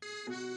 thank 0.00 0.40
you. 0.40 0.47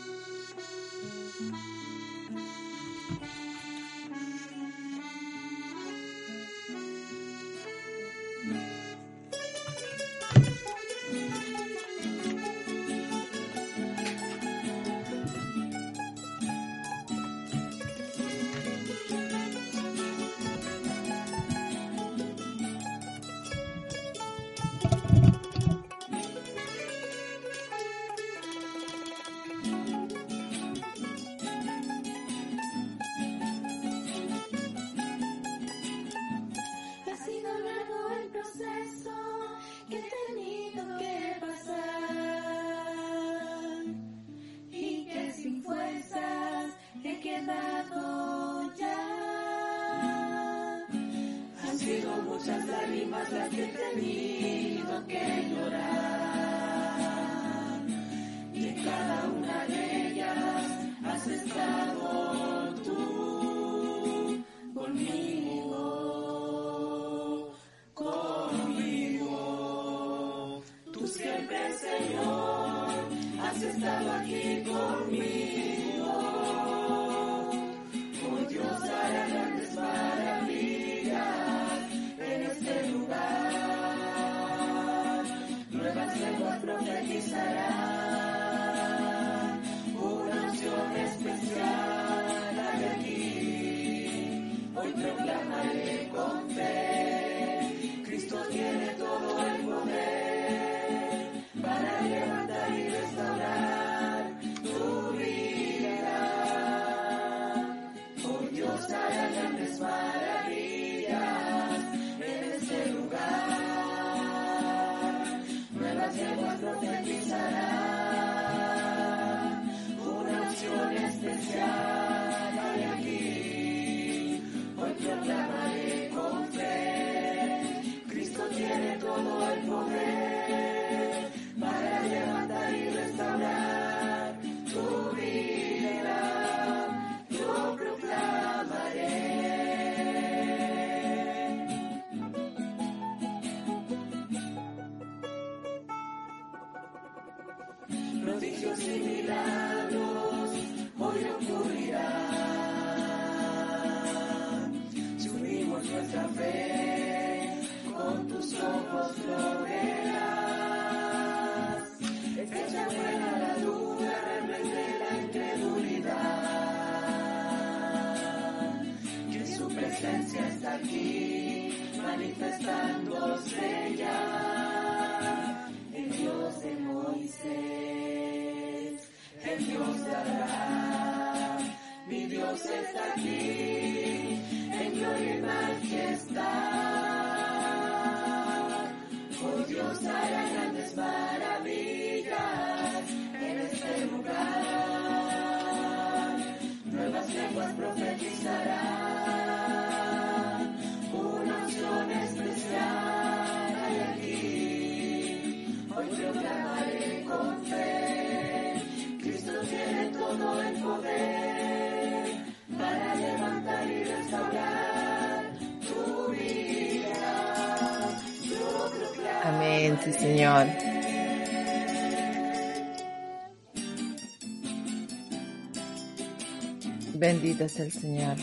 pidas 227.54 227.80
al 227.82 227.92
Señor. 227.92 228.38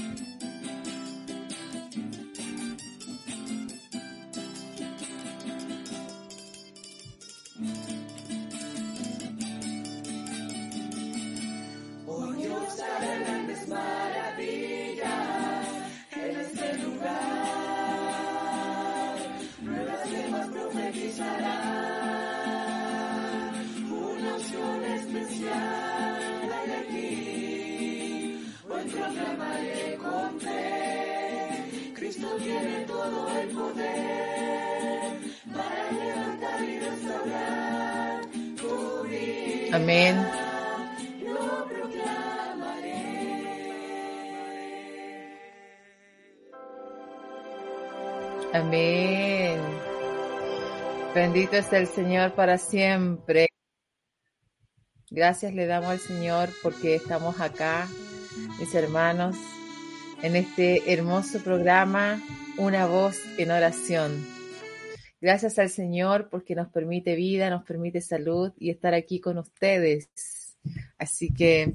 Amén. 39.80 40.16
Amén. 48.52 49.60
Bendito 51.14 51.56
es 51.56 51.72
el 51.72 51.86
Señor 51.86 52.32
para 52.34 52.58
siempre. 52.58 53.46
Gracias 55.10 55.54
le 55.54 55.66
damos 55.66 55.90
al 55.90 56.00
Señor 56.00 56.48
porque 56.64 56.96
estamos 56.96 57.40
acá, 57.40 57.86
mis 58.58 58.74
hermanos, 58.74 59.36
en 60.22 60.34
este 60.34 60.92
hermoso 60.92 61.38
programa, 61.38 62.20
Una 62.56 62.86
voz 62.86 63.16
en 63.38 63.52
oración 63.52 64.37
Gracias 65.20 65.58
al 65.58 65.68
Señor 65.68 66.28
porque 66.30 66.54
nos 66.54 66.68
permite 66.68 67.16
vida, 67.16 67.50
nos 67.50 67.64
permite 67.64 68.00
salud 68.00 68.52
y 68.56 68.70
estar 68.70 68.94
aquí 68.94 69.20
con 69.20 69.38
ustedes. 69.38 70.08
Así 70.96 71.32
que 71.34 71.74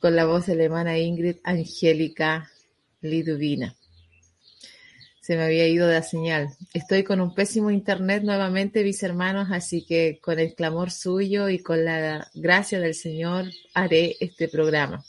con 0.00 0.16
la 0.16 0.26
voz 0.26 0.48
hermana 0.48 0.98
Ingrid 0.98 1.36
Angélica 1.44 2.50
Liduvina. 3.00 3.76
Se 5.28 5.36
me 5.36 5.42
había 5.42 5.68
ido 5.68 5.86
la 5.86 6.02
señal. 6.02 6.56
Estoy 6.72 7.04
con 7.04 7.20
un 7.20 7.34
pésimo 7.34 7.70
internet 7.70 8.22
nuevamente, 8.22 8.82
mis 8.82 9.02
hermanos, 9.02 9.48
así 9.50 9.84
que 9.84 10.20
con 10.22 10.38
el 10.38 10.54
clamor 10.54 10.90
suyo 10.90 11.50
y 11.50 11.58
con 11.58 11.84
la 11.84 12.30
gracia 12.32 12.80
del 12.80 12.94
Señor 12.94 13.44
haré 13.74 14.16
este 14.20 14.48
programa. 14.48 15.04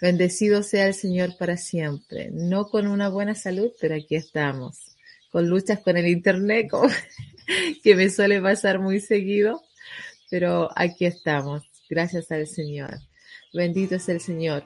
Bendecido 0.00 0.62
sea 0.62 0.86
el 0.86 0.94
Señor 0.94 1.36
para 1.36 1.56
siempre. 1.56 2.30
No 2.32 2.68
con 2.68 2.86
una 2.86 3.08
buena 3.08 3.34
salud, 3.34 3.72
pero 3.80 3.96
aquí 3.96 4.14
estamos. 4.14 4.94
Con 5.32 5.48
luchas 5.48 5.80
con 5.80 5.96
el 5.96 6.06
internet, 6.06 6.68
que 7.82 7.96
me 7.96 8.10
suele 8.10 8.40
pasar 8.40 8.78
muy 8.78 9.00
seguido, 9.00 9.60
pero 10.30 10.70
aquí 10.76 11.04
estamos 11.04 11.64
Gracias 11.90 12.30
al 12.30 12.46
Señor. 12.46 12.94
Bendito 13.52 13.96
es 13.96 14.08
el 14.08 14.20
Señor. 14.20 14.62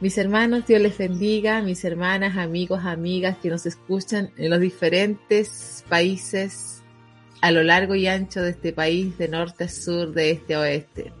Mis 0.00 0.16
hermanos, 0.16 0.66
Dios 0.66 0.80
les 0.80 0.96
bendiga, 0.96 1.60
mis 1.60 1.84
hermanas, 1.84 2.38
amigos, 2.38 2.86
amigas 2.86 3.36
que 3.36 3.50
nos 3.50 3.66
escuchan 3.66 4.30
en 4.38 4.48
los 4.48 4.58
diferentes 4.58 5.84
países 5.90 6.80
a 7.42 7.50
lo 7.50 7.62
largo 7.62 7.94
y 7.94 8.06
ancho 8.06 8.40
de 8.40 8.52
este 8.52 8.72
país, 8.72 9.18
de 9.18 9.28
norte 9.28 9.64
a 9.64 9.68
sur, 9.68 10.14
de 10.14 10.30
este 10.30 10.54
a 10.54 10.60
oeste. 10.60 11.12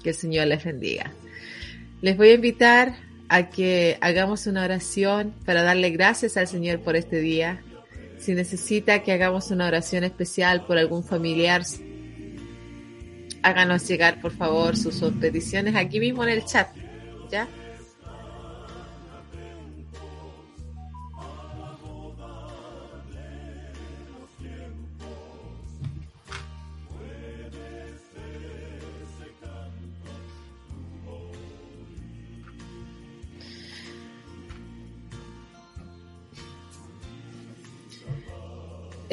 Que 0.00 0.10
el 0.10 0.14
Señor 0.14 0.46
les 0.46 0.62
bendiga. 0.62 1.12
Les 2.02 2.16
voy 2.16 2.28
a 2.28 2.34
invitar 2.34 2.94
a 3.28 3.50
que 3.50 3.98
hagamos 4.00 4.46
una 4.46 4.62
oración 4.62 5.34
para 5.44 5.64
darle 5.64 5.90
gracias 5.90 6.36
al 6.36 6.46
Señor 6.46 6.82
por 6.82 6.94
este 6.94 7.18
día. 7.18 7.64
Si 8.18 8.32
necesita 8.32 9.02
que 9.02 9.10
hagamos 9.10 9.50
una 9.50 9.66
oración 9.66 10.04
especial 10.04 10.64
por 10.66 10.78
algún 10.78 11.02
familiar, 11.02 11.62
háganos 13.42 13.88
llegar 13.88 14.20
por 14.20 14.30
favor 14.30 14.76
sus 14.76 15.02
peticiones 15.14 15.74
aquí 15.74 15.98
mismo 15.98 16.22
en 16.22 16.30
el 16.30 16.44
chat, 16.44 16.68
¿ya? 17.28 17.48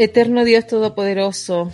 Eterno 0.03 0.43
Dios 0.43 0.65
Todopoderoso, 0.65 1.71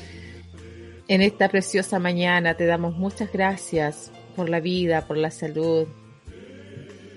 en 1.08 1.22
esta 1.22 1.48
preciosa 1.48 1.98
mañana 1.98 2.56
te 2.56 2.66
damos 2.66 2.98
muchas 2.98 3.32
gracias 3.32 4.12
por 4.36 4.50
la 4.50 4.60
vida, 4.60 5.08
por 5.08 5.16
la 5.16 5.32
salud. 5.32 5.88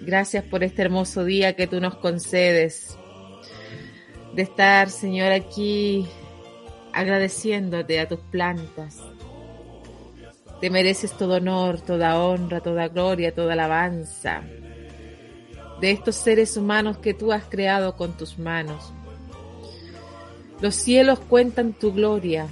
Gracias 0.02 0.44
por 0.44 0.62
este 0.62 0.82
hermoso 0.82 1.24
día 1.24 1.56
que 1.56 1.66
tú 1.66 1.80
nos 1.80 1.96
concedes. 1.96 2.96
De 4.36 4.42
estar, 4.42 4.88
Señor, 4.88 5.32
aquí 5.32 6.06
agradeciéndote 6.92 7.98
a 7.98 8.06
tus 8.06 8.20
plantas. 8.20 8.98
Te 10.60 10.70
mereces 10.70 11.10
todo 11.18 11.38
honor, 11.38 11.80
toda 11.80 12.24
honra, 12.24 12.60
toda 12.60 12.86
gloria, 12.86 13.34
toda 13.34 13.54
alabanza. 13.54 14.44
De 15.80 15.90
estos 15.90 16.14
seres 16.14 16.56
humanos 16.56 16.98
que 16.98 17.14
tú 17.14 17.32
has 17.32 17.46
creado 17.46 17.96
con 17.96 18.16
tus 18.16 18.38
manos. 18.38 18.92
Los 20.60 20.74
cielos 20.74 21.20
cuentan 21.20 21.72
tu 21.72 21.92
gloria, 21.92 22.48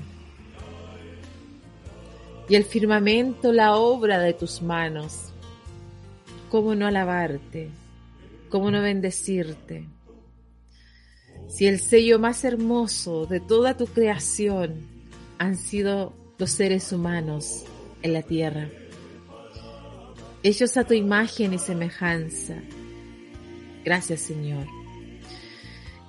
y 2.49 2.55
el 2.55 2.64
firmamento 2.64 3.52
la 3.52 3.76
obra 3.76 4.19
de 4.19 4.32
tus 4.32 4.62
manos. 4.62 5.32
¿Cómo 6.50 6.75
no 6.75 6.87
alabarte? 6.87 7.69
¿Cómo 8.49 8.70
no 8.70 8.81
bendecirte? 8.81 9.84
Si 11.49 11.66
el 11.66 11.81
sello 11.81 12.19
más 12.19 12.44
hermoso 12.44 13.26
de 13.26 13.40
toda 13.40 13.76
tu 13.76 13.87
creación 13.87 14.87
han 15.38 15.56
sido 15.56 16.14
los 16.38 16.50
seres 16.50 16.93
humanos 16.93 17.64
en 18.02 18.12
la 18.14 18.22
tierra, 18.22 18.70
ellos 20.43 20.76
a 20.76 20.84
tu 20.84 20.94
imagen 20.94 21.52
y 21.52 21.58
semejanza. 21.58 22.54
Gracias 23.84 24.20
Señor. 24.20 24.77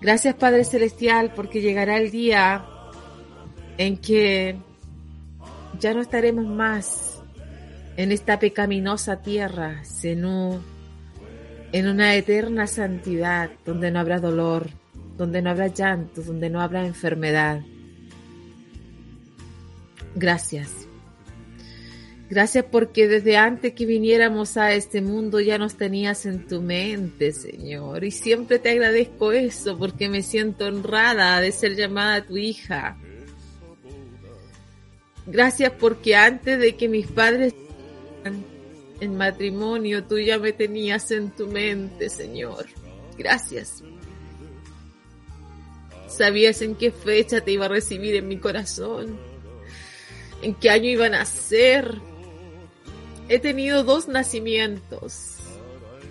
Gracias 0.02 0.36
Padre 0.36 0.64
Celestial 0.64 1.34
porque 1.36 1.62
llegará 1.62 1.98
el 1.98 2.10
día 2.10 2.66
en 3.78 3.98
que 3.98 4.58
ya 5.80 5.94
no 5.94 6.02
estaremos 6.02 6.46
más 6.46 7.22
en 7.98 8.12
esta 8.12 8.40
pecaminosa 8.40 9.22
tierra, 9.22 9.84
sino 9.84 10.62
en 11.72 11.88
una 11.88 12.16
eterna 12.16 12.66
santidad 12.66 13.52
donde 13.66 13.92
no 13.92 14.00
habrá 14.00 14.20
dolor, 14.20 14.70
donde 15.18 15.42
no 15.42 15.50
habrá 15.50 15.68
llanto, 15.68 16.22
donde 16.22 16.50
no 16.50 16.62
habrá 16.62 16.86
enfermedad. 16.86 17.62
Gracias. 20.16 20.89
Gracias 22.30 22.64
porque 22.72 23.08
desde 23.08 23.38
antes 23.38 23.74
que 23.74 23.88
viniéramos 23.88 24.56
a 24.56 24.74
este 24.74 25.02
mundo 25.02 25.40
ya 25.40 25.58
nos 25.58 25.78
tenías 25.78 26.28
en 26.28 26.46
tu 26.46 26.62
mente, 26.62 27.32
Señor. 27.32 28.04
Y 28.04 28.12
siempre 28.12 28.60
te 28.60 28.70
agradezco 28.70 29.32
eso 29.32 29.76
porque 29.80 30.10
me 30.10 30.22
siento 30.22 30.66
honrada 30.66 31.42
de 31.42 31.52
ser 31.52 31.76
llamada 31.76 32.24
tu 32.24 32.38
hija. 32.38 32.98
Gracias 35.26 35.72
porque 35.80 36.16
antes 36.16 36.60
de 36.60 36.76
que 36.76 36.88
mis 36.88 37.08
padres 37.08 37.56
en 39.00 39.18
matrimonio, 39.18 40.04
tú 40.04 40.20
ya 40.20 40.38
me 40.38 40.54
tenías 40.54 41.10
en 41.10 41.32
tu 41.32 41.48
mente, 41.48 42.10
Señor. 42.10 42.68
Gracias. 43.18 43.84
Sabías 46.08 46.62
en 46.62 46.76
qué 46.76 46.92
fecha 46.92 47.42
te 47.42 47.52
iba 47.52 47.66
a 47.66 47.70
recibir 47.70 48.16
en 48.16 48.28
mi 48.28 48.38
corazón, 48.38 49.18
en 50.42 50.54
qué 50.56 50.70
año 50.70 50.90
iba 50.90 51.08
a 51.08 51.10
nacer. 51.10 52.09
He 53.30 53.38
tenido 53.38 53.84
dos 53.84 54.08
nacimientos. 54.08 55.38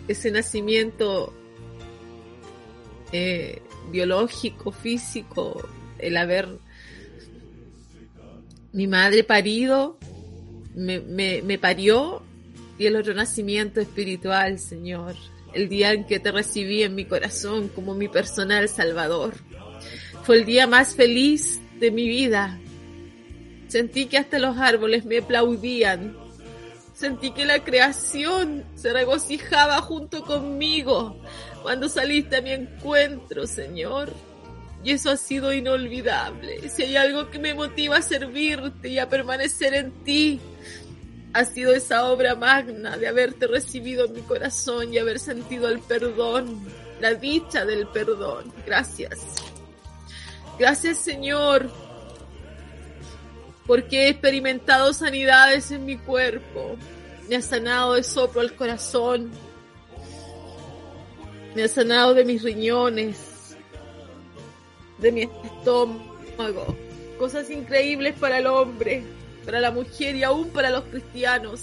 Ese 0.07 0.31
nacimiento 0.31 1.35
eh, 3.13 3.61
biológico, 3.91 4.71
físico, 4.71 5.69
el 5.99 6.17
haber 6.17 6.49
mi 8.73 8.87
madre 8.87 9.25
parido, 9.25 9.99
me, 10.77 11.01
me, 11.01 11.59
parió 11.59 12.23
y 12.79 12.87
el 12.87 12.95
otro 12.95 13.15
nacimiento 13.15 13.81
espiritual, 13.81 14.61
Señor. 14.61 15.17
El 15.53 15.69
día 15.69 15.93
en 15.93 16.05
que 16.05 16.21
te 16.21 16.31
recibí 16.31 16.85
en 16.85 16.95
mi 16.95 17.05
corazón 17.05 17.69
como 17.69 17.95
mi 17.95 18.07
personal 18.07 18.69
salvador. 18.69 19.35
Fue 20.23 20.37
el 20.37 20.45
día 20.45 20.69
más 20.69 20.95
feliz 20.95 21.59
de 21.81 21.91
mi 21.91 22.07
vida. 22.07 22.61
Sentí 23.67 24.07
que 24.07 24.19
hasta 24.19 24.39
los 24.39 24.57
árboles 24.59 25.05
me 25.05 25.19
aplaudían. 25.19 26.28
Sentí 26.99 27.31
que 27.31 27.45
la 27.45 27.63
creación 27.63 28.65
se 28.75 28.93
regocijaba 28.93 29.81
junto 29.83 30.25
conmigo 30.25 31.17
cuando 31.63 31.89
saliste 31.89 32.39
a 32.39 32.43
mi 32.43 32.51
encuentro, 32.51 33.47
Señor. 33.47 34.13
Y 34.83 34.91
eso 34.91 35.11
ha 35.11 35.17
sido 35.17 35.53
inolvidable. 35.53 36.69
Si 36.69 36.83
hay 36.83 36.97
algo 36.97 37.31
que 37.31 37.39
me 37.39 37.55
motiva 37.55 37.99
a 37.99 38.03
servirte 38.03 38.89
y 38.89 38.99
a 38.99 39.09
permanecer 39.09 39.75
en 39.75 39.93
ti, 40.03 40.41
ha 41.35 41.45
sido 41.45 41.73
esa 41.73 42.11
obra 42.11 42.35
magna 42.35 42.97
de 42.97 43.07
haberte 43.07 43.47
recibido 43.47 44.07
en 44.07 44.15
mi 44.15 44.23
corazón 44.23 44.93
y 44.93 44.99
haber 44.99 45.21
sentido 45.21 45.69
el 45.69 45.79
perdón, 45.79 46.59
la 47.01 47.15
dicha 47.15 47.65
del 47.65 47.87
perdón. 47.87 48.53
Gracias. 48.67 49.21
Gracias 50.59 50.99
Señor, 50.99 51.71
porque 53.69 54.07
he 54.07 54.09
experimentado 54.09 54.95
sanidades 54.95 55.71
en 55.71 55.85
mi 55.85 55.99
cuerpo. 55.99 56.77
Me 57.29 57.37
ha 57.37 57.43
sanado 57.43 57.95
de 57.95 58.03
soplo 58.03 58.41
al 58.41 58.57
corazón. 58.57 59.31
Me 61.55 61.65
ha 61.65 61.69
sanado 61.69 62.15
de 62.15 62.25
mis 62.25 62.43
riñones 62.43 63.57
de 64.99 65.13
mi 65.13 65.23
estómago, 65.23 66.77
cosas 67.19 67.51
increíbles 67.51 68.15
para 68.19 68.39
el 68.39 68.47
hombre, 68.47 69.05
para 69.45 69.61
la 69.61 69.71
mujer 69.71 70.17
y 70.17 70.25
aún 70.25 70.49
para 70.49 70.71
los 70.71 70.85
cristianos. 70.85 71.63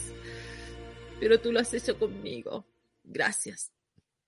Pero 1.20 1.40
tú 1.40 1.52
lo 1.52 1.60
has 1.60 1.74
hecho 1.74 1.98
conmigo. 1.98 2.66
Gracias. 3.04 3.72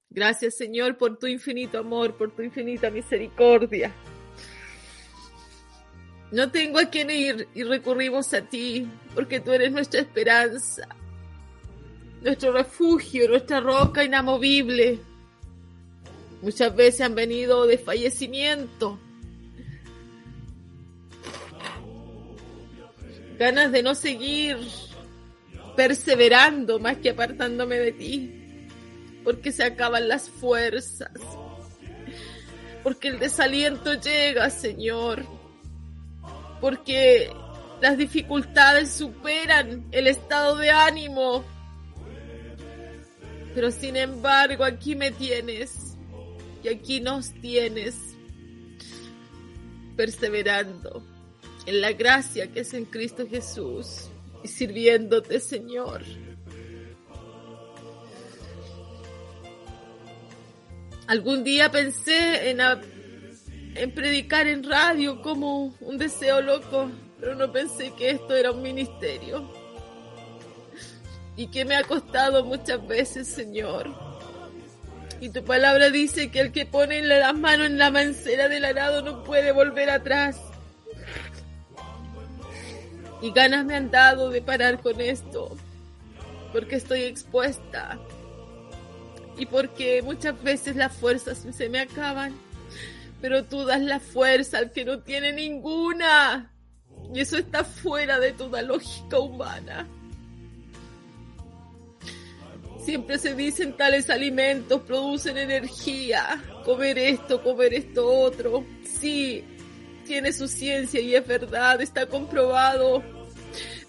Gracias 0.10 0.58
Señor 0.58 0.98
por 0.98 1.20
tu 1.20 1.28
infinito 1.28 1.78
amor, 1.78 2.18
por 2.18 2.36
tu 2.36 2.42
infinita 2.42 2.90
misericordia. 2.90 3.94
No 6.32 6.52
tengo 6.52 6.80
a 6.80 6.86
quién 6.86 7.10
ir 7.10 7.48
y 7.56 7.64
recurrimos 7.64 8.34
a 8.34 8.42
ti, 8.42 8.90
porque 9.16 9.40
tú 9.40 9.54
eres 9.54 9.72
nuestra 9.72 10.02
esperanza, 10.02 10.88
nuestro 12.22 12.52
refugio, 12.52 13.30
nuestra 13.30 13.62
roca 13.62 14.04
inamovible. 14.04 15.00
Muchas 16.42 16.76
veces 16.76 17.02
han 17.02 17.16
venido 17.16 17.66
de 17.66 17.78
fallecimiento, 17.78 19.00
ganas 23.40 23.72
de 23.72 23.84
no 23.84 23.96
seguir 23.96 24.58
perseverando 25.78 26.80
más 26.80 26.98
que 26.98 27.12
apartándome 27.12 27.78
de 27.78 27.92
ti, 27.94 28.68
porque 29.24 29.52
se 29.52 29.64
acaban 29.64 30.10
las 30.10 30.30
fuerzas, 30.30 31.12
porque 32.84 33.08
el 33.08 33.20
desaliento 33.20 33.94
llega, 33.94 34.50
Señor, 34.50 35.37
porque 36.60 37.32
las 37.82 37.98
dificultades 37.98 38.92
superan 38.92 39.88
el 39.92 40.08
estado 40.08 40.58
de 40.58 40.72
ánimo. 40.72 41.44
Pero 43.54 43.72
sin 43.72 43.96
embargo, 43.96 44.64
aquí 44.64 44.96
me 44.96 45.12
tienes 45.12 45.98
y 46.64 46.70
aquí 46.70 47.00
nos 47.02 47.34
tienes 47.34 47.96
perseverando 49.96 51.04
en 51.66 51.82
la 51.82 51.92
gracia 51.92 52.52
que 52.52 52.62
es 52.62 52.74
en 52.74 52.86
Cristo 52.86 53.28
Jesús 53.28 54.10
y 54.44 54.48
sirviéndote, 54.48 55.40
Señor. 55.40 56.04
Algún 61.08 61.44
día 61.44 61.72
pensé 61.72 62.50
en, 62.50 62.60
en 63.78 63.92
predicar 63.92 64.48
en 64.48 64.64
radio 64.64 65.22
como 65.22 65.76
un 65.82 65.98
deseo 65.98 66.42
loco, 66.42 66.90
pero 67.20 67.36
no 67.36 67.52
pensé 67.52 67.92
que 67.92 68.10
esto 68.12 68.36
era 68.36 68.52
un 68.52 68.62
ministerio. 68.62 69.50
Y 71.36 71.48
que 71.48 71.66
me 71.66 71.76
ha 71.76 71.84
costado 71.84 72.44
muchas 72.44 72.86
veces, 72.88 73.28
Señor. 73.28 73.94
Y 75.22 75.30
tu 75.30 75.44
palabra 75.44 75.90
dice 75.90 76.32
que 76.32 76.40
el 76.40 76.52
que 76.52 76.66
pone 76.66 77.02
las 77.02 77.36
manos 77.36 77.68
en 77.68 77.78
la 77.78 77.92
mancera 77.92 78.48
del 78.48 78.66
arado 78.66 79.04
no 79.04 79.24
puede 79.24 79.52
volver 79.52 79.90
atrás. 79.90 80.40
Y 83.22 83.32
ganas 83.32 83.66
me 83.66 83.76
han 83.76 83.92
dado 83.92 84.30
de 84.30 84.42
parar 84.42 84.80
con 84.82 85.00
esto, 85.00 85.56
porque 86.52 86.76
estoy 86.76 87.04
expuesta. 87.04 88.00
Y 89.38 89.46
porque 89.46 90.02
muchas 90.02 90.42
veces 90.42 90.76
las 90.76 90.94
fuerzas 90.94 91.46
se 91.52 91.70
me 91.70 91.80
acaban 91.80 92.47
pero 93.22 93.44
tú 93.46 93.66
das 93.66 93.82
la 93.82 94.00
fuerza 94.00 94.60
al 94.60 94.72
que 94.72 94.86
no 94.86 95.00
tiene 95.00 95.34
ninguna. 95.34 96.54
Y 97.14 97.22
eso 97.22 97.38
está 97.38 97.64
fuera 97.64 98.20
de 98.20 98.34
toda 98.34 98.62
lógica 98.62 99.20
humana. 99.20 99.88
Siempre 102.84 103.18
se 103.18 103.34
dicen 103.34 103.76
tales 103.76 104.10
alimentos 104.10 104.82
producen 104.82 105.38
energía, 105.38 106.42
comer 106.64 106.98
esto, 106.98 107.44
comer 107.44 107.74
esto 107.74 108.08
otro. 108.08 108.66
Sí, 108.84 109.44
tiene 110.06 110.32
su 110.32 110.48
ciencia 110.48 111.02
y 111.02 111.16
es 111.16 111.28
verdad, 111.28 111.82
está 111.82 112.06
comprobado. 112.06 113.04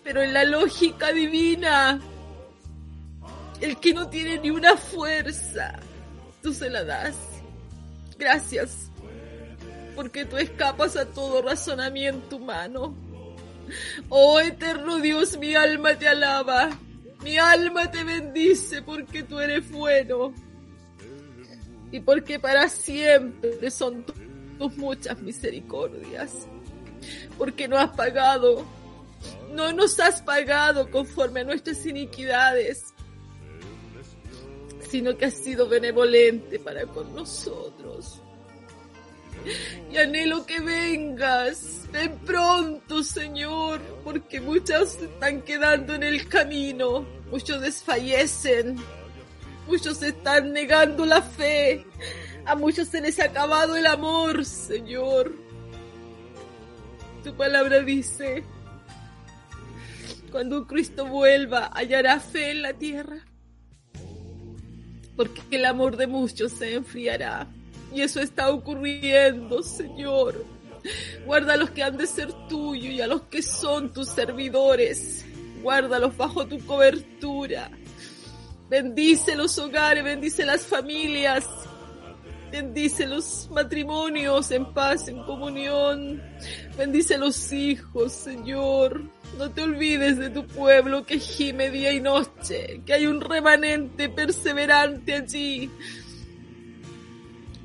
Pero 0.02 0.22
en 0.22 0.32
la 0.32 0.44
lógica 0.44 1.12
divina, 1.12 2.00
el 3.60 3.76
que 3.78 3.94
no 3.94 4.08
tiene 4.08 4.38
ni 4.38 4.50
una 4.50 4.76
fuerza, 4.76 5.78
tú 6.42 6.52
se 6.52 6.70
la 6.70 6.82
das. 6.82 7.16
Gracias 8.18 8.87
porque 9.98 10.24
tú 10.24 10.36
escapas 10.36 10.96
a 10.96 11.06
todo 11.06 11.42
razonamiento 11.42 12.36
humano. 12.36 12.94
Oh 14.08 14.38
eterno 14.38 14.98
Dios, 14.98 15.36
mi 15.38 15.56
alma 15.56 15.98
te 15.98 16.06
alaba, 16.06 16.70
mi 17.24 17.36
alma 17.36 17.90
te 17.90 18.04
bendice 18.04 18.80
porque 18.82 19.24
tú 19.24 19.40
eres 19.40 19.68
bueno. 19.72 20.32
Y 21.90 21.98
porque 21.98 22.38
para 22.38 22.68
siempre 22.68 23.72
son 23.72 24.04
tus 24.04 24.76
muchas 24.76 25.20
misericordias, 25.20 26.46
porque 27.36 27.66
no 27.66 27.76
has 27.76 27.90
pagado, 27.90 28.64
no 29.50 29.72
nos 29.72 29.98
has 29.98 30.22
pagado 30.22 30.88
conforme 30.92 31.40
a 31.40 31.44
nuestras 31.44 31.84
iniquidades, 31.86 32.94
sino 34.88 35.16
que 35.16 35.24
has 35.24 35.34
sido 35.34 35.68
benevolente 35.68 36.60
para 36.60 36.86
con 36.86 37.12
nosotros 37.16 38.22
y 39.90 39.96
anhelo 39.96 40.44
que 40.46 40.60
vengas. 40.60 41.86
Ven 41.92 42.18
pronto, 42.18 43.02
Señor, 43.02 43.80
porque 44.04 44.40
muchos 44.40 44.94
están 45.00 45.42
quedando 45.42 45.94
en 45.94 46.02
el 46.02 46.28
camino, 46.28 47.06
muchos 47.30 47.60
desfallecen, 47.62 48.76
muchos 49.66 50.02
están 50.02 50.52
negando 50.52 51.06
la 51.06 51.22
fe, 51.22 51.86
a 52.44 52.54
muchos 52.54 52.88
se 52.88 53.00
les 53.00 53.18
ha 53.20 53.24
acabado 53.24 53.76
el 53.76 53.86
amor, 53.86 54.44
Señor. 54.44 55.34
Tu 57.24 57.34
palabra 57.34 57.80
dice, 57.80 58.44
cuando 60.30 60.66
Cristo 60.66 61.06
vuelva, 61.06 61.70
hallará 61.74 62.20
fe 62.20 62.50
en 62.50 62.62
la 62.62 62.74
tierra, 62.74 63.24
porque 65.16 65.40
el 65.50 65.64
amor 65.64 65.96
de 65.96 66.06
muchos 66.06 66.52
se 66.52 66.74
enfriará. 66.74 67.48
Y 67.92 68.02
eso 68.02 68.20
está 68.20 68.50
ocurriendo, 68.50 69.62
Señor. 69.62 70.44
Guarda 71.26 71.54
a 71.54 71.56
los 71.56 71.70
que 71.70 71.82
han 71.82 71.96
de 71.96 72.06
ser 72.06 72.32
tuyos 72.48 72.92
y 72.92 73.00
a 73.00 73.06
los 73.06 73.22
que 73.22 73.42
son 73.42 73.92
tus 73.92 74.08
servidores. 74.08 75.24
Guárdalos 75.62 76.16
bajo 76.16 76.46
tu 76.46 76.58
cobertura. 76.64 77.70
Bendice 78.68 79.34
los 79.34 79.58
hogares, 79.58 80.04
bendice 80.04 80.44
las 80.44 80.62
familias. 80.62 81.46
Bendice 82.50 83.06
los 83.06 83.48
matrimonios 83.50 84.50
en 84.52 84.72
paz, 84.72 85.08
en 85.08 85.22
comunión. 85.24 86.22
Bendice 86.76 87.18
los 87.18 87.52
hijos, 87.52 88.12
Señor. 88.12 89.02
No 89.36 89.50
te 89.50 89.62
olvides 89.62 90.16
de 90.18 90.30
tu 90.30 90.46
pueblo 90.46 91.04
que 91.04 91.18
gime 91.18 91.70
día 91.70 91.92
y 91.92 92.00
noche, 92.00 92.80
que 92.86 92.94
hay 92.94 93.06
un 93.06 93.20
remanente 93.20 94.08
perseverante 94.08 95.14
allí 95.14 95.70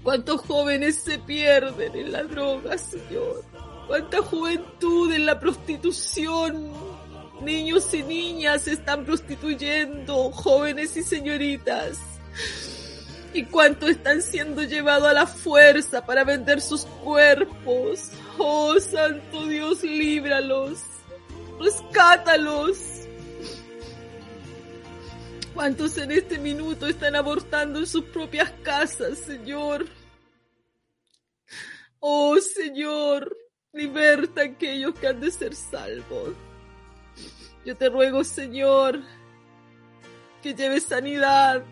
¿Cuántos 0.03 0.41
jóvenes 0.41 0.98
se 0.98 1.17
pierden 1.17 1.95
en 1.95 2.12
la 2.12 2.24
droga, 2.24 2.77
Señor? 2.77 3.43
¿Cuánta 3.88 4.22
juventud 4.22 5.13
en 5.13 5.25
la 5.25 5.39
prostitución? 5.39 6.72
Niños 7.41 7.93
y 7.93 8.03
niñas 8.03 8.63
se 8.63 8.74
están 8.74 9.05
prostituyendo, 9.05 10.31
jóvenes 10.31 10.98
y 10.98 11.03
señoritas. 11.03 12.00
¿Y 13.33 13.45
cuánto 13.45 13.88
están 13.88 14.22
siendo 14.22 14.63
llevados 14.63 15.07
a 15.07 15.13
la 15.13 15.25
fuerza 15.25 16.05
para 16.05 16.24
vender 16.24 16.62
sus 16.62 16.86
cuerpos? 17.03 18.12
Oh, 18.38 18.77
Santo 18.79 19.45
Dios, 19.48 19.83
líbralos. 19.83 20.79
Rescátalos. 21.60 22.93
¿Cuántos 25.53 25.98
en 25.98 26.12
este 26.12 26.39
minuto 26.39 26.88
están 26.88 27.15
abortando 27.15 27.79
en 27.79 27.86
sus 27.86 28.05
propias 28.05 28.51
casas, 28.63 29.19
Señor? 29.19 29.86
Oh, 32.00 32.38
Señor, 32.38 33.38
liberta 33.72 34.41
a 34.41 34.45
aquellos 34.45 34.95
que 34.95 35.07
han 35.07 35.19
de 35.19 35.29
ser 35.29 35.55
salvos. 35.55 36.31
Yo 37.65 37.77
te 37.77 37.88
ruego, 37.89 38.24
Señor, 38.24 39.00
que 40.41 40.55
lleves 40.55 40.83
sanidad 40.83 41.63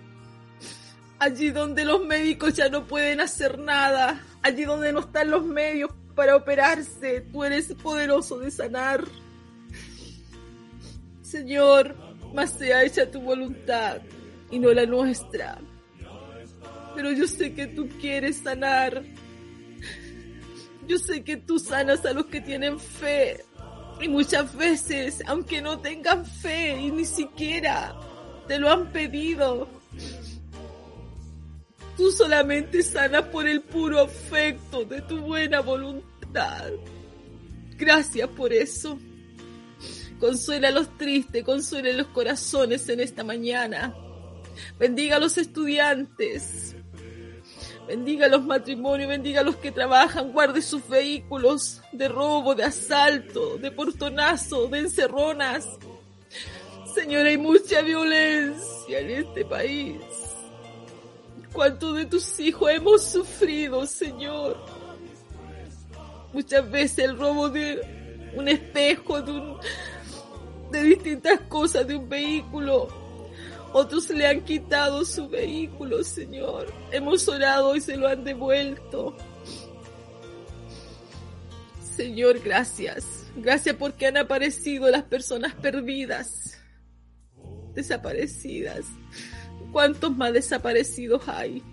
allí 1.22 1.52
donde 1.52 1.86
los 1.86 2.04
médicos 2.04 2.54
ya 2.54 2.68
no 2.70 2.88
pueden 2.88 3.20
hacer 3.20 3.60
nada, 3.60 4.24
allí 4.42 4.64
donde 4.64 4.92
no 4.92 5.02
están 5.02 5.30
los 5.30 5.44
medios 5.44 5.92
para 6.16 6.36
operarse. 6.36 7.22
Tú 7.32 7.44
eres 7.44 7.74
poderoso 7.76 8.40
de 8.40 8.50
sanar. 8.50 9.04
Señor, 11.22 11.96
mas 12.34 12.52
sea 12.52 12.84
hecha 12.84 13.10
tu 13.10 13.22
voluntad 13.22 14.02
y 14.50 14.60
no 14.60 14.72
la 14.74 14.86
nuestra. 14.86 15.60
Pero 16.96 17.12
yo 17.12 17.28
sé 17.28 17.54
que 17.54 17.68
tú 17.68 17.88
quieres 18.00 18.38
sanar. 18.38 19.04
Yo 20.88 20.98
sé 20.98 21.24
que 21.24 21.38
tú 21.38 21.58
sanas 21.60 22.06
a 22.06 22.14
los 22.14 22.26
que 22.26 22.42
tienen 22.42 22.80
fe. 22.80 23.44
Y 24.02 24.08
muchas 24.08 24.56
veces, 24.56 25.22
aunque 25.28 25.62
no 25.62 25.80
tengan 25.80 26.26
fe 26.26 26.80
y 26.80 26.92
ni 26.92 27.06
siquiera 27.06 27.96
te 28.48 28.58
lo 28.58 28.70
han 28.70 28.92
pedido, 28.92 29.70
tú 31.96 32.12
solamente 32.12 32.82
sanas 32.82 33.24
por 33.26 33.48
el 33.48 33.62
puro 33.62 34.02
afecto 34.02 34.84
de 34.86 35.02
tu 35.04 35.20
buena 35.20 35.62
voluntad. 35.62 36.72
Gracias 37.78 38.28
por 38.30 38.52
eso. 38.52 38.98
Consuela 40.22 40.68
a 40.68 40.72
los 40.72 41.00
tristes, 41.00 41.44
consuela 41.44 41.92
los 41.94 42.06
corazones 42.08 42.88
en 42.90 43.00
esta 43.00 43.24
mañana. 43.24 43.96
Bendiga 44.78 45.16
a 45.16 45.20
los 45.20 45.36
estudiantes. 45.40 46.76
Bendiga 47.88 48.28
a 48.28 48.30
los 48.30 48.44
matrimonios, 48.46 49.10
bendiga 49.10 49.42
a 49.42 49.44
los 49.44 49.56
que 49.56 49.72
trabajan, 49.72 50.32
guarde 50.32 50.62
sus 50.62 50.88
vehículos 50.88 51.82
de 51.92 52.08
robo, 52.08 52.54
de 52.54 52.66
asalto, 52.66 53.58
de 53.58 53.72
portonazo, 53.72 54.68
de 54.68 54.80
encerronas. 54.82 55.68
Señor, 56.94 57.26
hay 57.26 57.40
mucha 57.40 57.82
violencia 57.82 59.00
en 59.00 59.10
este 59.10 59.44
país. 59.44 59.98
¿Cuántos 61.52 61.96
de 61.96 62.06
tus 62.06 62.40
hijos 62.40 62.70
hemos 62.70 63.04
sufrido, 63.04 63.88
Señor? 63.88 64.56
Muchas 66.32 66.70
veces 66.70 67.00
el 67.06 67.18
robo 67.18 67.50
de 67.50 68.32
un 68.36 68.48
espejo, 68.48 69.22
de, 69.22 69.32
un, 69.32 69.58
de 70.72 70.84
distintas 70.84 71.40
cosas, 71.42 71.88
de 71.88 71.96
un 71.96 72.08
vehículo. 72.08 72.88
Otros 73.74 74.10
le 74.10 74.28
han 74.28 74.42
quitado 74.42 75.06
su 75.06 75.30
vehículo, 75.30 76.04
Señor. 76.04 76.74
Hemos 76.92 77.28
orado 77.28 77.76
y 77.76 77.82
se 77.82 77.96
lo 77.96 78.08
han 78.08 78.24
devuelto. 78.24 79.16
Señor, 81.96 82.40
gracias. 82.40 83.26
Gracias 83.36 83.76
porque 83.76 84.08
han 84.08 84.18
aparecido 84.18 84.90
las 84.90 85.04
personas 85.04 85.54
perdidas, 85.56 86.58
desaparecidas. 87.74 88.86
¿Cuántos 89.72 90.16
más 90.18 90.34
desaparecidos 90.34 91.26
hay? 91.28 91.64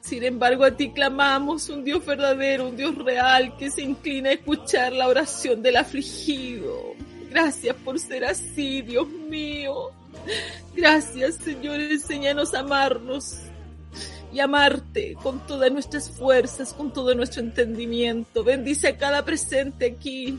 Sin 0.00 0.24
embargo, 0.24 0.64
a 0.64 0.74
ti 0.74 0.90
clamamos 0.92 1.68
un 1.68 1.84
Dios 1.84 2.06
verdadero, 2.06 2.68
un 2.68 2.76
Dios 2.76 2.94
real 2.94 3.54
que 3.58 3.70
se 3.70 3.82
inclina 3.82 4.30
a 4.30 4.32
escuchar 4.32 4.94
la 4.94 5.06
oración 5.06 5.62
del 5.62 5.76
afligido. 5.76 6.94
Gracias 7.30 7.76
por 7.76 7.98
ser 7.98 8.24
así, 8.24 8.82
Dios 8.82 9.08
mío. 9.08 9.90
Gracias, 10.74 11.36
Señor. 11.36 11.80
Enséñanos 11.80 12.54
a 12.54 12.60
amarnos 12.60 13.36
y 14.32 14.40
amarte 14.40 15.16
con 15.22 15.46
todas 15.46 15.72
nuestras 15.72 16.10
fuerzas, 16.10 16.72
con 16.72 16.92
todo 16.92 17.14
nuestro 17.14 17.42
entendimiento. 17.42 18.44
Bendice 18.44 18.88
a 18.88 18.96
cada 18.96 19.24
presente 19.24 19.86
aquí 19.86 20.38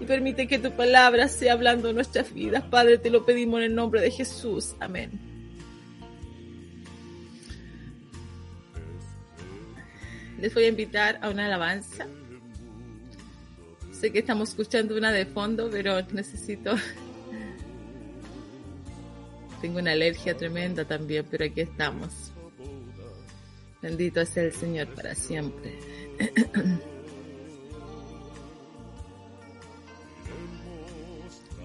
y 0.00 0.04
permite 0.04 0.46
que 0.46 0.58
tu 0.58 0.70
palabra 0.72 1.28
sea 1.28 1.52
hablando 1.52 1.88
en 1.88 1.96
nuestras 1.96 2.32
vidas. 2.32 2.64
Padre, 2.64 2.98
te 2.98 3.10
lo 3.10 3.24
pedimos 3.24 3.58
en 3.60 3.66
el 3.66 3.74
nombre 3.74 4.00
de 4.00 4.10
Jesús. 4.10 4.74
Amén. 4.80 5.28
les 10.40 10.54
voy 10.54 10.64
a 10.64 10.68
invitar 10.68 11.18
a 11.22 11.30
una 11.30 11.46
alabanza. 11.46 12.06
Sé 13.98 14.12
que 14.12 14.20
estamos 14.20 14.50
escuchando 14.50 14.96
una 14.96 15.10
de 15.10 15.26
fondo, 15.26 15.68
pero 15.70 16.00
necesito... 16.12 16.76
Tengo 19.60 19.80
una 19.80 19.90
alergia 19.90 20.36
tremenda 20.36 20.84
también, 20.84 21.26
pero 21.28 21.46
aquí 21.46 21.62
estamos. 21.62 22.30
Bendito 23.82 24.24
sea 24.24 24.44
el 24.44 24.52
Señor 24.52 24.86
para 24.94 25.16
siempre. 25.16 25.80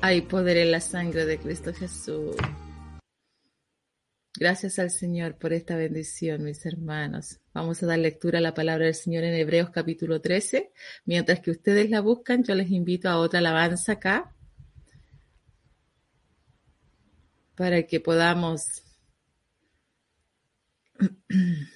Hay 0.01 0.21
poder 0.21 0.57
en 0.57 0.71
la 0.71 0.81
sangre 0.81 1.27
de 1.27 1.37
Cristo 1.37 1.71
Jesús. 1.71 2.35
Gracias 4.35 4.79
al 4.79 4.89
Señor 4.89 5.37
por 5.37 5.53
esta 5.53 5.75
bendición, 5.75 6.43
mis 6.43 6.65
hermanos. 6.65 7.39
Vamos 7.53 7.83
a 7.83 7.85
dar 7.85 7.99
lectura 7.99 8.39
a 8.39 8.41
la 8.41 8.55
palabra 8.55 8.85
del 8.85 8.95
Señor 8.95 9.23
en 9.25 9.35
Hebreos 9.35 9.69
capítulo 9.69 10.21
13. 10.21 10.71
Mientras 11.05 11.39
que 11.39 11.51
ustedes 11.51 11.91
la 11.91 12.01
buscan, 12.01 12.43
yo 12.43 12.55
les 12.55 12.71
invito 12.71 13.09
a 13.09 13.17
otra 13.17 13.37
alabanza 13.39 13.91
acá 13.93 14.33
para 17.55 17.83
que 17.83 17.99
podamos 17.99 18.81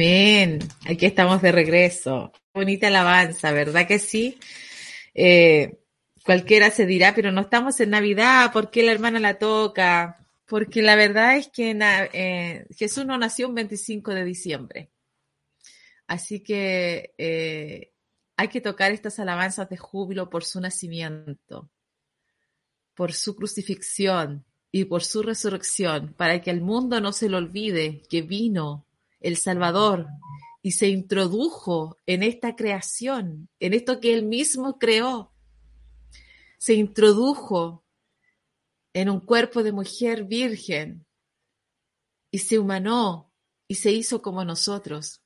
Amén. 0.00 0.60
Aquí 0.88 1.04
estamos 1.04 1.42
de 1.42 1.52
regreso. 1.52 2.32
Bonita 2.54 2.86
alabanza, 2.86 3.52
¿verdad 3.52 3.86
que 3.86 3.98
sí? 3.98 4.38
Eh, 5.12 5.78
cualquiera 6.24 6.70
se 6.70 6.86
dirá, 6.86 7.14
pero 7.14 7.32
no 7.32 7.42
estamos 7.42 7.78
en 7.80 7.90
Navidad, 7.90 8.50
¿por 8.50 8.70
qué 8.70 8.82
la 8.82 8.92
hermana 8.92 9.20
la 9.20 9.38
toca? 9.38 10.26
Porque 10.46 10.80
la 10.80 10.96
verdad 10.96 11.36
es 11.36 11.48
que 11.48 11.76
eh, 12.14 12.66
Jesús 12.78 13.04
no 13.04 13.18
nació 13.18 13.50
un 13.50 13.56
25 13.56 14.14
de 14.14 14.24
diciembre. 14.24 14.90
Así 16.06 16.40
que 16.40 17.12
eh, 17.18 17.92
hay 18.38 18.48
que 18.48 18.62
tocar 18.62 18.92
estas 18.92 19.18
alabanzas 19.18 19.68
de 19.68 19.76
júbilo 19.76 20.30
por 20.30 20.44
su 20.44 20.62
nacimiento, 20.62 21.70
por 22.94 23.12
su 23.12 23.36
crucifixión 23.36 24.46
y 24.72 24.86
por 24.86 25.04
su 25.04 25.22
resurrección, 25.22 26.14
para 26.14 26.40
que 26.40 26.50
al 26.50 26.62
mundo 26.62 27.02
no 27.02 27.12
se 27.12 27.28
le 27.28 27.36
olvide 27.36 28.00
que 28.08 28.22
vino 28.22 28.86
el 29.20 29.36
Salvador 29.36 30.06
y 30.62 30.72
se 30.72 30.88
introdujo 30.88 31.98
en 32.06 32.22
esta 32.22 32.56
creación, 32.56 33.48
en 33.60 33.74
esto 33.74 34.00
que 34.00 34.14
él 34.14 34.24
mismo 34.24 34.78
creó. 34.78 35.32
Se 36.58 36.74
introdujo 36.74 37.84
en 38.92 39.08
un 39.08 39.20
cuerpo 39.20 39.62
de 39.62 39.72
mujer 39.72 40.24
virgen 40.24 41.06
y 42.30 42.38
se 42.38 42.58
humanó 42.58 43.32
y 43.68 43.76
se 43.76 43.92
hizo 43.92 44.20
como 44.20 44.44
nosotros 44.44 45.22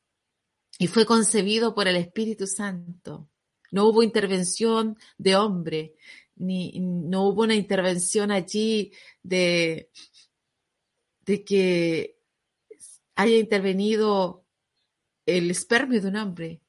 y 0.79 0.87
fue 0.87 1.07
concebido 1.07 1.75
por 1.75 1.89
el 1.89 1.97
Espíritu 1.97 2.47
Santo. 2.47 3.29
No 3.71 3.87
hubo 3.87 4.03
intervención 4.03 4.97
de 5.19 5.37
hombre, 5.37 5.95
ni 6.37 6.73
no 6.79 7.29
hubo 7.29 7.43
una 7.43 7.55
intervención 7.55 8.31
allí 8.31 8.93
de, 9.23 9.91
de 11.21 11.45
que 11.45 12.14
haya 13.15 13.37
intervenido 13.37 14.45
el 15.27 15.51
espermio 15.51 16.01
de 16.01 16.09
un 16.09 16.17
hombre, 16.17 16.61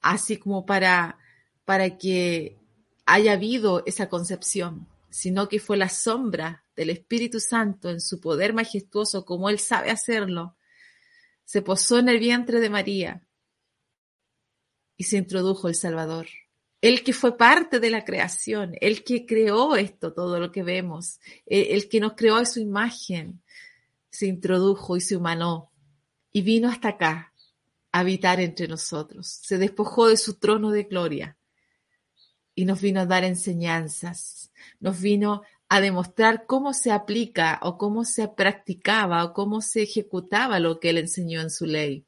así 0.00 0.36
como 0.36 0.64
para, 0.66 1.18
para 1.64 1.96
que 1.98 2.58
haya 3.06 3.32
habido 3.32 3.82
esa 3.86 4.08
concepción, 4.08 4.88
sino 5.10 5.48
que 5.48 5.58
fue 5.58 5.76
la 5.76 5.88
sombra 5.88 6.64
del 6.76 6.90
Espíritu 6.90 7.40
Santo 7.40 7.90
en 7.90 8.00
su 8.00 8.20
poder 8.20 8.54
majestuoso, 8.54 9.24
como 9.24 9.50
Él 9.50 9.58
sabe 9.58 9.90
hacerlo, 9.90 10.56
se 11.44 11.62
posó 11.62 11.98
en 11.98 12.08
el 12.08 12.18
vientre 12.18 12.60
de 12.60 12.70
María 12.70 13.26
y 14.96 15.04
se 15.04 15.18
introdujo 15.18 15.68
el 15.68 15.74
Salvador. 15.74 16.28
Él 16.80 17.04
que 17.04 17.12
fue 17.12 17.36
parte 17.36 17.78
de 17.78 17.90
la 17.90 18.04
creación, 18.04 18.74
el 18.80 19.04
que 19.04 19.24
creó 19.24 19.76
esto, 19.76 20.12
todo 20.12 20.40
lo 20.40 20.50
que 20.50 20.62
vemos, 20.62 21.20
el, 21.46 21.88
que 21.88 22.00
nos 22.00 22.14
creó 22.14 22.36
a 22.36 22.44
su 22.44 22.58
imagen, 22.58 23.42
se 24.12 24.26
introdujo 24.26 24.96
y 24.96 25.00
se 25.00 25.16
humanó 25.16 25.72
y 26.30 26.42
vino 26.42 26.68
hasta 26.68 26.90
acá 26.90 27.32
a 27.90 28.00
habitar 28.00 28.40
entre 28.40 28.68
nosotros. 28.68 29.26
Se 29.26 29.58
despojó 29.58 30.08
de 30.08 30.16
su 30.16 30.34
trono 30.34 30.70
de 30.70 30.84
gloria 30.84 31.36
y 32.54 32.66
nos 32.66 32.80
vino 32.80 33.00
a 33.00 33.06
dar 33.06 33.24
enseñanzas, 33.24 34.52
nos 34.78 35.00
vino 35.00 35.42
a 35.68 35.80
demostrar 35.80 36.44
cómo 36.46 36.74
se 36.74 36.92
aplica 36.92 37.58
o 37.62 37.78
cómo 37.78 38.04
se 38.04 38.28
practicaba 38.28 39.24
o 39.24 39.32
cómo 39.32 39.62
se 39.62 39.82
ejecutaba 39.82 40.60
lo 40.60 40.78
que 40.78 40.90
él 40.90 40.98
enseñó 40.98 41.40
en 41.40 41.50
su 41.50 41.64
ley. 41.64 42.06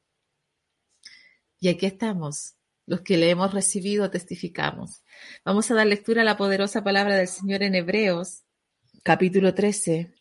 Y 1.58 1.68
aquí 1.68 1.86
estamos, 1.86 2.56
los 2.84 3.00
que 3.00 3.16
le 3.16 3.30
hemos 3.30 3.54
recibido 3.54 4.10
testificamos. 4.10 5.02
Vamos 5.42 5.70
a 5.70 5.74
dar 5.74 5.86
lectura 5.86 6.20
a 6.20 6.26
la 6.26 6.36
poderosa 6.36 6.84
palabra 6.84 7.16
del 7.16 7.28
Señor 7.28 7.62
en 7.62 7.74
Hebreos, 7.74 8.42
capítulo 9.02 9.54
13, 9.54 10.12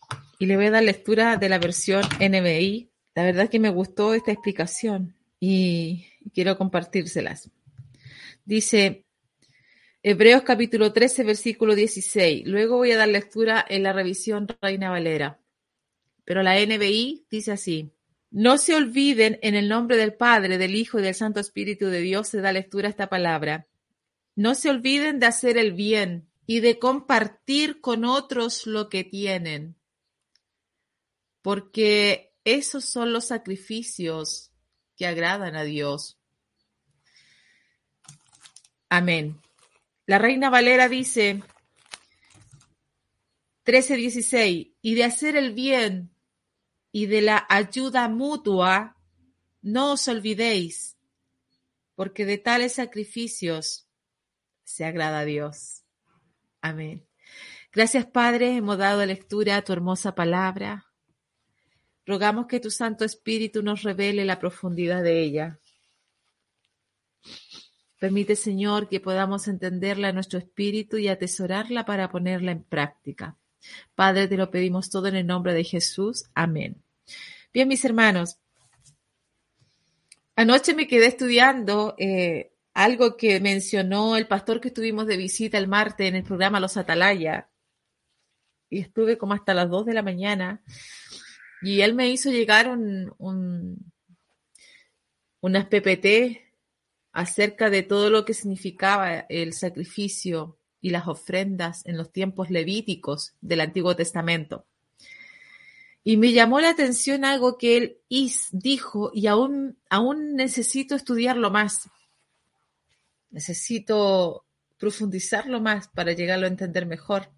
y 0.44 0.46
le 0.46 0.58
voy 0.58 0.66
a 0.66 0.72
dar 0.72 0.84
lectura 0.84 1.38
de 1.38 1.48
la 1.48 1.58
versión 1.58 2.04
NBI. 2.20 2.92
La 3.16 3.24
verdad 3.24 3.50
que 3.50 3.60
me 3.60 3.70
gustó 3.70 4.14
esta 4.14 4.34
explicación 4.34 5.16
y 5.40 6.06
quiero 6.34 6.58
compartírselas. 6.58 7.50
Dice 8.44 9.06
Hebreos 10.02 10.42
capítulo 10.42 10.92
13, 10.92 11.24
versículo 11.24 11.76
16. 11.76 12.46
Luego 12.46 12.76
voy 12.76 12.92
a 12.92 12.98
dar 12.98 13.08
lectura 13.08 13.66
en 13.70 13.84
la 13.84 13.94
revisión 13.94 14.46
Reina 14.62 14.90
Valera. 14.90 15.40
Pero 16.26 16.44
la 16.44 16.60
NBI 16.60 17.26
dice 17.32 17.54
así. 17.54 17.94
No 18.30 18.58
se 18.58 18.76
olviden 18.76 19.40
en 19.44 19.56
el 19.56 19.70
nombre 19.70 19.96
del 19.96 20.14
Padre, 20.14 20.58
del 20.58 20.76
Hijo 20.76 21.00
y 21.00 21.04
del 21.04 21.16
Santo 21.16 21.40
Espíritu 21.40 21.86
de 21.88 22.02
Dios 22.02 22.28
se 22.28 22.42
da 22.42 22.52
lectura 22.52 22.90
esta 22.90 23.08
palabra. 23.08 23.66
No 24.36 24.56
se 24.56 24.70
olviden 24.70 25.22
de 25.22 25.26
hacer 25.26 25.58
el 25.58 25.72
bien 25.72 26.28
y 26.46 26.60
de 26.60 26.80
compartir 26.80 27.80
con 27.80 28.04
otros 28.04 28.68
lo 28.68 28.90
que 28.90 29.06
tienen, 29.06 29.78
porque 31.44 32.34
esos 32.46 32.86
son 32.86 33.14
los 33.14 33.26
sacrificios 33.26 34.52
que 34.96 35.06
agradan 35.06 35.56
a 35.56 35.64
Dios. 35.64 36.18
Amén. 38.90 39.40
La 40.06 40.18
Reina 40.18 40.50
Valera 40.50 40.90
dice 40.90 41.44
13:16, 43.66 44.74
y 44.82 44.96
de 44.96 45.04
hacer 45.04 45.36
el 45.36 45.54
bien 45.54 46.16
y 46.92 47.08
de 47.08 47.22
la 47.22 47.46
ayuda 47.50 48.08
mutua, 48.08 48.98
no 49.62 49.94
os 49.94 50.08
olvidéis, 50.08 50.98
porque 51.96 52.26
de 52.26 52.38
tales 52.38 52.74
sacrificios 52.74 53.88
se 54.64 54.86
agrada 54.86 55.20
a 55.20 55.26
Dios. 55.26 55.84
Amén. 56.62 57.06
Gracias, 57.72 58.06
Padre, 58.06 58.56
hemos 58.56 58.78
dado 58.78 59.06
lectura 59.06 59.58
a 59.58 59.64
tu 59.64 59.74
hermosa 59.74 60.16
palabra. 60.16 60.93
Rogamos 62.06 62.48
que 62.48 62.60
tu 62.60 62.70
Santo 62.70 63.06
Espíritu 63.06 63.64
nos 63.64 63.84
revele 63.84 64.26
la 64.26 64.40
profundidad 64.40 65.04
de 65.04 65.22
ella. 65.22 65.60
Permite, 68.00 68.36
Señor, 68.36 68.90
que 68.90 69.00
podamos 69.00 69.48
entenderla 69.48 70.10
en 70.10 70.16
nuestro 70.16 70.38
espíritu 70.38 70.98
y 70.98 71.08
atesorarla 71.08 71.86
para 71.86 72.12
ponerla 72.12 72.52
en 72.52 72.64
práctica. 72.64 73.38
Padre, 73.96 74.28
te 74.28 74.36
lo 74.36 74.52
pedimos 74.52 74.90
todo 74.90 75.08
en 75.08 75.16
el 75.16 75.26
nombre 75.26 75.54
de 75.54 75.64
Jesús. 75.64 76.26
Amén. 76.34 76.84
Bien, 77.54 77.68
mis 77.68 77.86
hermanos, 77.86 78.40
anoche 80.36 80.74
me 80.74 80.88
quedé 80.88 81.06
estudiando 81.06 81.96
eh, 81.98 82.52
algo 82.74 83.16
que 83.16 83.40
mencionó 83.40 84.18
el 84.18 84.28
pastor 84.28 84.60
que 84.60 84.68
estuvimos 84.68 85.08
de 85.08 85.16
visita 85.16 85.58
el 85.58 85.70
martes 85.70 86.08
en 86.08 86.16
el 86.16 86.24
programa 86.24 86.60
Los 86.60 86.76
Atalaya. 86.76 87.50
Y 88.70 88.80
estuve 88.80 89.18
como 89.18 89.34
hasta 89.34 89.54
las 89.54 89.70
2 89.70 89.86
de 89.86 89.94
la 89.94 90.02
mañana. 90.02 90.62
Y 91.64 91.82
él 91.82 91.94
me 91.96 92.10
hizo 92.10 92.30
llegar 92.30 92.70
un, 92.70 93.14
un, 93.18 93.92
unas 95.40 95.66
PPT 95.66 96.42
acerca 97.14 97.70
de 97.70 97.84
todo 97.84 98.10
lo 98.10 98.26
que 98.26 98.34
significaba 98.34 99.20
el 99.30 99.54
sacrificio 99.54 100.58
y 100.82 100.90
las 100.90 101.08
ofrendas 101.08 101.86
en 101.86 101.98
los 101.98 102.12
tiempos 102.12 102.50
levíticos 102.50 103.34
del 103.40 103.62
Antiguo 103.62 103.96
Testamento. 103.96 104.66
Y 106.04 106.18
me 106.18 106.34
llamó 106.34 106.60
la 106.60 106.70
atención 106.70 107.24
algo 107.24 107.58
que 107.58 107.78
él 107.78 107.98
dijo 108.52 109.12
y 109.14 109.28
aún, 109.28 109.78
aún 109.90 110.36
necesito 110.36 110.96
estudiarlo 110.96 111.50
más. 111.50 111.90
Necesito 113.32 114.46
profundizarlo 114.78 115.62
más 115.62 115.88
para 115.88 116.12
llegarlo 116.12 116.46
a 116.46 116.50
entender 116.50 116.86
mejor. 116.86 117.32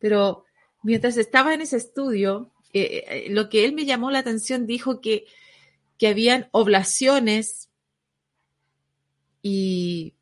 Pero 0.00 0.44
mientras 0.82 1.16
estaba 1.16 1.54
en 1.54 1.60
ese 1.60 1.76
estudio, 1.76 2.53
eh, 2.74 3.04
eh, 3.08 3.26
lo 3.30 3.48
que 3.48 3.64
él 3.64 3.72
me 3.72 3.84
llamó 3.84 4.10
la 4.10 4.18
atención 4.18 4.66
dijo 4.66 5.00
que, 5.00 5.26
que 5.96 6.08
habían 6.08 6.48
oblaciones 6.50 7.70
y 9.42 10.14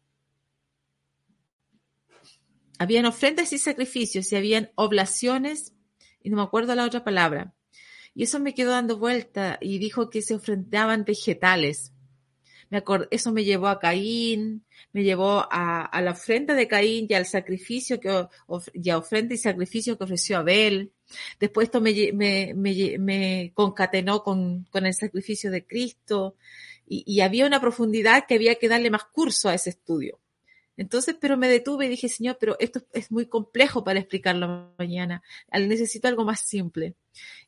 habían 2.78 3.06
ofrendas 3.06 3.52
y 3.52 3.58
sacrificios 3.58 4.30
y 4.32 4.36
habían 4.36 4.70
oblaciones 4.74 5.74
y 6.22 6.30
no 6.30 6.36
me 6.36 6.42
acuerdo 6.42 6.74
la 6.74 6.84
otra 6.84 7.04
palabra. 7.04 7.54
Y 8.14 8.24
eso 8.24 8.38
me 8.40 8.54
quedó 8.54 8.72
dando 8.72 8.98
vuelta 8.98 9.58
y 9.60 9.78
dijo 9.78 10.10
que 10.10 10.22
se 10.22 10.34
ofrendaban 10.34 11.04
vegetales. 11.04 11.92
Me 12.68 12.82
eso 13.10 13.32
me 13.32 13.44
llevó 13.44 13.68
a 13.68 13.78
Caín, 13.78 14.64
me 14.92 15.04
llevó 15.04 15.46
a, 15.50 16.00
la 16.02 16.12
ofrenda 16.12 16.54
de 16.54 16.68
Caín 16.68 17.06
y 17.08 17.14
al 17.14 17.26
sacrificio 17.26 18.00
que, 18.00 18.26
y 18.74 18.90
a 18.90 18.98
ofrenda 18.98 19.34
y 19.34 19.38
sacrificio 19.38 19.96
que 19.96 20.04
ofreció 20.04 20.38
Abel. 20.38 20.92
Después 21.40 21.66
esto 21.66 21.80
me, 21.80 22.12
me, 22.54 23.52
concatenó 23.54 24.22
con, 24.22 24.64
con, 24.70 24.86
el 24.86 24.94
sacrificio 24.94 25.50
de 25.50 25.66
Cristo 25.66 26.36
y, 26.86 27.04
y 27.06 27.20
había 27.20 27.46
una 27.46 27.60
profundidad 27.60 28.26
que 28.26 28.34
había 28.34 28.56
que 28.56 28.68
darle 28.68 28.90
más 28.90 29.04
curso 29.04 29.48
a 29.48 29.54
ese 29.54 29.70
estudio. 29.70 30.20
Entonces, 30.76 31.16
pero 31.20 31.36
me 31.36 31.48
detuve 31.48 31.86
y 31.86 31.88
dije, 31.90 32.08
Señor, 32.08 32.38
pero 32.40 32.56
esto 32.58 32.82
es 32.92 33.10
muy 33.10 33.26
complejo 33.26 33.84
para 33.84 34.00
explicarlo 34.00 34.74
mañana. 34.78 35.22
Necesito 35.52 36.08
algo 36.08 36.24
más 36.24 36.40
simple. 36.40 36.96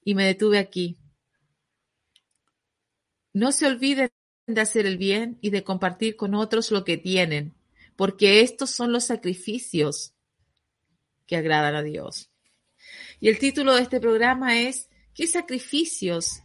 Y 0.05 0.15
me 0.15 0.25
detuve 0.25 0.59
aquí. 0.59 0.99
No 3.33 3.51
se 3.51 3.67
olviden 3.67 4.11
de 4.47 4.61
hacer 4.61 4.87
el 4.87 4.99
bien 4.99 5.39
y 5.41 5.51
de 5.51 5.65
compartir 5.65 6.17
con 6.17 6.35
otros 6.35 6.71
lo 6.71 6.85
que 6.85 6.99
tienen, 6.99 7.55
porque 7.97 8.43
estos 8.43 8.71
son 8.71 8.93
los 8.93 9.05
sacrificios 9.05 10.13
que 11.27 11.37
agradan 11.37 11.75
a 11.75 11.83
Dios. 11.83 12.31
Y 13.25 13.29
el 13.31 13.39
título 13.39 13.75
de 13.75 13.81
este 13.81 14.01
programa 14.01 14.61
es 14.61 14.91
¿Qué 15.15 15.27
sacrificios 15.27 16.43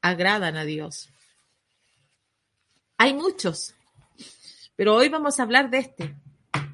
agradan 0.00 0.56
a 0.56 0.64
Dios? 0.64 1.10
Hay 2.96 3.12
muchos, 3.12 3.74
pero 4.74 4.94
hoy 4.94 5.10
vamos 5.10 5.38
a 5.38 5.42
hablar 5.42 5.68
de 5.68 5.80
este. 5.80 6.16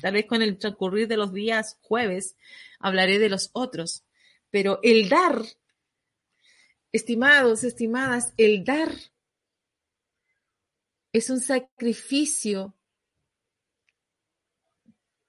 Tal 0.01 0.13
vez 0.13 0.27
con 0.27 0.43
el 0.43 0.59
transcurrir 0.59 1.09
de 1.09 1.17
los 1.17 1.33
días 1.33 1.77
jueves 1.83 2.37
hablaré 2.79 3.19
de 3.19 3.31
los 3.31 3.51
otros. 3.53 4.05
Pero 4.49 4.79
el 4.85 5.09
dar, 5.09 5.43
estimados, 6.93 7.65
estimadas, 7.65 8.35
el 8.37 8.65
dar 8.65 8.93
es 11.13 11.31
un 11.31 11.41
sacrificio 11.41 12.77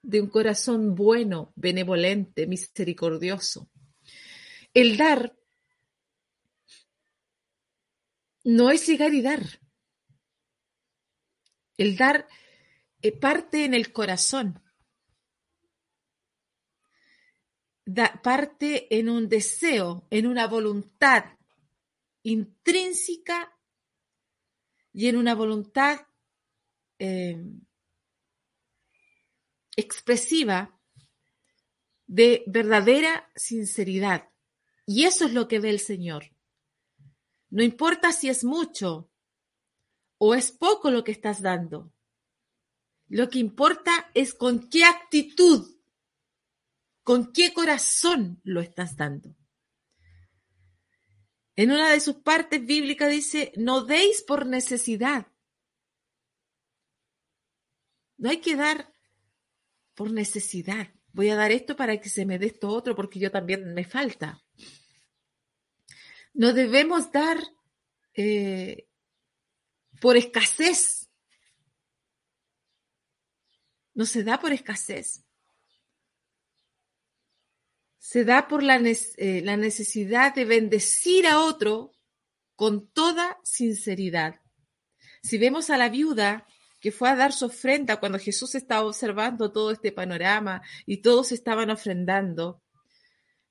de 0.04 0.22
un 0.22 0.30
corazón 0.30 0.94
bueno, 0.94 1.52
benevolente, 1.56 2.46
misericordioso. 2.46 3.68
El 4.82 4.96
dar 4.96 5.38
no 8.46 8.72
es 8.72 8.88
llegar 8.88 9.14
y 9.14 9.22
dar. 9.22 9.44
El 11.76 11.98
dar 11.98 12.30
eh, 13.02 13.12
parte 13.12 13.66
en 13.66 13.74
el 13.74 13.92
corazón. 13.92 14.64
parte 18.24 18.98
en 18.98 19.10
un 19.10 19.28
deseo, 19.28 20.08
en 20.12 20.28
una 20.28 20.48
voluntad 20.48 21.26
intrínseca 22.24 23.54
y 24.94 25.10
en 25.10 25.18
una 25.18 25.36
voluntad 25.36 26.08
eh, 27.00 27.36
expresiva 29.76 30.80
de 32.06 32.44
verdadera 32.48 33.30
sinceridad. 33.36 34.29
Y 34.92 35.06
eso 35.06 35.26
es 35.26 35.34
lo 35.34 35.48
que 35.48 35.60
ve 35.60 35.70
el 35.70 35.80
Señor. 35.80 36.32
No 37.52 37.62
importa 37.62 38.12
si 38.12 38.28
es 38.28 38.44
mucho 38.44 39.12
o 40.18 40.34
es 40.34 40.52
poco 40.52 40.90
lo 40.90 41.04
que 41.04 41.12
estás 41.12 41.44
dando. 41.44 41.94
Lo 43.08 43.30
que 43.30 43.38
importa 43.38 44.10
es 44.16 44.34
con 44.34 44.68
qué 44.68 44.86
actitud, 44.86 45.80
con 47.04 47.32
qué 47.32 47.54
corazón 47.54 48.42
lo 48.44 48.62
estás 48.62 48.98
dando. 48.98 49.36
En 51.56 51.70
una 51.70 51.92
de 51.92 52.00
sus 52.00 52.16
partes 52.16 52.66
bíblicas 52.66 53.12
dice, 53.12 53.54
no 53.58 53.84
deis 53.84 54.24
por 54.24 54.48
necesidad. 54.48 55.28
No 58.18 58.32
hay 58.32 58.42
que 58.42 58.56
dar 58.56 58.92
por 59.94 60.12
necesidad. 60.12 60.96
Voy 61.14 61.30
a 61.30 61.36
dar 61.36 61.52
esto 61.52 61.76
para 61.76 62.02
que 62.02 62.10
se 62.10 62.26
me 62.26 62.40
dé 62.40 62.48
esto 62.48 62.70
otro 62.70 62.96
porque 62.96 63.20
yo 63.20 63.30
también 63.30 63.76
me 63.76 63.84
falta. 63.84 64.44
No 66.34 66.54
debemos 66.54 67.12
dar 67.12 67.38
eh, 68.14 68.88
por 70.00 70.18
escasez. 70.18 71.10
No 73.94 74.06
se 74.06 74.24
da 74.24 74.40
por 74.40 74.54
escasez. 74.54 75.26
Se 77.98 78.24
da 78.24 78.48
por 78.48 78.64
la, 78.64 78.78
eh, 78.78 79.42
la 79.44 79.58
necesidad 79.58 80.34
de 80.34 80.46
bendecir 80.46 81.28
a 81.28 81.42
otro 81.42 81.92
con 82.56 82.90
toda 82.90 83.38
sinceridad. 83.44 84.42
Si 85.22 85.38
vemos 85.38 85.70
a 85.70 85.78
la 85.78 85.90
viuda 85.90 86.48
que 86.80 86.92
fue 86.92 87.10
a 87.10 87.16
dar 87.16 87.34
su 87.34 87.46
ofrenda 87.46 88.00
cuando 88.00 88.20
Jesús 88.20 88.56
estaba 88.56 88.88
observando 88.88 89.52
todo 89.52 89.72
este 89.72 89.92
panorama 89.92 90.62
y 90.86 91.02
todos 91.02 91.32
estaban 91.32 91.70
ofrendando. 91.70 92.62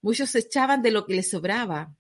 Muchos 0.01 0.31
se 0.31 0.41
echaban 0.41 0.83
de 0.83 0.91
lo 0.91 1.05
que 1.05 1.15
les 1.15 1.31
sobraba. 1.31 1.95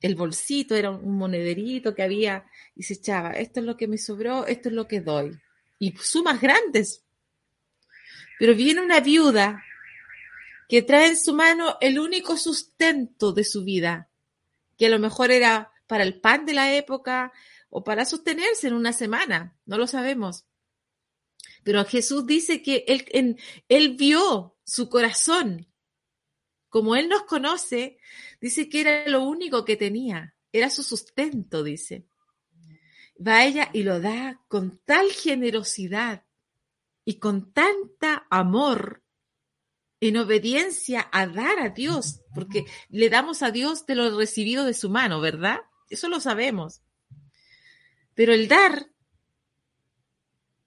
El 0.00 0.14
bolsito 0.14 0.74
era 0.74 0.90
un 0.90 1.18
monederito 1.18 1.94
que 1.94 2.02
había 2.02 2.46
y 2.74 2.84
se 2.84 2.94
echaba, 2.94 3.32
esto 3.32 3.60
es 3.60 3.66
lo 3.66 3.76
que 3.76 3.88
me 3.88 3.98
sobró, 3.98 4.46
esto 4.46 4.68
es 4.70 4.74
lo 4.74 4.88
que 4.88 5.00
doy. 5.00 5.38
Y 5.78 5.94
sumas 5.98 6.40
grandes. 6.40 7.04
Pero 8.38 8.54
viene 8.54 8.80
una 8.80 9.00
viuda 9.00 9.62
que 10.68 10.82
trae 10.82 11.08
en 11.08 11.18
su 11.18 11.34
mano 11.34 11.76
el 11.80 11.98
único 11.98 12.36
sustento 12.36 13.32
de 13.32 13.44
su 13.44 13.64
vida, 13.64 14.08
que 14.78 14.86
a 14.86 14.90
lo 14.90 14.98
mejor 14.98 15.30
era 15.30 15.72
para 15.86 16.04
el 16.04 16.20
pan 16.20 16.46
de 16.46 16.54
la 16.54 16.74
época 16.74 17.32
o 17.68 17.84
para 17.84 18.04
sostenerse 18.04 18.68
en 18.68 18.74
una 18.74 18.92
semana, 18.92 19.56
no 19.66 19.76
lo 19.76 19.86
sabemos. 19.86 20.46
Pero 21.62 21.84
Jesús 21.84 22.26
dice 22.26 22.62
que 22.62 22.84
él, 22.86 23.36
él 23.68 23.96
vio 23.96 24.56
su 24.64 24.88
corazón. 24.88 25.69
Como 26.70 26.96
Él 26.96 27.08
nos 27.08 27.24
conoce, 27.24 27.98
dice 28.40 28.68
que 28.68 28.80
era 28.80 29.08
lo 29.08 29.24
único 29.24 29.64
que 29.64 29.76
tenía, 29.76 30.34
era 30.52 30.70
su 30.70 30.82
sustento, 30.82 31.62
dice. 31.62 32.06
Va 33.24 33.44
ella 33.44 33.68
y 33.72 33.82
lo 33.82 34.00
da 34.00 34.40
con 34.48 34.80
tal 34.86 35.10
generosidad 35.10 36.24
y 37.04 37.18
con 37.18 37.52
tanta 37.52 38.26
amor 38.30 39.02
en 40.00 40.16
obediencia 40.16 41.08
a 41.12 41.26
dar 41.26 41.58
a 41.58 41.70
Dios, 41.70 42.22
porque 42.34 42.64
le 42.88 43.10
damos 43.10 43.42
a 43.42 43.50
Dios 43.50 43.84
de 43.84 43.96
lo 43.96 44.16
recibido 44.16 44.64
de 44.64 44.72
su 44.72 44.88
mano, 44.88 45.20
¿verdad? 45.20 45.60
Eso 45.90 46.08
lo 46.08 46.20
sabemos. 46.20 46.82
Pero 48.14 48.32
el 48.32 48.48
dar 48.48 48.90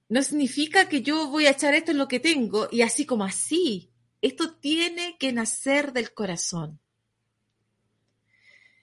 no 0.10 0.22
significa 0.22 0.90
que 0.90 1.02
yo 1.02 1.30
voy 1.30 1.48
a 1.48 1.52
echar 1.52 1.74
esto 1.74 1.92
en 1.92 1.98
lo 1.98 2.08
que 2.08 2.20
tengo 2.20 2.68
y 2.72 2.82
así 2.82 3.06
como 3.06 3.24
así. 3.24 3.93
Esto 4.24 4.56
tiene 4.56 5.18
que 5.20 5.34
nacer 5.34 5.92
del 5.92 6.14
corazón. 6.14 6.80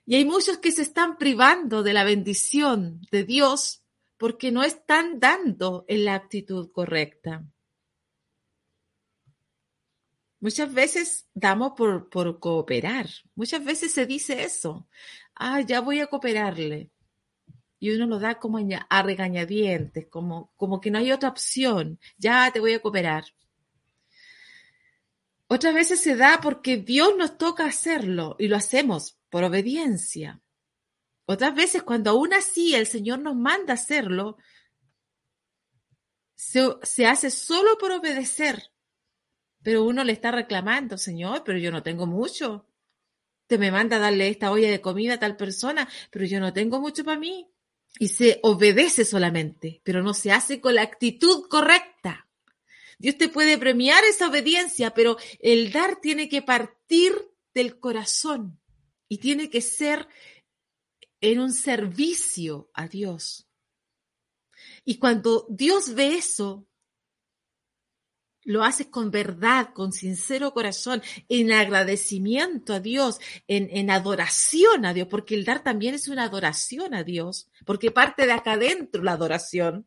Y 0.04 0.16
hay 0.16 0.26
muchos 0.26 0.58
que 0.58 0.70
se 0.70 0.82
están 0.82 1.16
privando 1.16 1.82
de 1.82 1.94
la 1.94 2.04
bendición 2.04 3.00
de 3.10 3.24
Dios 3.24 3.82
porque 4.18 4.52
no 4.52 4.62
están 4.62 5.18
dando 5.18 5.86
en 5.88 6.04
la 6.04 6.14
actitud 6.14 6.70
correcta. 6.72 7.42
Muchas 10.40 10.74
veces 10.74 11.26
damos 11.32 11.72
por, 11.72 12.10
por 12.10 12.38
cooperar. 12.38 13.08
Muchas 13.34 13.64
veces 13.64 13.92
se 13.92 14.04
dice 14.04 14.44
eso. 14.44 14.88
Ah, 15.34 15.62
ya 15.62 15.80
voy 15.80 16.00
a 16.00 16.08
cooperarle 16.08 16.90
y 17.78 17.92
uno 17.92 18.06
lo 18.06 18.18
da 18.18 18.38
como 18.38 18.58
a 18.58 19.02
regañadientes, 19.02 20.06
como, 20.08 20.52
como 20.56 20.82
que 20.82 20.90
no 20.90 20.98
hay 20.98 21.12
otra 21.12 21.30
opción, 21.30 21.98
ya 22.18 22.50
te 22.52 22.60
voy 22.60 22.74
a 22.74 22.82
cooperar. 22.82 23.24
Otras 25.52 25.74
veces 25.74 26.00
se 26.00 26.14
da 26.14 26.38
porque 26.40 26.76
Dios 26.76 27.16
nos 27.18 27.36
toca 27.36 27.64
hacerlo 27.64 28.36
y 28.38 28.46
lo 28.46 28.56
hacemos 28.56 29.18
por 29.30 29.42
obediencia. 29.42 30.40
Otras 31.26 31.56
veces 31.56 31.82
cuando 31.82 32.10
aún 32.10 32.32
así 32.32 32.76
el 32.76 32.86
Señor 32.86 33.18
nos 33.18 33.34
manda 33.34 33.74
hacerlo, 33.74 34.36
se, 36.36 37.04
hace 37.04 37.32
solo 37.32 37.76
por 37.78 37.90
obedecer. 37.90 38.62
Pero 39.60 39.82
uno 39.82 40.04
le 40.04 40.12
está 40.12 40.30
reclamando, 40.30 40.96
Señor, 40.96 41.42
pero 41.44 41.58
yo 41.58 41.72
no 41.72 41.82
tengo 41.82 42.06
mucho. 42.06 42.68
Te 43.48 43.58
me 43.58 43.72
manda 43.72 43.98
darle 43.98 44.28
esta 44.28 44.52
olla 44.52 44.70
de 44.70 44.80
comida 44.80 45.14
a 45.14 45.18
tal 45.18 45.36
persona, 45.36 45.88
pero 46.12 46.26
yo 46.26 46.38
no 46.38 46.52
tengo 46.52 46.80
mucho 46.80 47.02
para 47.02 47.18
mí 47.18 47.50
y 47.98 48.06
se 48.06 48.38
obedece 48.44 49.04
solamente, 49.04 49.80
pero 49.82 50.00
no 50.00 50.14
se 50.14 50.30
hace 50.30 50.60
con 50.60 50.76
la 50.76 50.82
actitud 50.82 51.48
correcta. 51.48 52.29
Dios 53.00 53.16
te 53.16 53.30
puede 53.30 53.56
premiar 53.56 54.04
esa 54.04 54.28
obediencia, 54.28 54.92
pero 54.92 55.16
el 55.40 55.72
dar 55.72 56.00
tiene 56.00 56.28
que 56.28 56.42
partir 56.42 57.12
del 57.54 57.80
corazón 57.80 58.60
y 59.08 59.18
tiene 59.18 59.48
que 59.48 59.62
ser 59.62 60.06
en 61.22 61.40
un 61.40 61.52
servicio 61.52 62.70
a 62.74 62.88
Dios. 62.88 63.48
Y 64.84 64.98
cuando 64.98 65.46
Dios 65.48 65.94
ve 65.94 66.16
eso, 66.16 66.68
lo 68.44 68.64
haces 68.64 68.88
con 68.88 69.10
verdad, 69.10 69.72
con 69.72 69.92
sincero 69.92 70.52
corazón, 70.52 71.02
en 71.28 71.52
agradecimiento 71.52 72.74
a 72.74 72.80
Dios, 72.80 73.18
en, 73.48 73.90
adoración 73.90 74.84
a 74.84 74.92
Dios, 74.92 75.08
porque 75.08 75.34
el 75.34 75.46
dar 75.46 75.62
también 75.62 75.94
es 75.94 76.08
una 76.08 76.24
adoración 76.24 76.94
a 76.94 77.02
Dios, 77.02 77.50
porque 77.64 77.90
parte 77.90 78.26
de 78.26 78.32
acá 78.32 78.52
adentro 78.52 79.02
la 79.02 79.12
adoración. 79.12 79.86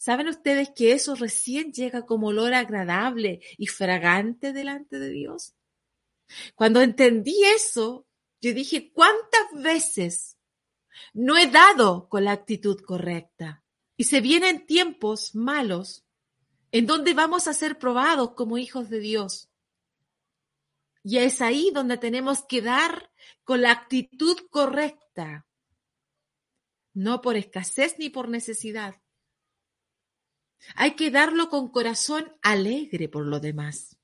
¿Saben 0.00 0.28
ustedes 0.28 0.70
que 0.74 0.92
eso 0.92 1.14
recién 1.14 1.74
llega 1.74 2.06
como 2.06 2.28
olor 2.28 2.54
agradable 2.54 3.42
y 3.58 3.66
fragante 3.66 4.54
delante 4.54 4.98
de 4.98 5.10
Dios? 5.10 5.54
Cuando 6.54 6.80
entendí 6.80 7.44
eso, 7.44 8.06
yo 8.40 8.54
dije, 8.54 8.92
¿cuántas 8.94 9.62
veces 9.62 10.38
no 11.12 11.36
he 11.36 11.48
dado 11.48 12.08
con 12.08 12.24
la 12.24 12.32
actitud 12.32 12.80
correcta? 12.80 13.62
Y 13.98 14.04
se 14.04 14.22
vienen 14.22 14.64
tiempos 14.64 15.34
malos 15.34 16.06
en 16.72 16.86
donde 16.86 17.12
vamos 17.12 17.46
a 17.46 17.52
ser 17.52 17.78
probados 17.78 18.32
como 18.32 18.56
hijos 18.56 18.88
de 18.88 19.00
Dios. 19.00 19.50
Y 21.04 21.18
es 21.18 21.42
ahí 21.42 21.72
donde 21.74 21.98
tenemos 21.98 22.42
que 22.46 22.62
dar 22.62 23.12
con 23.44 23.60
la 23.60 23.72
actitud 23.72 24.38
correcta, 24.48 25.46
no 26.94 27.20
por 27.20 27.36
escasez 27.36 27.96
ni 27.98 28.08
por 28.08 28.30
necesidad. 28.30 28.99
Hay 30.74 30.92
que 30.92 31.10
darlo 31.10 31.48
con 31.48 31.70
corazón 31.70 32.32
alegre 32.42 33.08
por 33.08 33.26
lo 33.26 33.40
demás. 33.40 33.96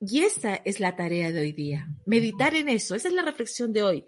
Y 0.00 0.20
esa 0.20 0.56
es 0.56 0.80
la 0.80 0.96
tarea 0.96 1.32
de 1.32 1.40
hoy 1.40 1.52
día, 1.52 1.88
meditar 2.04 2.54
en 2.54 2.68
eso, 2.68 2.94
esa 2.94 3.08
es 3.08 3.14
la 3.14 3.22
reflexión 3.22 3.72
de 3.72 3.82
hoy. 3.82 4.04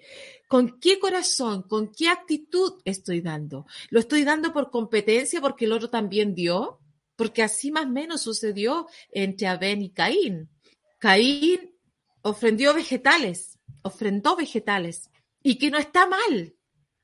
¿Con 0.47 0.79
qué 0.79 0.99
corazón, 0.99 1.63
con 1.63 1.91
qué 1.91 2.09
actitud 2.09 2.83
estoy 2.85 3.23
dando? 3.23 3.67
¿Lo 3.89 4.01
estoy 4.01 4.25
dando 4.25 4.53
por 4.53 4.71
competencia 4.71 5.41
porque 5.41 5.65
el 5.65 5.73
otro 5.73 5.89
también 5.89 6.35
dio? 6.35 6.81
Porque 7.15 7.43
así 7.43 7.71
más 7.71 7.87
o 7.87 7.91
menos 7.91 8.21
sucedió 8.21 8.87
entre 9.11 9.47
Abén 9.47 9.81
y 9.81 9.91
Caín. 9.91 10.51
Caín 10.99 11.75
ofrendió 12.21 12.75
vegetales, 12.75 13.59
ofrendó 13.83 14.37
vegetales, 14.37 15.11
y 15.43 15.59
que 15.59 15.71
no 15.71 15.79
está 15.79 16.07
mal. 16.07 16.56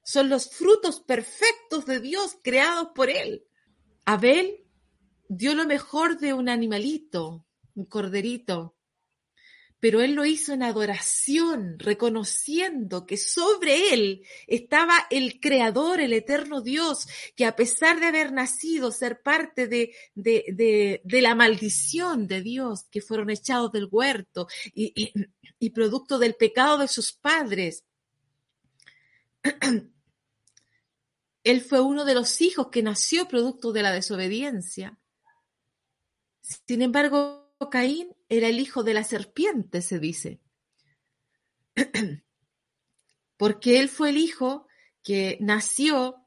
Son 0.02 0.28
los 0.28 0.50
frutos 0.50 1.00
perfectos 1.00 1.86
de 1.86 2.00
Dios 2.00 2.36
creados 2.42 2.88
por 2.94 3.10
él. 3.10 3.44
Abel 4.04 4.64
dio 5.28 5.54
lo 5.54 5.66
mejor 5.66 6.18
de 6.18 6.32
un 6.32 6.48
animalito, 6.48 7.46
un 7.74 7.84
corderito, 7.86 8.76
pero 9.82 10.00
él 10.00 10.12
lo 10.12 10.24
hizo 10.24 10.52
en 10.52 10.62
adoración, 10.62 11.76
reconociendo 11.76 13.04
que 13.04 13.16
sobre 13.16 13.92
él 13.92 14.22
estaba 14.46 15.08
el 15.10 15.40
Creador, 15.40 16.00
el 16.00 16.12
eterno 16.12 16.60
Dios, 16.60 17.08
que 17.34 17.46
a 17.46 17.56
pesar 17.56 17.98
de 17.98 18.06
haber 18.06 18.30
nacido, 18.32 18.92
ser 18.92 19.22
parte 19.22 19.66
de, 19.66 19.92
de, 20.14 21.00
de, 21.02 21.20
la 21.20 21.34
maldición 21.34 22.28
de 22.28 22.42
Dios, 22.42 22.84
que 22.92 23.00
fueron 23.00 23.28
echados 23.28 23.72
del 23.72 23.88
huerto 23.90 24.46
y, 24.72 24.92
y, 24.94 25.12
y 25.58 25.70
producto 25.70 26.20
del 26.20 26.36
pecado 26.36 26.78
de 26.78 26.86
sus 26.86 27.10
padres, 27.10 27.82
él 31.44 31.60
fue 31.60 31.80
uno 31.80 32.04
de 32.04 32.14
los 32.14 32.40
hijos 32.40 32.68
que 32.68 32.82
nació 32.82 33.26
producto 33.28 33.72
de 33.72 33.82
la 33.82 33.92
desobediencia. 33.92 34.98
Sin 36.40 36.82
embargo, 36.82 37.54
Caín 37.70 38.14
era 38.28 38.48
el 38.48 38.60
hijo 38.60 38.82
de 38.82 38.94
la 38.94 39.04
serpiente, 39.04 39.82
se 39.82 39.98
dice. 39.98 40.40
Porque 43.36 43.80
él 43.80 43.88
fue 43.88 44.10
el 44.10 44.18
hijo 44.18 44.68
que 45.02 45.36
nació 45.40 46.26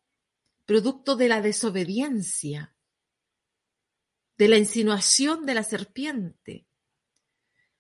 producto 0.66 1.16
de 1.16 1.30
la 1.30 1.42
desobediencia, 1.42 2.76
de 4.38 4.48
la 4.50 4.58
insinuación 4.58 5.46
de 5.46 5.54
la 5.54 5.64
serpiente. 5.64 6.68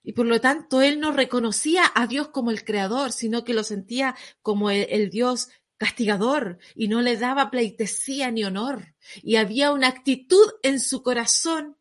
Y 0.03 0.13
por 0.13 0.27
lo 0.27 0.39
tanto, 0.39 0.81
él 0.81 0.99
no 0.99 1.11
reconocía 1.11 1.91
a 1.95 2.07
Dios 2.07 2.29
como 2.29 2.51
el 2.51 2.63
creador, 2.63 3.11
sino 3.11 3.43
que 3.43 3.55
lo 3.55 3.63
sentía 3.63 4.15
como 4.41 4.69
el, 4.69 4.85
el 4.89 5.09
Dios 5.09 5.49
castigador 5.77 6.57
y 6.75 6.87
no 6.87 7.01
le 7.01 7.17
daba 7.17 7.51
pleitesía 7.51 8.31
ni 8.31 8.43
honor. 8.43 8.95
Y 9.21 9.35
había 9.35 9.71
una 9.71 9.87
actitud 9.87 10.45
en 10.63 10.79
su 10.79 11.03
corazón 11.03 11.77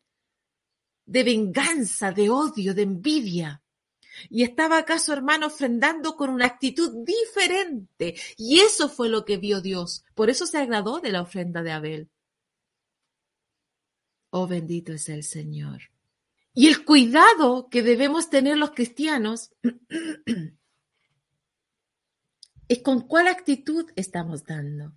de 1.05 1.23
venganza, 1.23 2.11
de 2.11 2.29
odio, 2.29 2.73
de 2.73 2.83
envidia. 2.83 3.61
Y 4.29 4.43
estaba 4.43 4.77
acá 4.77 4.97
su 4.99 5.11
hermano 5.11 5.47
ofrendando 5.47 6.15
con 6.15 6.29
una 6.29 6.45
actitud 6.45 7.03
diferente. 7.05 8.15
Y 8.37 8.59
eso 8.59 8.89
fue 8.89 9.09
lo 9.09 9.25
que 9.25 9.37
vio 9.37 9.61
Dios. 9.61 10.03
Por 10.13 10.29
eso 10.29 10.45
se 10.45 10.57
agradó 10.57 10.99
de 10.99 11.11
la 11.11 11.21
ofrenda 11.21 11.61
de 11.63 11.71
Abel. 11.71 12.09
Oh 14.29 14.47
bendito 14.47 14.93
es 14.93 15.09
el 15.09 15.23
Señor. 15.23 15.81
Y 16.53 16.67
el 16.67 16.85
cuidado 16.85 17.67
que 17.69 17.83
debemos 17.83 18.29
tener 18.29 18.57
los 18.57 18.71
cristianos 18.71 19.51
es 22.67 22.79
con 22.79 23.07
cuál 23.07 23.27
actitud 23.27 23.91
estamos 23.95 24.45
dando. 24.45 24.93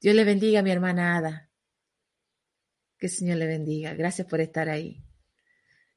Dios 0.00 0.14
le 0.14 0.24
bendiga 0.24 0.62
mi 0.62 0.70
hermana 0.70 1.16
Ada. 1.16 1.50
Que 2.98 3.06
el 3.06 3.12
Señor 3.12 3.38
le 3.38 3.46
bendiga. 3.46 3.94
Gracias 3.94 4.26
por 4.26 4.40
estar 4.40 4.68
ahí. 4.68 5.02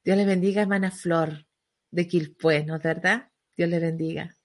Dios 0.04 0.16
le 0.16 0.24
bendiga, 0.24 0.62
hermana 0.62 0.90
Flor 0.90 1.46
de 1.90 2.08
Quilpué, 2.08 2.64
¿no 2.64 2.76
es 2.76 2.82
verdad? 2.82 3.30
Dios 3.56 3.68
le 3.68 3.78
bendiga. 3.78 4.36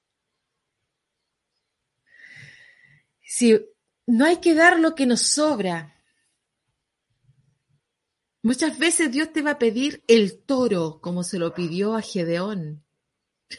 Si 3.22 3.58
no 4.06 4.26
hay 4.26 4.38
que 4.38 4.54
dar 4.54 4.80
lo 4.80 4.96
que 4.96 5.06
nos 5.06 5.22
sobra. 5.22 5.96
Muchas 8.42 8.78
veces 8.78 9.12
Dios 9.12 9.32
te 9.32 9.42
va 9.42 9.52
a 9.52 9.60
pedir 9.60 10.04
el 10.08 10.44
toro, 10.44 11.00
como 11.02 11.24
se 11.24 11.40
lo 11.40 11.54
pidió 11.54 11.96
a 11.96 12.02
Gedeón. 12.02 12.83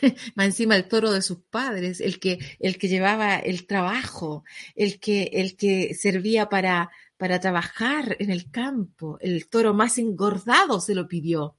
Más 0.35 0.47
encima 0.47 0.77
el 0.77 0.89
toro 0.89 1.13
de 1.13 1.23
sus 1.23 1.39
padres, 1.39 2.01
el 2.01 2.19
que, 2.19 2.39
el 2.61 2.79
que 2.79 2.89
llevaba 2.89 3.37
el 3.37 3.67
trabajo, 3.67 4.45
el 4.75 5.01
que, 5.01 5.31
el 5.33 5.57
que 5.57 5.95
servía 5.95 6.49
para, 6.49 6.91
para 7.17 7.41
trabajar 7.41 8.17
en 8.19 8.31
el 8.31 8.51
campo. 8.51 9.19
El 9.21 9.49
toro 9.49 9.75
más 9.75 9.99
engordado 9.99 10.81
se 10.81 10.95
lo 10.95 11.09
pidió. 11.09 11.57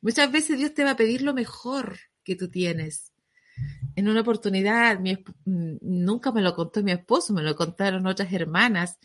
Muchas 0.00 0.30
veces 0.30 0.58
Dios 0.58 0.74
te 0.74 0.84
va 0.84 0.92
a 0.92 0.96
pedir 0.96 1.22
lo 1.22 1.34
mejor 1.34 1.98
que 2.22 2.36
tú 2.36 2.48
tienes. 2.48 3.12
En 3.94 4.08
una 4.08 4.20
oportunidad, 4.20 5.00
mi, 5.00 5.14
mm, 5.14 5.78
nunca 5.80 6.30
me 6.32 6.42
lo 6.42 6.54
contó 6.54 6.82
mi 6.82 6.92
esposo, 6.92 7.32
me 7.32 7.42
lo 7.42 7.56
contaron 7.56 8.06
otras 8.06 8.32
hermanas. 8.32 8.98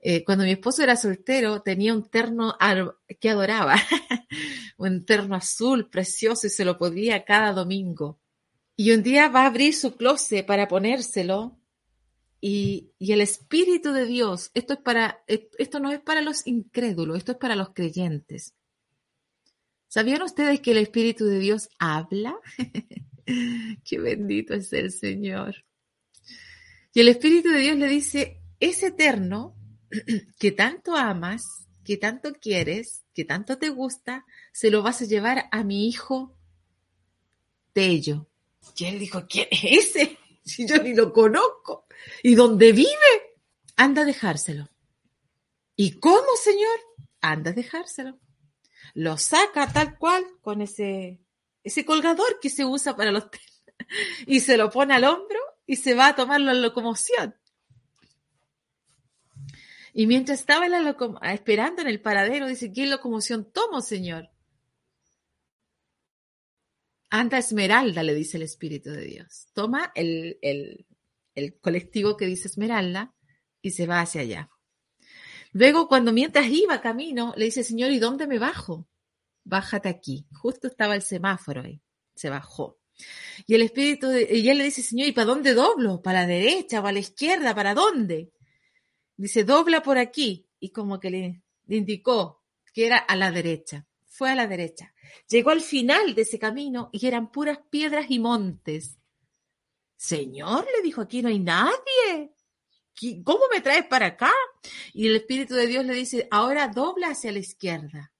Eh, 0.00 0.24
cuando 0.24 0.44
mi 0.44 0.52
esposo 0.52 0.82
era 0.82 0.96
soltero, 0.96 1.62
tenía 1.62 1.94
un 1.94 2.08
terno 2.08 2.56
que 3.20 3.30
adoraba, 3.30 3.76
un 4.76 5.04
terno 5.04 5.34
azul 5.34 5.88
precioso 5.88 6.46
y 6.46 6.50
se 6.50 6.64
lo 6.64 6.78
podía 6.78 7.24
cada 7.24 7.52
domingo. 7.52 8.20
Y 8.76 8.92
un 8.92 9.02
día 9.02 9.28
va 9.28 9.42
a 9.42 9.46
abrir 9.46 9.74
su 9.74 9.96
closet 9.96 10.46
para 10.46 10.68
ponérselo 10.68 11.58
y, 12.40 12.92
el 13.00 13.20
Espíritu 13.20 13.92
de 13.92 14.06
Dios, 14.06 14.50
esto, 14.54 14.74
es 14.74 14.78
para, 14.80 15.24
esto 15.26 15.80
no 15.80 15.90
es 15.90 16.00
para 16.00 16.20
los 16.20 16.46
incrédulos, 16.46 17.16
esto 17.16 17.32
es 17.32 17.38
para 17.38 17.56
los 17.56 17.70
creyentes. 17.70 18.54
¿Sabían 19.88 20.22
ustedes 20.22 20.60
que 20.60 20.72
el 20.72 20.78
Espíritu 20.78 21.24
de 21.24 21.38
Dios 21.38 21.68
habla? 21.78 22.36
Qué 23.84 23.98
bendito 23.98 24.54
es 24.54 24.72
el 24.72 24.92
Señor. 24.92 25.64
Y 26.92 27.00
el 27.00 27.08
Espíritu 27.08 27.48
de 27.50 27.58
Dios 27.58 27.76
le 27.76 27.88
dice, 27.88 28.42
es 28.60 28.82
eterno 28.82 29.55
que 30.38 30.52
tanto 30.52 30.96
amas, 30.96 31.66
que 31.84 31.96
tanto 31.96 32.34
quieres, 32.34 33.04
que 33.14 33.24
tanto 33.24 33.58
te 33.58 33.68
gusta, 33.68 34.24
se 34.52 34.70
lo 34.70 34.82
vas 34.82 35.02
a 35.02 35.06
llevar 35.06 35.48
a 35.52 35.64
mi 35.64 35.88
hijo 35.88 36.36
Tello. 37.72 38.26
Y 38.74 38.84
él 38.86 38.98
dijo, 38.98 39.26
¿quién 39.28 39.48
es 39.50 39.96
ese? 39.96 40.18
Si 40.46 40.64
yo 40.64 40.80
ni 40.80 40.94
lo 40.94 41.12
conozco. 41.12 41.86
¿Y 42.22 42.36
dónde 42.36 42.70
vive? 42.70 43.36
Anda 43.74 44.02
a 44.02 44.04
dejárselo. 44.04 44.70
¿Y 45.74 45.98
cómo, 45.98 46.28
señor? 46.40 46.78
Anda 47.20 47.50
a 47.50 47.54
dejárselo. 47.54 48.16
Lo 48.94 49.18
saca 49.18 49.72
tal 49.72 49.98
cual 49.98 50.24
con 50.40 50.62
ese, 50.62 51.20
ese 51.64 51.84
colgador 51.84 52.38
que 52.40 52.48
se 52.48 52.64
usa 52.64 52.96
para 52.96 53.10
los 53.10 53.24
y 54.26 54.38
se 54.38 54.56
lo 54.56 54.70
pone 54.70 54.94
al 54.94 55.02
hombro 55.02 55.40
y 55.66 55.76
se 55.76 55.94
va 55.94 56.08
a 56.08 56.14
tomar 56.14 56.40
la 56.40 56.54
locomoción. 56.54 57.34
Y 59.98 60.06
mientras 60.06 60.40
estaba 60.40 60.68
la 60.68 60.94
esperando 61.32 61.80
en 61.80 61.88
el 61.88 62.02
paradero, 62.02 62.46
dice, 62.46 62.70
¿qué 62.70 62.84
locomoción 62.84 63.50
tomo, 63.50 63.80
señor? 63.80 64.28
Anda 67.08 67.38
Esmeralda, 67.38 68.02
le 68.02 68.12
dice 68.12 68.36
el 68.36 68.42
Espíritu 68.42 68.90
de 68.90 69.06
Dios. 69.06 69.48
Toma 69.54 69.92
el, 69.94 70.38
el, 70.42 71.58
colectivo 71.62 72.18
que 72.18 72.26
dice 72.26 72.46
Esmeralda 72.46 73.14
y 73.62 73.70
se 73.70 73.86
va 73.86 74.02
hacia 74.02 74.20
allá. 74.20 74.50
Luego, 75.52 75.88
cuando 75.88 76.12
mientras 76.12 76.46
iba 76.46 76.82
camino, 76.82 77.32
le 77.34 77.46
dice, 77.46 77.64
Señor, 77.64 77.90
¿y 77.90 77.98
dónde 77.98 78.26
me 78.26 78.38
bajo? 78.38 78.86
Bájate 79.44 79.88
aquí. 79.88 80.26
Justo 80.34 80.66
estaba 80.66 80.94
el 80.94 81.00
semáforo 81.00 81.62
ahí. 81.62 81.80
Se 82.14 82.28
bajó. 82.28 82.78
Y 83.46 83.54
el 83.54 83.62
espíritu, 83.62 84.08
de, 84.08 84.28
y 84.30 84.46
él 84.50 84.58
le 84.58 84.64
dice, 84.64 84.82
Señor, 84.82 85.08
¿y 85.08 85.12
para 85.12 85.24
dónde 85.24 85.54
doblo? 85.54 86.02
¿Para 86.02 86.20
la 86.20 86.26
derecha? 86.26 86.82
¿Para 86.82 86.92
la 86.92 86.98
izquierda? 86.98 87.54
¿Para 87.54 87.72
dónde? 87.72 88.30
Dice, 89.16 89.44
dobla 89.44 89.82
por 89.82 89.98
aquí. 89.98 90.48
Y 90.58 90.70
como 90.70 91.00
que 91.00 91.10
le 91.10 91.42
indicó 91.68 92.42
que 92.72 92.86
era 92.86 92.98
a 92.98 93.16
la 93.16 93.30
derecha. 93.30 93.86
Fue 94.04 94.30
a 94.30 94.34
la 94.34 94.46
derecha. 94.46 94.94
Llegó 95.28 95.50
al 95.50 95.60
final 95.60 96.14
de 96.14 96.22
ese 96.22 96.38
camino 96.38 96.90
y 96.92 97.06
eran 97.06 97.30
puras 97.30 97.58
piedras 97.70 98.06
y 98.08 98.18
montes. 98.18 98.98
Señor, 99.96 100.66
le 100.76 100.82
dijo, 100.82 101.00
aquí 101.00 101.22
no 101.22 101.28
hay 101.28 101.38
nadie. 101.38 102.32
¿Cómo 103.24 103.44
me 103.52 103.60
traes 103.60 103.86
para 103.86 104.06
acá? 104.06 104.32
Y 104.94 105.06
el 105.06 105.16
Espíritu 105.16 105.54
de 105.54 105.66
Dios 105.66 105.84
le 105.84 105.94
dice, 105.94 106.28
ahora 106.30 106.68
dobla 106.68 107.08
hacia 107.08 107.32
la 107.32 107.38
izquierda. 107.38 108.12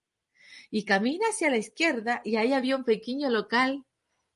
Y 0.70 0.84
camina 0.84 1.28
hacia 1.28 1.51
la 1.51 1.59
izquierda 1.59 2.20
y 2.24 2.36
ahí 2.36 2.53
había 2.53 2.76
un 2.76 2.84
pequeño 2.84 3.30
local 3.30 3.84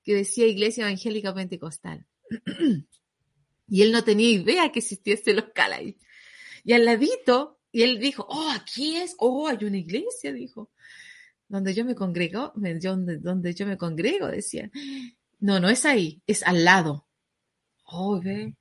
que 0.03 0.15
decía 0.15 0.47
Iglesia 0.47 0.85
Evangélica 0.85 1.35
Pentecostal. 1.35 2.07
y 3.69 3.83
él 3.83 3.93
no 3.93 4.05
tenía 4.05 4.31
idea 4.31 4.73
que 4.73 4.79
existía 4.79 5.15
ese 5.15 5.35
local 5.35 5.73
ahí. 5.73 5.99
Y 6.65 6.73
al 6.73 6.85
ladito, 6.85 7.59
y 7.73 7.83
él 7.83 7.99
dijo, 7.99 8.27
oh, 8.29 8.51
aquí 8.51 8.97
es, 8.97 9.15
oh, 9.19 9.49
hay 9.49 9.65
una 9.65 9.79
iglesia, 9.79 10.33
dijo 10.33 10.71
donde 11.51 11.75
yo 11.75 11.85
me 11.85 11.97
congrego, 11.97 12.53
donde, 12.55 13.19
donde 13.19 13.55
yo 13.55 13.67
me 13.67 13.77
congrego, 13.77 14.29
decía. 14.29 14.71
No, 15.41 15.59
no 15.59 15.69
es 15.69 15.85
ahí, 15.85 16.23
es 16.27 16.45
al 16.45 16.65
lado. 16.65 17.09
Oh, 17.87 18.21
ve. 18.21 18.55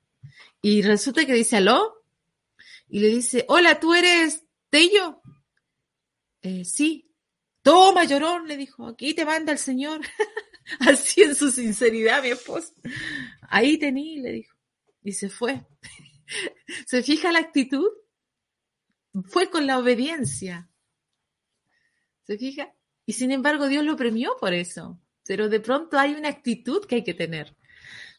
Y 0.60 0.82
resulta 0.82 1.24
que 1.24 1.32
dice 1.32 1.58
aló 1.58 2.04
y 2.88 2.98
le 2.98 3.06
dice, 3.06 3.44
hola, 3.48 3.78
¿tú 3.78 3.94
eres 3.94 4.44
Tello? 4.70 5.22
Eh, 6.42 6.64
sí. 6.64 7.06
Toma, 7.62 8.04
llorón, 8.06 8.48
le 8.48 8.56
dijo, 8.56 8.88
aquí 8.88 9.14
te 9.14 9.24
manda 9.24 9.52
el 9.52 9.58
Señor. 9.58 10.00
Así 10.80 11.22
en 11.22 11.36
su 11.36 11.52
sinceridad, 11.52 12.22
mi 12.22 12.30
esposo. 12.30 12.72
Ahí 13.42 13.78
tení, 13.78 14.18
le 14.18 14.32
dijo. 14.32 14.56
Y 15.04 15.12
se 15.12 15.28
fue. 15.28 15.64
¿Se 16.86 17.02
fija 17.02 17.32
la 17.32 17.40
actitud? 17.40 17.88
Fue 19.24 19.50
con 19.50 19.66
la 19.66 19.78
obediencia. 19.78 20.70
¿Se 22.22 22.38
fija? 22.38 22.74
Y 23.06 23.12
sin 23.12 23.32
embargo, 23.32 23.66
Dios 23.68 23.84
lo 23.84 23.96
premió 23.96 24.36
por 24.38 24.54
eso. 24.54 25.00
Pero 25.24 25.48
de 25.48 25.60
pronto 25.60 25.98
hay 25.98 26.14
una 26.14 26.28
actitud 26.28 26.84
que 26.86 26.96
hay 26.96 27.04
que 27.04 27.14
tener. 27.14 27.56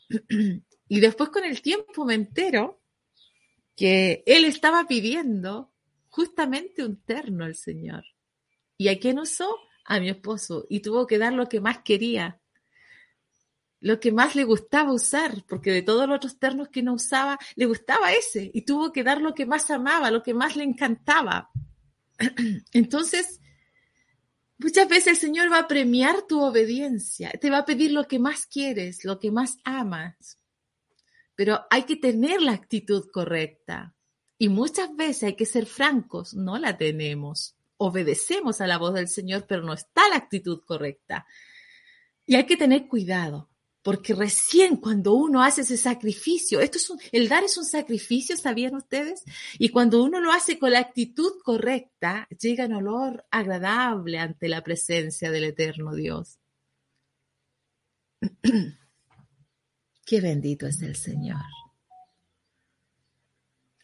Y 0.93 0.99
después 0.99 1.29
con 1.29 1.45
el 1.45 1.61
tiempo 1.61 2.03
me 2.03 2.15
entero 2.15 2.81
que 3.77 4.23
él 4.25 4.43
estaba 4.43 4.85
pidiendo 4.89 5.73
justamente 6.09 6.83
un 6.83 7.01
terno 7.01 7.45
el 7.45 7.55
Señor. 7.55 8.03
¿Y 8.77 8.89
a 8.89 8.99
quién 8.99 9.17
usó? 9.17 9.57
A 9.85 10.01
mi 10.01 10.09
esposo. 10.09 10.65
Y 10.69 10.81
tuvo 10.81 11.07
que 11.07 11.17
dar 11.17 11.31
lo 11.31 11.47
que 11.47 11.61
más 11.61 11.79
quería, 11.83 12.40
lo 13.81 13.99
que 13.99 14.11
más 14.11 14.35
le 14.35 14.43
gustaba 14.43 14.93
usar, 14.93 15.43
porque 15.47 15.71
de 15.71 15.81
todos 15.81 16.07
los 16.07 16.15
otros 16.15 16.37
ternos 16.37 16.69
que 16.69 16.83
no 16.83 16.93
usaba, 16.93 17.39
le 17.55 17.65
gustaba 17.65 18.13
ese. 18.13 18.51
Y 18.53 18.61
tuvo 18.61 18.93
que 18.93 19.03
dar 19.03 19.19
lo 19.19 19.33
que 19.33 19.47
más 19.47 19.69
amaba, 19.71 20.11
lo 20.11 20.21
que 20.21 20.35
más 20.35 20.55
le 20.55 20.63
encantaba. 20.63 21.49
Entonces, 22.73 23.41
muchas 24.59 24.87
veces 24.87 25.07
el 25.07 25.17
Señor 25.17 25.51
va 25.51 25.59
a 25.59 25.67
premiar 25.67 26.21
tu 26.27 26.41
obediencia, 26.41 27.31
te 27.31 27.49
va 27.49 27.59
a 27.59 27.65
pedir 27.65 27.91
lo 27.91 28.07
que 28.07 28.19
más 28.19 28.45
quieres, 28.45 29.03
lo 29.03 29.19
que 29.19 29.31
más 29.31 29.57
amas. 29.63 30.37
Pero 31.35 31.61
hay 31.71 31.83
que 31.83 31.95
tener 31.95 32.41
la 32.43 32.51
actitud 32.51 33.09
correcta. 33.11 33.95
Y 34.37 34.49
muchas 34.49 34.95
veces 34.95 35.23
hay 35.23 35.35
que 35.35 35.45
ser 35.47 35.65
francos, 35.65 36.35
no 36.35 36.59
la 36.59 36.77
tenemos. 36.77 37.55
Obedecemos 37.77 38.61
a 38.61 38.67
la 38.67 38.77
voz 38.77 38.93
del 38.93 39.07
Señor, 39.07 39.45
pero 39.47 39.63
no 39.63 39.73
está 39.73 40.07
la 40.09 40.17
actitud 40.17 40.61
correcta. 40.65 41.25
Y 42.27 42.35
hay 42.35 42.45
que 42.45 42.57
tener 42.57 42.87
cuidado, 42.87 43.50
porque 43.83 44.13
recién 44.13 44.77
cuando 44.77 45.13
uno 45.13 45.41
hace 45.43 45.61
ese 45.61 45.77
sacrificio, 45.77 46.59
esto 46.59 46.77
es 46.77 46.89
un, 46.89 46.99
el 47.11 47.27
dar 47.27 47.43
es 47.43 47.57
un 47.57 47.65
sacrificio, 47.65 48.37
¿sabían 48.37 48.75
ustedes? 48.75 49.23
Y 49.57 49.69
cuando 49.69 50.03
uno 50.03 50.19
lo 50.19 50.31
hace 50.31 50.59
con 50.59 50.71
la 50.71 50.79
actitud 50.79 51.31
correcta, 51.43 52.27
llega 52.39 52.65
un 52.65 52.73
olor 52.73 53.25
agradable 53.31 54.19
ante 54.19 54.47
la 54.49 54.61
presencia 54.61 55.31
del 55.31 55.45
eterno 55.45 55.95
Dios. 55.95 56.37
Qué 60.05 60.21
bendito 60.21 60.67
es 60.67 60.81
el 60.81 60.95
Señor. 60.95 61.41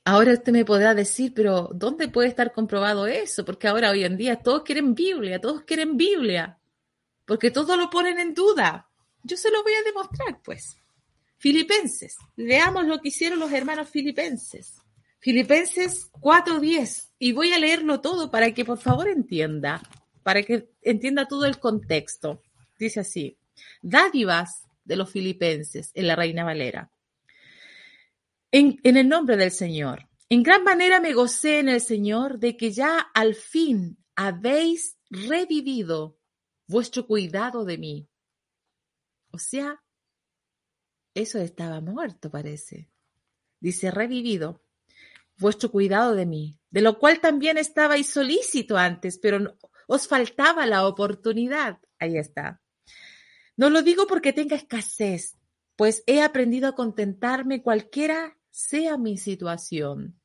Ahora 0.05 0.33
usted 0.33 0.53
me 0.53 0.63
podrá 0.63 0.93
decir, 0.93 1.33
pero 1.33 1.69
¿dónde 1.73 2.07
puede 2.07 2.29
estar 2.29 2.53
comprobado 2.53 3.07
eso? 3.07 3.43
Porque 3.43 3.67
ahora 3.67 3.91
hoy 3.91 4.05
en 4.05 4.15
día 4.15 4.37
todos 4.37 4.63
quieren 4.63 4.93
Biblia, 4.93 5.41
todos 5.41 5.63
quieren 5.63 5.97
Biblia, 5.97 6.59
porque 7.25 7.51
todos 7.51 7.77
lo 7.77 7.89
ponen 7.89 8.19
en 8.19 8.33
duda. 8.33 8.86
Yo 9.27 9.35
se 9.35 9.51
lo 9.51 9.61
voy 9.61 9.73
a 9.73 9.83
demostrar, 9.83 10.41
pues. 10.41 10.77
Filipenses, 11.37 12.15
leamos 12.35 12.85
lo 12.85 12.99
que 12.99 13.09
hicieron 13.09 13.39
los 13.39 13.51
hermanos 13.51 13.89
filipenses. 13.89 14.81
Filipenses 15.19 16.09
4.10, 16.13 17.09
y 17.19 17.33
voy 17.33 17.51
a 17.51 17.59
leerlo 17.59 17.99
todo 17.99 18.31
para 18.31 18.53
que 18.53 18.63
por 18.63 18.77
favor 18.77 19.09
entienda, 19.09 19.81
para 20.23 20.41
que 20.43 20.69
entienda 20.81 21.27
todo 21.27 21.45
el 21.45 21.59
contexto. 21.59 22.41
Dice 22.79 23.01
así, 23.01 23.37
dádivas 23.81 24.63
de 24.85 24.95
los 24.95 25.11
filipenses 25.11 25.91
en 25.93 26.07
la 26.07 26.15
Reina 26.15 26.45
Valera. 26.45 26.89
En, 28.51 28.79
el 28.83 29.09
nombre 29.09 29.35
del 29.35 29.51
Señor. 29.51 30.07
En 30.29 30.43
gran 30.43 30.63
manera 30.63 31.01
me 31.01 31.13
gocé 31.13 31.59
en 31.59 31.69
el 31.69 31.81
Señor 31.81 32.39
de 32.39 32.55
que 32.55 32.71
ya 32.71 32.99
al 33.13 33.35
fin 33.35 33.97
habéis 34.15 34.97
revivido 35.09 36.17
vuestro 36.67 37.05
cuidado 37.05 37.65
de 37.65 37.77
mí. 37.77 38.07
O 39.31 39.39
sea, 39.39 39.83
eso 41.13 41.39
estaba 41.39 41.81
muerto, 41.81 42.29
parece. 42.29 42.89
Dice, 43.59 43.91
revivido 43.91 44.61
vuestro 45.37 45.71
cuidado 45.71 46.15
de 46.15 46.25
mí, 46.25 46.59
de 46.69 46.81
lo 46.81 46.99
cual 46.99 47.19
también 47.19 47.57
estabais 47.57 48.07
solícito 48.07 48.77
antes, 48.77 49.17
pero 49.19 49.57
os 49.87 50.07
faltaba 50.07 50.65
la 50.65 50.87
oportunidad. 50.87 51.79
Ahí 51.99 52.17
está. 52.17 52.61
No 53.55 53.69
lo 53.69 53.81
digo 53.81 54.07
porque 54.07 54.33
tenga 54.33 54.55
escasez, 54.55 55.37
pues 55.75 56.03
he 56.05 56.21
aprendido 56.21 56.67
a 56.67 56.75
contentarme 56.75 57.61
cualquiera 57.61 58.37
sea 58.49 58.97
mi 58.97 59.17
situación. 59.17 60.19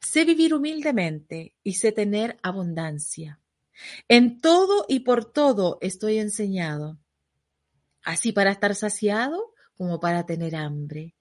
Sé 0.00 0.24
vivir 0.24 0.54
humildemente 0.54 1.56
y 1.62 1.74
sé 1.74 1.92
tener 1.92 2.36
abundancia. 2.42 3.40
En 4.08 4.40
todo 4.40 4.86
y 4.88 5.00
por 5.00 5.32
todo 5.32 5.78
estoy 5.80 6.18
enseñado, 6.18 6.98
así 8.06 8.30
para 8.32 8.52
estar 8.52 8.74
saciado 8.74 9.52
como 9.76 9.98
para 10.00 10.24
tener 10.24 10.54
hambre, 10.54 11.14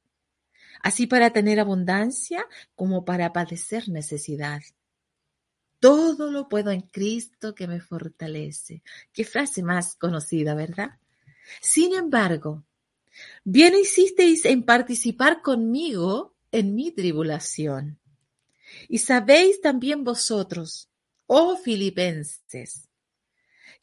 así 0.81 1.07
para 1.07 1.31
tener 1.31 1.59
abundancia 1.59 2.45
como 2.75 3.03
para 3.03 3.33
padecer 3.33 3.89
necesidad. 3.89 4.61
Todo 5.79 6.31
lo 6.31 6.47
puedo 6.47 6.71
en 6.71 6.81
Cristo 6.81 7.55
que 7.55 7.67
me 7.67 7.81
fortalece. 7.81 8.83
Qué 9.11 9.25
frase 9.25 9.63
más 9.63 9.95
conocida, 9.95 10.53
¿verdad? 10.53 10.91
Sin 11.59 11.93
embargo, 11.93 12.63
bien 13.43 13.73
hicisteis 13.75 14.45
en 14.45 14.61
participar 14.63 15.41
conmigo 15.41 16.35
en 16.51 16.75
mi 16.75 16.91
tribulación. 16.91 17.99
Y 18.87 18.99
sabéis 18.99 19.59
también 19.59 20.03
vosotros, 20.03 20.87
oh 21.25 21.57
filipenses, 21.57 22.87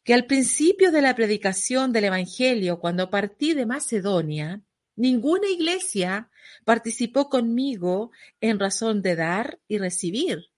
que 0.03 0.13
al 0.13 0.25
principio 0.25 0.91
de 0.91 1.01
la 1.01 1.15
predicación 1.15 1.91
del 1.91 2.05
Evangelio, 2.05 2.79
cuando 2.79 3.09
partí 3.09 3.53
de 3.53 3.65
Macedonia, 3.65 4.61
ninguna 4.95 5.47
iglesia 5.47 6.29
participó 6.65 7.29
conmigo 7.29 8.11
en 8.41 8.59
razón 8.59 9.01
de 9.01 9.15
dar 9.15 9.59
y 9.67 9.77
recibir, 9.77 10.51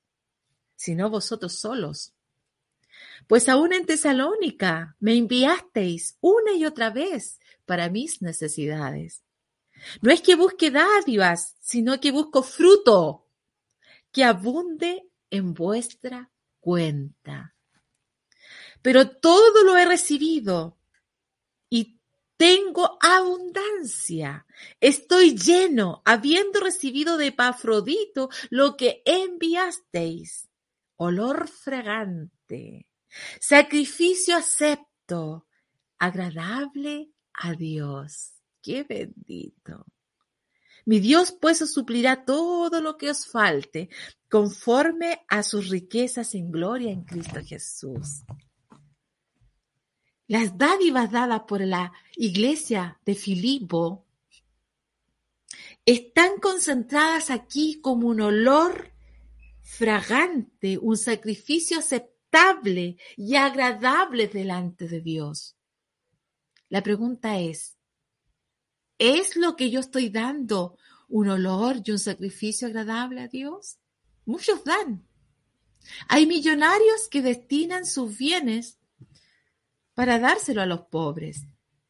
sino 0.76 1.10
vosotros 1.10 1.60
solos. 1.60 2.14
Pues 3.28 3.50
aún 3.50 3.74
en 3.74 3.86
Tesalónica 3.86 4.96
me 5.00 5.16
enviasteis 5.16 6.18
una 6.22 6.54
y 6.54 6.66
otra 6.66 6.90
vez 6.90 7.40
para 7.66 7.90
mis 7.90 8.22
necesidades. 8.22 9.24
No 10.02 10.12
es 10.12 10.22
que 10.22 10.36
busque 10.36 10.72
dádivas, 10.72 11.56
sino 11.60 12.00
que 12.00 12.12
busco 12.12 12.44
fruto 12.44 13.28
que 14.12 14.24
abunde 14.24 15.10
en 15.30 15.54
vuestra 15.54 16.32
cuenta. 16.60 17.55
Pero 18.86 19.10
todo 19.10 19.64
lo 19.64 19.76
he 19.78 19.84
recibido 19.84 20.78
y 21.72 22.00
tengo 22.38 23.00
abundancia. 23.02 24.46
Estoy 24.80 25.36
lleno, 25.36 26.04
habiendo 26.06 26.60
recibido 26.60 27.18
de 27.18 27.30
Epafrodito 27.30 28.30
lo 28.52 28.78
que 28.78 29.02
enviasteis. 29.04 30.50
Olor 30.98 31.48
fragante, 31.48 32.88
sacrificio 33.40 34.36
acepto, 34.36 35.48
agradable 35.98 37.10
a 37.34 37.54
Dios 37.54 38.34
qué 38.62 38.84
bendito. 38.84 39.88
Mi 40.86 41.00
Dios 41.00 41.36
pues 41.42 41.60
os 41.64 41.74
suplirá 41.74 42.24
todo 42.24 42.82
lo 42.82 42.98
que 42.98 43.10
os 43.10 43.26
falte, 43.26 43.90
conforme 44.30 45.26
a 45.28 45.42
sus 45.42 45.70
riquezas 45.70 46.36
en 46.36 46.52
gloria 46.52 46.92
en 46.92 47.04
Cristo 47.04 47.40
Jesús. 47.44 48.22
Las 50.28 50.58
dádivas 50.58 51.12
dadas 51.12 51.42
por 51.48 51.62
la 51.62 51.94
iglesia 52.16 53.00
de 53.06 53.16
Filipo 53.16 54.06
están 55.86 56.40
concentradas 56.40 57.30
aquí 57.30 57.80
como 57.82 58.08
un 58.08 58.22
olor 58.22 58.92
fragante, 59.62 60.78
un 60.78 60.98
sacrificio 60.98 61.80
aceptable 61.80 62.98
y 63.16 63.36
agradable 63.36 64.28
delante 64.28 64.88
de 64.88 65.02
Dios. 65.02 65.56
La 66.70 66.82
pregunta 66.82 67.40
es, 67.40 67.76
¿Es 68.98 69.36
lo 69.36 69.56
que 69.56 69.70
yo 69.70 69.82
estoy 69.82 70.10
dando 70.10 70.78
un 71.10 71.30
olor 71.30 71.82
y 71.84 71.92
un 71.92 72.00
sacrificio 72.00 72.68
agradable 72.68 73.22
a 73.22 73.28
Dios? 73.28 73.78
Muchos 74.26 74.64
dan. 74.64 75.06
Hay 76.08 76.26
millonarios 76.26 77.10
que 77.10 77.22
destinan 77.22 77.86
sus 77.86 78.18
bienes 78.18 78.80
para 79.96 80.20
dárselo 80.20 80.62
a 80.62 80.66
los 80.68 80.82
pobres, 80.82 81.48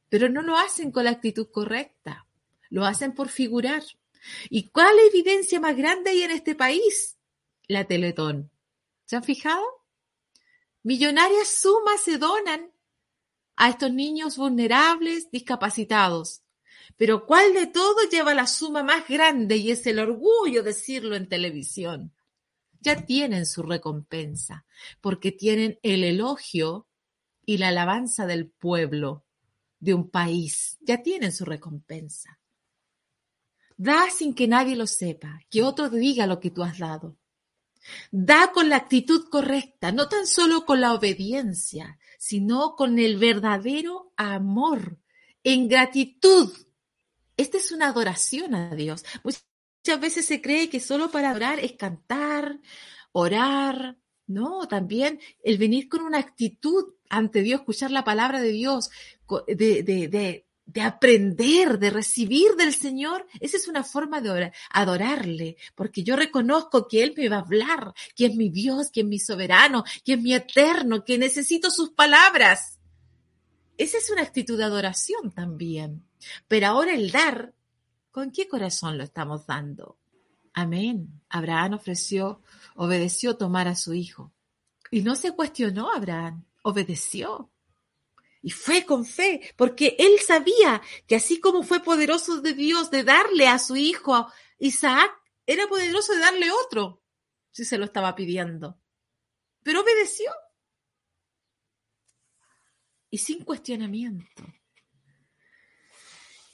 pero 0.09 0.29
no 0.29 0.41
lo 0.41 0.55
hacen 0.55 0.91
con 0.91 1.03
la 1.03 1.11
actitud 1.11 1.49
correcta, 1.51 2.27
lo 2.69 2.85
hacen 2.85 3.13
por 3.13 3.27
figurar. 3.27 3.83
¿Y 4.49 4.69
cuál 4.69 4.95
evidencia 5.11 5.59
más 5.59 5.75
grande 5.75 6.11
hay 6.11 6.21
en 6.21 6.31
este 6.31 6.55
país? 6.55 7.17
La 7.67 7.85
Teletón. 7.85 8.51
¿Se 9.05 9.15
han 9.15 9.23
fijado? 9.23 9.63
Millonarias 10.83 11.47
sumas 11.47 12.01
se 12.01 12.17
donan 12.17 12.71
a 13.55 13.69
estos 13.69 13.91
niños 13.91 14.37
vulnerables, 14.37 15.29
discapacitados. 15.31 16.43
Pero 16.97 17.25
¿cuál 17.25 17.53
de 17.53 17.67
todos 17.67 18.09
lleva 18.09 18.33
la 18.33 18.47
suma 18.47 18.83
más 18.83 19.07
grande 19.07 19.57
y 19.57 19.71
es 19.71 19.85
el 19.87 19.99
orgullo 19.99 20.63
decirlo 20.63 21.15
en 21.15 21.27
televisión? 21.27 22.13
Ya 22.79 23.05
tienen 23.05 23.45
su 23.45 23.63
recompensa, 23.63 24.65
porque 25.01 25.31
tienen 25.31 25.79
el 25.81 26.03
elogio 26.03 26.87
y 27.45 27.57
la 27.57 27.69
alabanza 27.69 28.25
del 28.25 28.47
pueblo 28.49 29.25
de 29.79 29.93
un 29.93 30.09
país. 30.09 30.77
Ya 30.81 31.01
tienen 31.03 31.31
su 31.31 31.45
recompensa. 31.45 32.39
Da 33.77 34.09
sin 34.09 34.33
que 34.33 34.47
nadie 34.47 34.75
lo 34.75 34.87
sepa, 34.87 35.41
que 35.49 35.63
otro 35.63 35.89
diga 35.89 36.27
lo 36.27 36.39
que 36.39 36.51
tú 36.51 36.63
has 36.63 36.79
dado. 36.79 37.17
Da 38.11 38.51
con 38.53 38.69
la 38.69 38.77
actitud 38.77 39.27
correcta, 39.29 39.91
no 39.91 40.07
tan 40.07 40.25
solo 40.25 40.65
con 40.65 40.81
la 40.81 40.93
obediencia, 40.93 41.99
sino 42.17 42.75
con 42.75 42.97
el 42.99 43.17
verdadero 43.17 44.13
amor, 44.15 44.97
en 45.43 45.67
gratitud 45.67 46.51
esta 47.37 47.57
es 47.57 47.71
una 47.71 47.87
adoración 47.87 48.55
a 48.55 48.75
Dios. 48.75 49.03
Muchas 49.23 49.99
veces 49.99 50.25
se 50.25 50.41
cree 50.41 50.69
que 50.69 50.79
solo 50.79 51.11
para 51.11 51.31
adorar 51.31 51.59
es 51.59 51.73
cantar 51.73 52.59
orar, 53.11 53.97
¿no? 54.27 54.67
También 54.67 55.19
el 55.43 55.57
venir 55.57 55.89
con 55.89 56.01
una 56.01 56.19
actitud 56.19 56.93
ante 57.09 57.41
Dios, 57.41 57.61
escuchar 57.61 57.91
la 57.91 58.03
palabra 58.03 58.41
de 58.41 58.51
Dios, 58.51 58.89
de, 59.47 59.83
de, 59.83 60.07
de, 60.07 60.45
de 60.65 60.81
aprender, 60.81 61.77
de 61.77 61.89
recibir 61.89 62.55
del 62.57 62.73
Señor, 62.73 63.27
esa 63.39 63.57
es 63.57 63.67
una 63.67 63.83
forma 63.83 64.21
de 64.21 64.31
orar, 64.31 64.53
adorarle, 64.71 65.57
porque 65.75 66.03
yo 66.03 66.15
reconozco 66.15 66.87
que 66.87 67.03
Él 67.03 67.13
me 67.15 67.29
va 67.29 67.37
a 67.37 67.41
hablar, 67.41 67.93
que 68.15 68.25
es 68.25 68.35
mi 68.35 68.49
Dios, 68.49 68.89
que 68.91 69.01
es 69.01 69.05
mi 69.05 69.19
soberano, 69.19 69.83
que 70.03 70.13
es 70.13 70.21
mi 70.21 70.33
eterno, 70.33 71.03
que 71.03 71.17
necesito 71.17 71.69
sus 71.69 71.91
palabras. 71.91 72.79
Esa 73.77 73.97
es 73.97 74.09
una 74.09 74.23
actitud 74.23 74.57
de 74.57 74.63
adoración 74.63 75.31
también. 75.31 76.03
Pero 76.47 76.67
ahora 76.67 76.93
el 76.93 77.11
dar, 77.11 77.53
¿con 78.11 78.31
qué 78.31 78.47
corazón 78.47 78.97
lo 78.97 79.03
estamos 79.03 79.45
dando? 79.45 79.97
Amén. 80.57 81.21
Abraham 81.27 81.73
ofreció, 81.73 82.41
obedeció 82.75 83.35
tomar 83.35 83.67
a 83.67 83.75
su 83.75 83.93
hijo. 83.93 84.33
Y 84.89 85.01
no 85.01 85.17
se 85.17 85.33
cuestionó 85.33 85.91
Abraham, 85.91 86.45
obedeció. 86.63 87.51
Y 88.41 88.51
fue 88.51 88.85
con 88.85 89.05
fe, 89.05 89.53
porque 89.57 89.97
él 89.99 90.17
sabía 90.25 90.81
que 91.07 91.17
así 91.17 91.41
como 91.41 91.63
fue 91.63 91.81
poderoso 91.81 92.39
de 92.39 92.53
Dios 92.53 92.89
de 92.89 93.03
darle 93.03 93.49
a 93.49 93.59
su 93.59 93.75
hijo 93.75 94.31
Isaac, 94.57 95.11
era 95.45 95.67
poderoso 95.67 96.13
de 96.13 96.19
darle 96.19 96.49
otro, 96.65 97.03
si 97.51 97.65
se 97.65 97.77
lo 97.77 97.83
estaba 97.83 98.15
pidiendo. 98.15 98.79
Pero 99.61 99.81
obedeció. 99.81 100.31
Y 103.09 103.17
sin 103.17 103.43
cuestionamiento. 103.43 104.43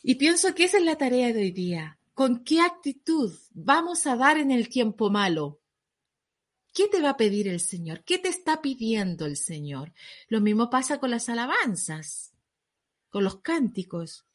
Y 0.02 0.16
pienso 0.16 0.56
que 0.56 0.64
esa 0.64 0.78
es 0.78 0.84
la 0.84 0.98
tarea 0.98 1.32
de 1.34 1.42
hoy 1.42 1.52
día. 1.52 2.00
¿Con 2.14 2.44
qué 2.44 2.62
actitud 2.62 3.34
vamos 3.52 4.06
a 4.06 4.16
dar 4.16 4.38
en 4.38 4.52
el 4.52 4.70
tiempo 4.70 5.10
malo? 5.10 5.62
¿Qué 6.74 6.88
te 6.88 7.02
va 7.02 7.12
a 7.12 7.18
pedir 7.18 7.48
el 7.48 7.60
Señor? 7.60 8.04
¿Qué 8.04 8.18
te 8.18 8.30
está 8.30 8.62
pidiendo 8.62 9.26
el 9.26 9.38
Señor? 9.38 9.94
Lo 10.28 10.42
mismo 10.42 10.70
pasa 10.70 11.00
con 11.00 11.12
las 11.12 11.30
alabanzas, 11.30 12.34
con 13.10 13.24
los 13.24 13.42
cánticos. 13.42 14.26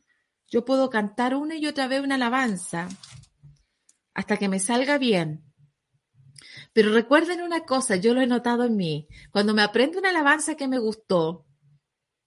Yo 0.49 0.65
puedo 0.65 0.91
cantar 0.91 1.35
una 1.35 1.57
y 1.57 1.67
otra 1.67 1.89
vez 1.89 2.03
una 2.03 2.17
alabanza 2.17 2.89
hasta 4.15 4.37
que 4.39 4.49
me 4.49 4.59
salga 4.59 4.99
bien. 4.99 5.45
Pero 6.73 6.93
recuerden 6.93 7.43
una 7.43 7.65
cosa, 7.65 7.97
yo 7.97 8.15
lo 8.15 8.21
he 8.21 8.27
notado 8.27 8.65
en 8.65 8.77
mí. 8.77 9.09
Cuando 9.31 9.55
me 9.55 9.63
aprendo 9.63 9.99
una 9.99 10.11
alabanza 10.11 10.57
que 10.57 10.69
me 10.69 10.79
gustó, 10.79 11.47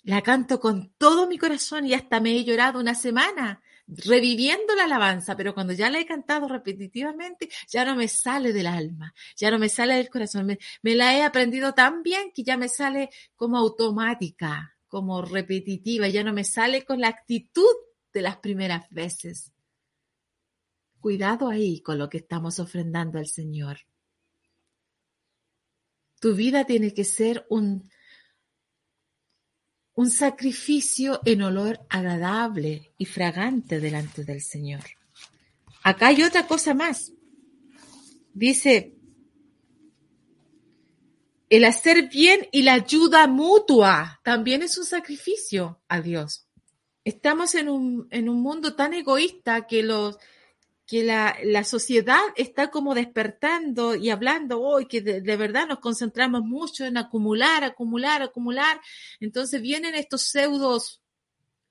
la 0.03 0.21
canto 0.21 0.59
con 0.59 0.93
todo 0.97 1.27
mi 1.27 1.37
corazón 1.37 1.85
y 1.85 1.93
hasta 1.93 2.19
me 2.19 2.31
he 2.31 2.43
llorado 2.43 2.79
una 2.79 2.95
semana 2.95 3.61
reviviendo 3.97 4.75
la 4.75 4.85
alabanza, 4.85 5.35
pero 5.35 5.53
cuando 5.53 5.73
ya 5.73 5.89
la 5.89 5.99
he 5.99 6.05
cantado 6.05 6.47
repetitivamente, 6.47 7.49
ya 7.67 7.85
no 7.85 7.95
me 7.95 8.07
sale 8.07 8.53
del 8.53 8.67
alma, 8.67 9.13
ya 9.35 9.49
no 9.49 9.57
me 9.57 9.69
sale 9.69 9.95
del 9.95 10.09
corazón, 10.09 10.45
me, 10.45 10.95
la 10.95 11.17
he 11.17 11.23
aprendido 11.23 11.73
tan 11.73 12.03
bien 12.03 12.31
que 12.33 12.43
ya 12.43 12.57
me 12.57 12.69
sale 12.69 13.09
como 13.35 13.57
automática, 13.57 14.75
como 14.87 15.21
repetitiva, 15.21 16.07
ya 16.07 16.23
no 16.23 16.33
me 16.33 16.43
sale 16.43 16.85
con 16.85 16.99
la 17.01 17.07
actitud 17.07 17.75
de 18.13 18.21
las 18.21 18.37
primeras 18.37 18.89
veces. 18.89 19.51
Cuidado 20.99 21.49
ahí 21.49 21.81
con 21.81 21.97
lo 21.97 22.09
que 22.09 22.17
estamos 22.17 22.59
ofrendando 22.59 23.17
al 23.19 23.27
Señor. 23.27 23.79
Tu 26.19 26.35
vida 26.35 26.65
tiene 26.65 26.93
que 26.93 27.05
ser 27.05 27.45
un 27.49 27.89
un 29.99 30.09
sacrificio 30.11 31.19
en 31.25 31.41
olor 31.41 31.81
agradable 31.89 32.93
y 32.97 33.03
fragante 33.03 33.81
delante 33.81 34.23
del 34.23 34.41
Señor. 34.41 34.79
Acá 35.83 36.07
hay 36.07 36.23
otra 36.23 36.47
cosa 36.47 36.73
más. 36.73 37.11
Dice, 38.33 38.95
el 41.49 41.65
hacer 41.65 42.07
bien 42.07 42.47
y 42.53 42.61
la 42.61 42.75
ayuda 42.75 43.27
mutua 43.27 44.21
también 44.23 44.63
es 44.63 44.77
un 44.77 44.85
sacrificio 44.85 45.81
a 45.89 45.99
Dios. 45.99 46.47
Estamos 47.03 47.53
en 47.55 47.67
un, 47.67 48.07
en 48.09 48.29
un 48.29 48.41
mundo 48.41 48.75
tan 48.75 48.93
egoísta 48.93 49.67
que 49.67 49.83
los, 49.83 50.17
que 50.89 51.03
la, 51.03 51.37
la, 51.43 51.63
sociedad 51.63 52.19
está 52.35 52.71
como 52.71 52.95
despertando 52.95 53.93
y 53.93 54.09
hablando 54.09 54.59
hoy 54.59 54.87
que 54.87 55.01
de, 55.01 55.21
de, 55.21 55.37
verdad 55.37 55.67
nos 55.67 55.77
concentramos 55.77 56.41
mucho 56.41 56.83
en 56.83 56.97
acumular, 56.97 57.63
acumular, 57.63 58.23
acumular. 58.23 58.81
Entonces 59.19 59.61
vienen 59.61 59.93
estos 59.93 60.23
pseudos 60.23 61.03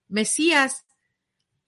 mesías 0.06 0.84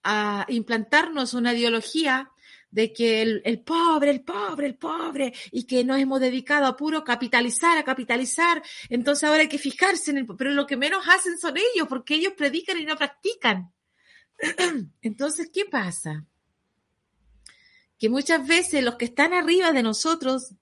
a 0.01 0.45
implantarnos 0.47 1.33
una 1.33 1.53
ideología 1.53 2.31
de 2.69 2.93
que 2.93 3.21
el, 3.21 3.41
el, 3.43 3.59
pobre, 3.59 4.11
el 4.11 4.23
pobre, 4.23 4.67
el 4.67 4.77
pobre, 4.77 5.33
y 5.51 5.65
que 5.65 5.83
nos 5.83 5.99
hemos 5.99 6.21
dedicado 6.21 6.67
a 6.67 6.77
puro 6.77 7.03
capitalizar, 7.03 7.77
a 7.77 7.83
capitalizar. 7.83 8.63
Entonces 8.87 9.25
ahora 9.25 9.41
hay 9.41 9.49
que 9.49 9.57
fijarse 9.57 10.11
en 10.11 10.19
el, 10.19 10.27
pero 10.37 10.51
lo 10.51 10.65
que 10.65 10.77
menos 10.77 11.05
hacen 11.05 11.37
son 11.37 11.57
ellos, 11.57 11.89
porque 11.89 12.15
ellos 12.15 12.31
predican 12.37 12.79
y 12.79 12.85
no 12.85 12.95
practican. 12.95 13.73
Entonces, 15.01 15.49
¿qué 15.53 15.65
pasa? 15.65 16.25
Que 18.01 18.09
muchas 18.09 18.47
veces 18.47 18.83
los 18.83 18.95
que 18.95 19.05
están 19.05 19.31
arriba 19.31 19.71
de 19.71 19.83
nosotros 19.83 20.55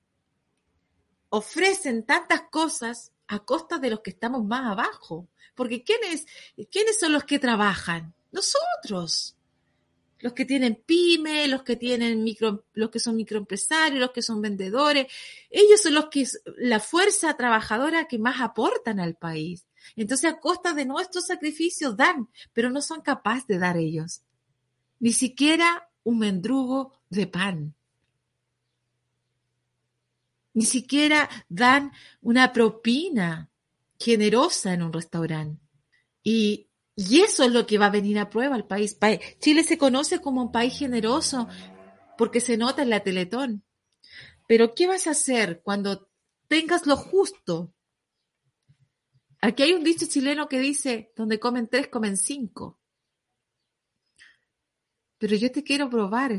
ofrecen 1.29 2.05
tantas 2.05 2.41
cosas 2.51 3.13
a 3.27 3.45
costa 3.45 3.77
de 3.77 3.89
los 3.89 4.01
que 4.01 4.09
estamos 4.09 4.43
más 4.43 4.69
abajo. 4.69 5.29
Porque 5.55 5.81
¿quiénes, 5.85 6.25
¿quiénes 6.69 6.99
son 6.99 7.13
los 7.13 7.23
que 7.23 7.39
trabajan? 7.39 8.13
Nosotros. 8.33 9.37
Los 10.19 10.33
que 10.33 10.43
tienen 10.43 10.83
pyme, 10.85 11.47
los 11.47 11.63
que 11.63 11.77
tienen 11.77 12.25
micro, 12.25 12.65
los 12.73 12.89
que 12.89 12.99
son 12.99 13.15
microempresarios, 13.15 14.01
los 14.01 14.11
que 14.11 14.21
son 14.21 14.41
vendedores. 14.41 15.07
Ellos 15.49 15.81
son 15.81 15.93
los 15.93 16.09
que, 16.09 16.27
la 16.57 16.81
fuerza 16.81 17.37
trabajadora 17.37 18.09
que 18.09 18.19
más 18.19 18.41
aportan 18.41 18.99
al 18.99 19.15
país. 19.15 19.65
Entonces, 19.95 20.29
a 20.29 20.41
costa 20.41 20.73
de 20.73 20.83
nuestros 20.83 21.27
sacrificios 21.27 21.95
dan, 21.95 22.27
pero 22.51 22.69
no 22.69 22.81
son 22.81 22.99
capaces 22.99 23.47
de 23.47 23.59
dar 23.59 23.77
ellos. 23.77 24.23
Ni 24.99 25.13
siquiera 25.13 25.88
un 26.09 26.19
mendrugo 26.19 26.93
de 27.09 27.27
pan. 27.27 27.75
Ni 30.53 30.65
siquiera 30.65 31.29
dan 31.47 31.91
una 32.21 32.51
propina 32.51 33.49
generosa 33.97 34.73
en 34.73 34.83
un 34.83 34.91
restaurante. 34.91 35.61
Y, 36.23 36.69
y, 36.95 37.21
eso 37.21 37.43
es 37.43 37.51
lo 37.51 37.65
que 37.65 37.77
va 37.77 37.85
a 37.85 37.91
venir 37.91 38.19
a 38.19 38.29
prueba 38.29 38.55
al 38.55 38.65
país. 38.65 38.97
Chile 39.39 39.63
se 39.63 39.77
conoce 39.77 40.19
como 40.19 40.41
un 40.41 40.51
país 40.51 40.77
generoso 40.77 41.47
porque 42.17 42.41
se 42.41 42.57
nota 42.57 42.81
en 42.81 42.89
la 42.89 43.01
Teletón. 43.01 43.63
Pero 44.47 44.73
¿qué 44.73 44.87
vas 44.87 45.07
a 45.07 45.11
hacer 45.11 45.61
cuando 45.63 46.09
tengas 46.47 46.87
lo 46.87 46.97
justo? 46.97 47.73
Aquí 49.41 49.63
hay 49.63 49.73
un 49.73 49.83
dicho 49.83 50.07
chileno 50.07 50.49
que 50.49 50.59
dice, 50.59 51.13
donde 51.15 51.39
comen 51.39 51.67
tres, 51.67 51.87
comen 51.87 52.17
cinco. 52.17 52.78
Pero 55.19 55.35
yo 55.35 55.51
te 55.51 55.63
quiero 55.63 55.89
probar, 55.89 56.31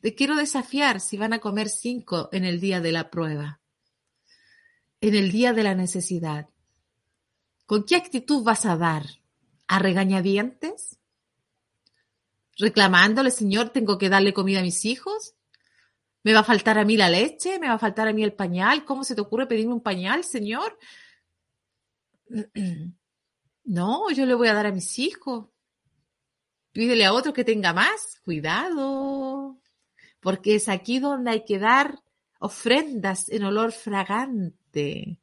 te 0.00 0.14
quiero 0.14 0.36
desafiar 0.36 1.00
si 1.00 1.16
van 1.16 1.32
a 1.32 1.38
comer 1.38 1.68
cinco 1.68 2.28
en 2.32 2.44
el 2.44 2.60
día 2.60 2.80
de 2.80 2.92
la 2.92 3.08
prueba, 3.08 3.60
en 5.00 5.14
el 5.14 5.30
día 5.30 5.52
de 5.52 5.62
la 5.62 5.74
necesidad. 5.74 6.48
¿Con 7.66 7.84
qué 7.84 7.96
actitud 7.96 8.42
vas 8.42 8.66
a 8.66 8.76
dar? 8.76 9.06
¿A 9.68 9.78
regañadientes? 9.78 10.98
¿Reclamándole, 12.58 13.30
Señor, 13.30 13.70
tengo 13.70 13.96
que 13.96 14.08
darle 14.08 14.34
comida 14.34 14.58
a 14.58 14.64
mis 14.64 14.84
hijos? 14.84 15.34
¿Me 16.24 16.34
va 16.34 16.40
a 16.40 16.44
faltar 16.44 16.78
a 16.78 16.84
mí 16.84 16.96
la 16.96 17.08
leche? 17.08 17.60
¿Me 17.60 17.68
va 17.68 17.74
a 17.74 17.78
faltar 17.78 18.08
a 18.08 18.12
mí 18.12 18.24
el 18.24 18.34
pañal? 18.34 18.84
¿Cómo 18.84 19.04
se 19.04 19.14
te 19.14 19.20
ocurre 19.20 19.46
pedirme 19.46 19.72
un 19.72 19.82
pañal, 19.82 20.24
Señor? 20.24 20.76
No, 23.62 24.10
yo 24.10 24.26
le 24.26 24.34
voy 24.34 24.48
a 24.48 24.54
dar 24.54 24.66
a 24.66 24.72
mis 24.72 24.98
hijos. 24.98 25.46
Pídele 26.72 27.04
a 27.04 27.12
otro 27.12 27.32
que 27.32 27.44
tenga 27.44 27.72
más. 27.72 28.20
Cuidado. 28.24 29.58
Porque 30.20 30.54
es 30.54 30.68
aquí 30.68 30.98
donde 30.98 31.30
hay 31.30 31.44
que 31.44 31.58
dar 31.58 31.98
ofrendas 32.38 33.28
en 33.28 33.44
olor 33.44 33.72
fragante. 33.72 35.18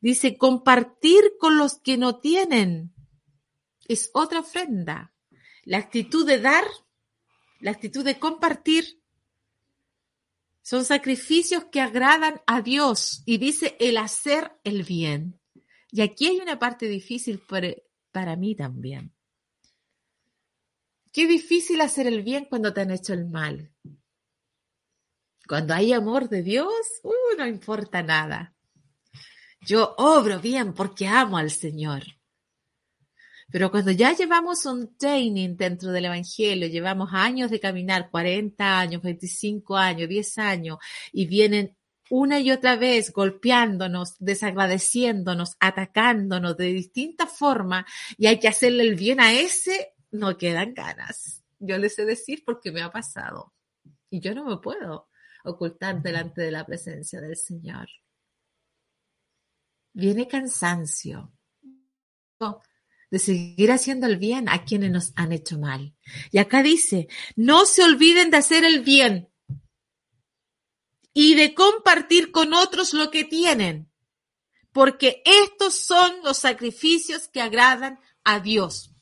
Dice, 0.00 0.36
compartir 0.36 1.22
con 1.38 1.56
los 1.56 1.78
que 1.78 1.96
no 1.96 2.18
tienen. 2.18 2.92
Es 3.88 4.10
otra 4.12 4.40
ofrenda. 4.40 5.12
La 5.64 5.78
actitud 5.78 6.26
de 6.26 6.40
dar, 6.40 6.64
la 7.60 7.70
actitud 7.70 8.04
de 8.04 8.18
compartir, 8.18 9.00
son 10.62 10.84
sacrificios 10.84 11.64
que 11.66 11.80
agradan 11.80 12.42
a 12.46 12.60
Dios. 12.60 13.22
Y 13.24 13.38
dice 13.38 13.76
el 13.80 13.96
hacer 13.96 14.52
el 14.64 14.82
bien. 14.82 15.40
Y 15.90 16.02
aquí 16.02 16.26
hay 16.26 16.38
una 16.38 16.58
parte 16.58 16.86
difícil 16.88 17.38
para, 17.38 17.68
para 18.12 18.36
mí 18.36 18.54
también. 18.54 19.14
Qué 21.14 21.28
difícil 21.28 21.80
hacer 21.80 22.08
el 22.08 22.24
bien 22.24 22.46
cuando 22.46 22.74
te 22.74 22.80
han 22.80 22.90
hecho 22.90 23.12
el 23.12 23.26
mal. 23.26 23.70
Cuando 25.46 25.72
hay 25.72 25.92
amor 25.92 26.28
de 26.28 26.42
Dios, 26.42 26.74
uh, 27.04 27.38
no 27.38 27.46
importa 27.46 28.02
nada. 28.02 28.52
Yo 29.60 29.94
obro 29.96 30.40
bien 30.40 30.74
porque 30.74 31.06
amo 31.06 31.38
al 31.38 31.52
Señor. 31.52 32.02
Pero 33.48 33.70
cuando 33.70 33.92
ya 33.92 34.12
llevamos 34.12 34.66
un 34.66 34.96
training 34.96 35.54
dentro 35.56 35.92
del 35.92 36.06
Evangelio, 36.06 36.66
llevamos 36.66 37.10
años 37.12 37.48
de 37.48 37.60
caminar, 37.60 38.10
40 38.10 38.80
años, 38.80 39.00
25 39.00 39.76
años, 39.76 40.08
10 40.08 40.38
años, 40.38 40.78
y 41.12 41.26
vienen 41.26 41.76
una 42.10 42.40
y 42.40 42.50
otra 42.50 42.74
vez 42.74 43.12
golpeándonos, 43.12 44.16
desagradeciéndonos, 44.18 45.56
atacándonos 45.60 46.56
de 46.56 46.72
distintas 46.72 47.30
formas 47.30 47.84
y 48.18 48.26
hay 48.26 48.40
que 48.40 48.48
hacerle 48.48 48.82
el 48.82 48.96
bien 48.96 49.20
a 49.20 49.32
ese, 49.32 49.93
no 50.14 50.38
quedan 50.38 50.74
ganas. 50.74 51.42
Yo 51.58 51.76
les 51.76 51.94
sé 51.94 52.04
decir 52.04 52.44
porque 52.44 52.70
me 52.70 52.82
ha 52.82 52.90
pasado 52.90 53.52
y 54.10 54.20
yo 54.20 54.34
no 54.34 54.44
me 54.44 54.58
puedo 54.58 55.08
ocultar 55.44 56.00
delante 56.02 56.40
de 56.40 56.52
la 56.52 56.64
presencia 56.64 57.20
del 57.20 57.36
Señor. 57.36 57.88
Viene 59.92 60.28
cansancio 60.28 61.32
de 63.10 63.18
seguir 63.18 63.72
haciendo 63.72 64.06
el 64.06 64.16
bien 64.16 64.48
a 64.48 64.64
quienes 64.64 64.90
nos 64.90 65.12
han 65.16 65.32
hecho 65.32 65.58
mal. 65.58 65.94
Y 66.30 66.38
acá 66.38 66.62
dice, 66.62 67.08
no 67.36 67.66
se 67.66 67.82
olviden 67.82 68.30
de 68.30 68.36
hacer 68.36 68.64
el 68.64 68.80
bien 68.80 69.32
y 71.12 71.34
de 71.34 71.54
compartir 71.54 72.30
con 72.30 72.54
otros 72.54 72.92
lo 72.92 73.10
que 73.10 73.24
tienen, 73.24 73.90
porque 74.72 75.22
estos 75.24 75.74
son 75.74 76.22
los 76.22 76.38
sacrificios 76.38 77.28
que 77.28 77.40
agradan 77.40 78.00
a 78.24 78.40
Dios. 78.40 78.93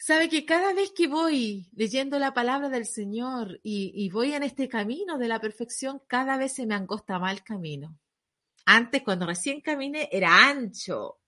Sabe 0.00 0.28
que 0.28 0.46
cada 0.46 0.72
vez 0.74 0.92
que 0.92 1.08
voy 1.08 1.68
leyendo 1.74 2.20
la 2.20 2.32
palabra 2.32 2.68
del 2.68 2.86
Señor 2.86 3.58
y, 3.64 4.08
voy 4.10 4.32
en 4.32 4.44
este 4.44 4.68
camino 4.68 5.18
de 5.18 5.26
la 5.26 5.40
perfección, 5.40 6.00
cada 6.06 6.36
vez 6.36 6.52
se 6.52 6.66
me 6.66 6.76
angosta 6.76 7.18
más 7.18 7.32
el 7.32 7.42
camino. 7.42 7.98
Antes, 8.64 9.02
cuando 9.02 9.26
recién 9.26 9.60
caminé, 9.60 10.08
era 10.12 10.48
ancho. 10.48 11.18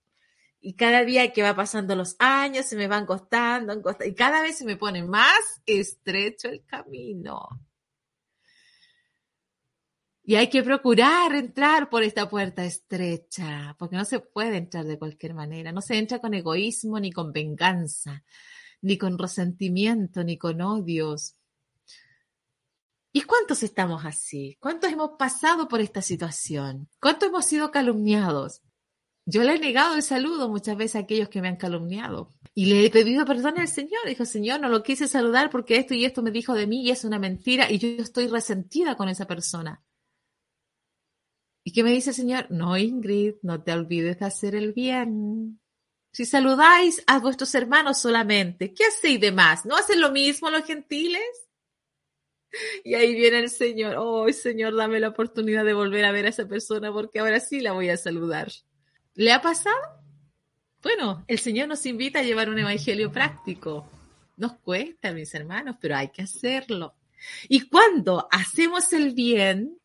Y 0.61 0.75
cada 0.75 1.03
día 1.03 1.33
que 1.33 1.43
va 1.43 1.53
pasando 1.53 1.95
los 1.97 2.15
años, 2.19 2.65
se 2.65 2.77
me 2.77 2.87
va 2.87 2.95
angostando, 2.95 3.73
angostando, 3.73 4.09
y 4.09 4.15
cada 4.15 4.41
vez 4.41 4.57
se 4.57 4.65
me 4.65 4.77
pone 4.77 5.03
más 5.03 5.61
estrecho 5.65 6.47
el 6.47 6.63
camino. 6.65 7.49
Y 10.23 10.35
hay 10.35 10.49
que 10.49 10.63
procurar 10.63 11.35
entrar 11.35 11.89
por 11.89 12.03
esta 12.03 12.29
puerta 12.29 12.63
estrecha, 12.63 13.75
porque 13.77 13.97
no 13.97 14.05
se 14.05 14.21
puede 14.21 14.55
entrar 14.55 14.85
de 14.85 14.97
cualquier 14.97 15.33
manera. 15.33 15.73
No 15.73 15.81
se 15.81 15.97
entra 15.97 16.19
con 16.19 16.33
egoísmo, 16.33 17.01
ni 17.01 17.11
con 17.11 17.33
venganza, 17.33 18.23
ni 18.81 18.97
con 18.97 19.17
resentimiento, 19.17 20.23
ni 20.23 20.37
con 20.37 20.61
odios. 20.61 21.35
¿Y 23.13 23.21
cuántos 23.21 23.63
estamos 23.63 24.05
así? 24.05 24.57
¿Cuántos 24.59 24.91
hemos 24.91 25.11
pasado 25.19 25.67
por 25.67 25.81
esta 25.81 26.01
situación? 26.01 26.89
¿Cuántos 27.01 27.29
hemos 27.29 27.45
sido 27.45 27.71
calumniados? 27.71 28.61
Yo 29.25 29.43
le 29.43 29.55
he 29.55 29.59
negado 29.59 29.95
el 29.95 30.03
saludo 30.03 30.49
muchas 30.49 30.77
veces 30.77 30.95
a 30.95 30.99
aquellos 30.99 31.29
que 31.29 31.41
me 31.41 31.47
han 31.47 31.57
calumniado. 31.57 32.33
Y 32.53 32.65
le 32.65 32.85
he 32.85 32.89
pedido 32.89 33.25
perdón 33.25 33.59
al 33.59 33.67
Señor. 33.67 34.01
Dijo, 34.07 34.25
Señor, 34.25 34.59
no 34.59 34.69
lo 34.69 34.81
quise 34.81 35.07
saludar 35.07 35.49
porque 35.49 35.77
esto 35.77 35.93
y 35.93 36.05
esto 36.05 36.21
me 36.21 36.31
dijo 36.31 36.53
de 36.53 36.67
mí 36.67 36.83
y 36.83 36.91
es 36.91 37.03
una 37.03 37.19
mentira 37.19 37.71
y 37.71 37.77
yo 37.77 37.87
estoy 38.01 38.27
resentida 38.27 38.95
con 38.95 39.09
esa 39.09 39.27
persona. 39.27 39.83
¿Y 41.63 41.73
qué 41.73 41.83
me 41.83 41.91
dice 41.91 42.09
el 42.09 42.15
Señor? 42.15 42.47
No, 42.49 42.77
Ingrid, 42.77 43.35
no 43.43 43.61
te 43.61 43.71
olvides 43.71 44.19
de 44.19 44.25
hacer 44.25 44.55
el 44.55 44.73
bien. 44.73 45.60
Si 46.11 46.25
saludáis 46.25 47.01
a 47.07 47.19
vuestros 47.19 47.55
hermanos 47.55 48.01
solamente, 48.01 48.73
¿qué 48.73 48.85
hacéis 48.85 49.19
de 49.21 49.31
más? 49.31 49.65
¿No 49.65 49.75
hacen 49.77 50.01
lo 50.01 50.11
mismo 50.11 50.49
los 50.49 50.65
gentiles? 50.65 51.21
Y 52.83 52.95
ahí 52.95 53.15
viene 53.15 53.39
el 53.39 53.49
Señor. 53.49 53.95
Oh, 53.97 54.31
Señor, 54.33 54.75
dame 54.75 54.99
la 54.99 55.07
oportunidad 55.07 55.63
de 55.63 55.73
volver 55.73 56.03
a 56.03 56.11
ver 56.11 56.25
a 56.25 56.29
esa 56.29 56.49
persona 56.49 56.91
porque 56.91 57.19
ahora 57.19 57.39
sí 57.39 57.61
la 57.61 57.71
voy 57.71 57.89
a 57.89 57.95
saludar. 57.95 58.51
¿Le 59.13 59.31
ha 59.31 59.41
pasado? 59.41 59.77
Bueno, 60.81 61.23
el 61.27 61.39
Señor 61.39 61.67
nos 61.67 61.85
invita 61.85 62.19
a 62.19 62.23
llevar 62.23 62.49
un 62.49 62.59
evangelio 62.59 63.09
práctico. 63.09 63.87
Nos 64.35 64.53
cuesta, 64.59 65.13
mis 65.13 65.33
hermanos, 65.33 65.77
pero 65.79 65.95
hay 65.95 66.09
que 66.09 66.23
hacerlo. 66.23 66.95
Y 67.47 67.69
cuando 67.69 68.27
hacemos 68.31 68.91
el 68.93 69.13
bien, 69.13 69.79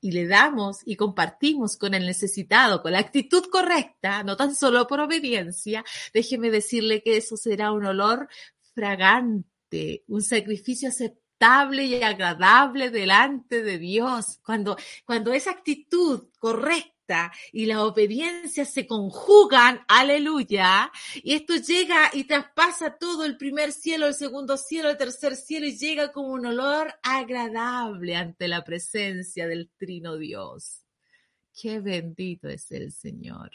y 0.00 0.12
le 0.12 0.26
damos 0.26 0.78
y 0.84 0.96
compartimos 0.96 1.76
con 1.76 1.94
el 1.94 2.06
necesitado, 2.06 2.82
con 2.82 2.92
la 2.92 3.00
actitud 3.00 3.44
correcta, 3.50 4.22
no 4.22 4.36
tan 4.36 4.54
solo 4.54 4.86
por 4.86 5.00
obediencia, 5.00 5.84
déjeme 6.12 6.50
decirle 6.50 7.02
que 7.02 7.16
eso 7.16 7.36
será 7.36 7.72
un 7.72 7.86
olor 7.86 8.28
fragante, 8.74 10.04
un 10.06 10.22
sacrificio 10.22 10.88
aceptable 10.88 11.84
y 11.84 12.02
agradable 12.02 12.90
delante 12.90 13.62
de 13.62 13.78
Dios. 13.78 14.38
Cuando, 14.44 14.76
cuando 15.04 15.32
esa 15.32 15.50
actitud 15.50 16.28
correcta 16.38 16.97
y 17.52 17.66
la 17.66 17.84
obediencia 17.84 18.64
se 18.64 18.86
conjugan, 18.86 19.80
aleluya, 19.88 20.90
y 21.14 21.34
esto 21.34 21.56
llega 21.56 22.10
y 22.12 22.24
traspasa 22.24 22.96
todo 22.98 23.24
el 23.24 23.36
primer 23.36 23.72
cielo, 23.72 24.06
el 24.06 24.14
segundo 24.14 24.56
cielo, 24.56 24.90
el 24.90 24.96
tercer 24.96 25.36
cielo 25.36 25.66
y 25.66 25.76
llega 25.76 26.12
como 26.12 26.28
un 26.28 26.46
olor 26.46 26.94
agradable 27.02 28.16
ante 28.16 28.48
la 28.48 28.64
presencia 28.64 29.46
del 29.46 29.70
Trino 29.76 30.16
Dios. 30.16 30.84
Qué 31.60 31.80
bendito 31.80 32.48
es 32.48 32.70
el 32.70 32.92
Señor. 32.92 33.50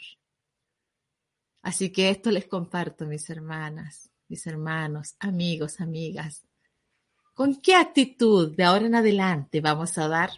Así 1.62 1.90
que 1.90 2.10
esto 2.10 2.30
les 2.30 2.46
comparto, 2.46 3.06
mis 3.06 3.30
hermanas, 3.30 4.10
mis 4.28 4.46
hermanos, 4.46 5.16
amigos, 5.18 5.80
amigas. 5.80 6.44
¿Con 7.32 7.60
qué 7.60 7.74
actitud 7.74 8.54
de 8.54 8.64
ahora 8.64 8.86
en 8.86 8.94
adelante 8.94 9.60
vamos 9.60 9.96
a 9.96 10.08
dar? 10.08 10.30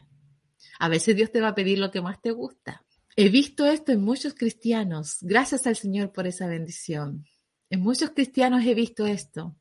A 0.78 0.88
veces 0.88 1.16
Dios 1.16 1.32
te 1.32 1.40
va 1.40 1.48
a 1.48 1.54
pedir 1.54 1.78
lo 1.78 1.90
que 1.90 2.00
más 2.00 2.20
te 2.22 2.30
gusta. 2.30 2.85
He 3.18 3.30
visto 3.30 3.64
esto 3.64 3.92
en 3.92 4.02
muchos 4.02 4.34
cristianos. 4.34 5.16
Gracias 5.22 5.66
al 5.66 5.74
Señor 5.74 6.12
por 6.12 6.26
esa 6.26 6.46
bendición. 6.46 7.24
En 7.70 7.80
muchos 7.80 8.10
cristianos 8.10 8.62
he 8.66 8.74
visto 8.74 9.06
esto. 9.06 9.56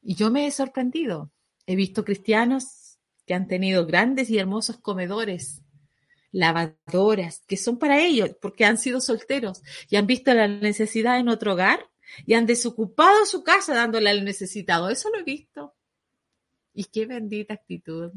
Y 0.00 0.14
yo 0.14 0.30
me 0.30 0.46
he 0.46 0.50
sorprendido. 0.50 1.30
He 1.66 1.76
visto 1.76 2.06
cristianos 2.06 2.98
que 3.26 3.34
han 3.34 3.48
tenido 3.48 3.84
grandes 3.84 4.30
y 4.30 4.38
hermosos 4.38 4.78
comedores, 4.78 5.60
lavadoras, 6.32 7.44
que 7.46 7.58
son 7.58 7.78
para 7.78 8.02
ellos, 8.02 8.30
porque 8.40 8.64
han 8.64 8.78
sido 8.78 9.02
solteros 9.02 9.62
y 9.90 9.96
han 9.96 10.06
visto 10.06 10.32
la 10.32 10.48
necesidad 10.48 11.18
en 11.18 11.28
otro 11.28 11.52
hogar 11.52 11.90
y 12.24 12.32
han 12.32 12.46
desocupado 12.46 13.26
su 13.26 13.44
casa 13.44 13.74
dándole 13.74 14.08
al 14.08 14.24
necesitado. 14.24 14.88
Eso 14.88 15.10
lo 15.10 15.18
he 15.18 15.22
visto. 15.22 15.74
Y 16.72 16.84
qué 16.84 17.04
bendita 17.04 17.52
actitud. 17.52 18.12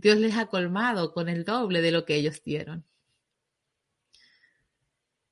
Dios 0.00 0.18
les 0.18 0.34
ha 0.36 0.46
colmado 0.46 1.12
con 1.12 1.28
el 1.28 1.44
doble 1.44 1.82
de 1.82 1.92
lo 1.92 2.06
que 2.06 2.14
ellos 2.14 2.42
dieron. 2.42 2.86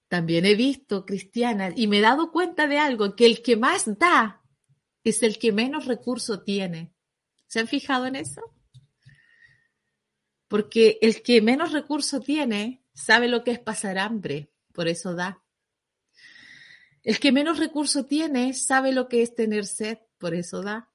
También 0.08 0.44
he 0.44 0.54
visto 0.54 1.06
cristianas 1.06 1.72
y 1.76 1.86
me 1.86 1.98
he 1.98 2.02
dado 2.02 2.30
cuenta 2.32 2.66
de 2.66 2.78
algo, 2.78 3.16
que 3.16 3.24
el 3.26 3.42
que 3.42 3.56
más 3.56 3.98
da 3.98 4.42
es 5.04 5.22
el 5.22 5.38
que 5.38 5.52
menos 5.52 5.86
recurso 5.86 6.42
tiene. 6.42 6.92
¿Se 7.46 7.60
han 7.60 7.66
fijado 7.66 8.06
en 8.06 8.16
eso? 8.16 8.42
Porque 10.48 10.98
el 11.00 11.22
que 11.22 11.40
menos 11.40 11.72
recurso 11.72 12.20
tiene 12.20 12.82
sabe 12.92 13.28
lo 13.28 13.44
que 13.44 13.52
es 13.52 13.58
pasar 13.58 13.98
hambre, 13.98 14.50
por 14.72 14.86
eso 14.86 15.14
da. 15.14 15.42
El 17.02 17.18
que 17.18 17.32
menos 17.32 17.58
recurso 17.58 18.04
tiene 18.04 18.52
sabe 18.52 18.92
lo 18.92 19.08
que 19.08 19.22
es 19.22 19.34
tener 19.34 19.64
sed, 19.64 19.98
por 20.18 20.34
eso 20.34 20.62
da. 20.62 20.87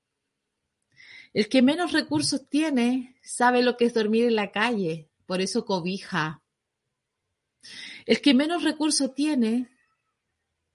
El 1.34 1.50
que 1.50 1.64
menos 1.64 1.92
recursos 1.92 2.48
tiene 2.48 3.18
sabe 3.24 3.64
lo 3.64 3.76
que 3.76 3.86
es 3.86 3.94
dormir 3.94 4.26
en 4.26 4.36
la 4.36 4.52
calle, 4.52 5.10
por 5.26 5.42
eso 5.42 5.66
cobija. 5.66 6.44
El 8.06 8.22
que 8.22 8.34
menos 8.36 8.64
recursos 8.64 9.16
tiene 9.16 9.76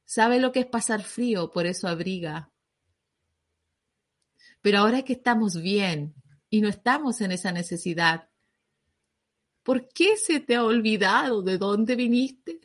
sabe 0.05 0.41
lo 0.41 0.51
que 0.51 0.61
es 0.61 0.67
pasar 0.67 1.03
frío, 1.03 1.53
por 1.53 1.67
eso 1.67 1.87
abriga. 1.87 2.51
Pero 4.61 4.79
ahora 4.79 5.05
que 5.05 5.13
estamos 5.13 5.61
bien 5.61 6.15
y 6.51 6.61
no 6.61 6.69
estamos 6.69 7.21
en 7.21 7.31
esa 7.31 7.53
necesidad, 7.53 8.29
¿por 9.63 9.89
qué 9.89 10.17
se 10.17 10.41
te 10.41 10.57
ha 10.57 10.65
olvidado 10.65 11.43
de 11.43 11.59
dónde 11.59 11.95
viniste? 11.95 12.61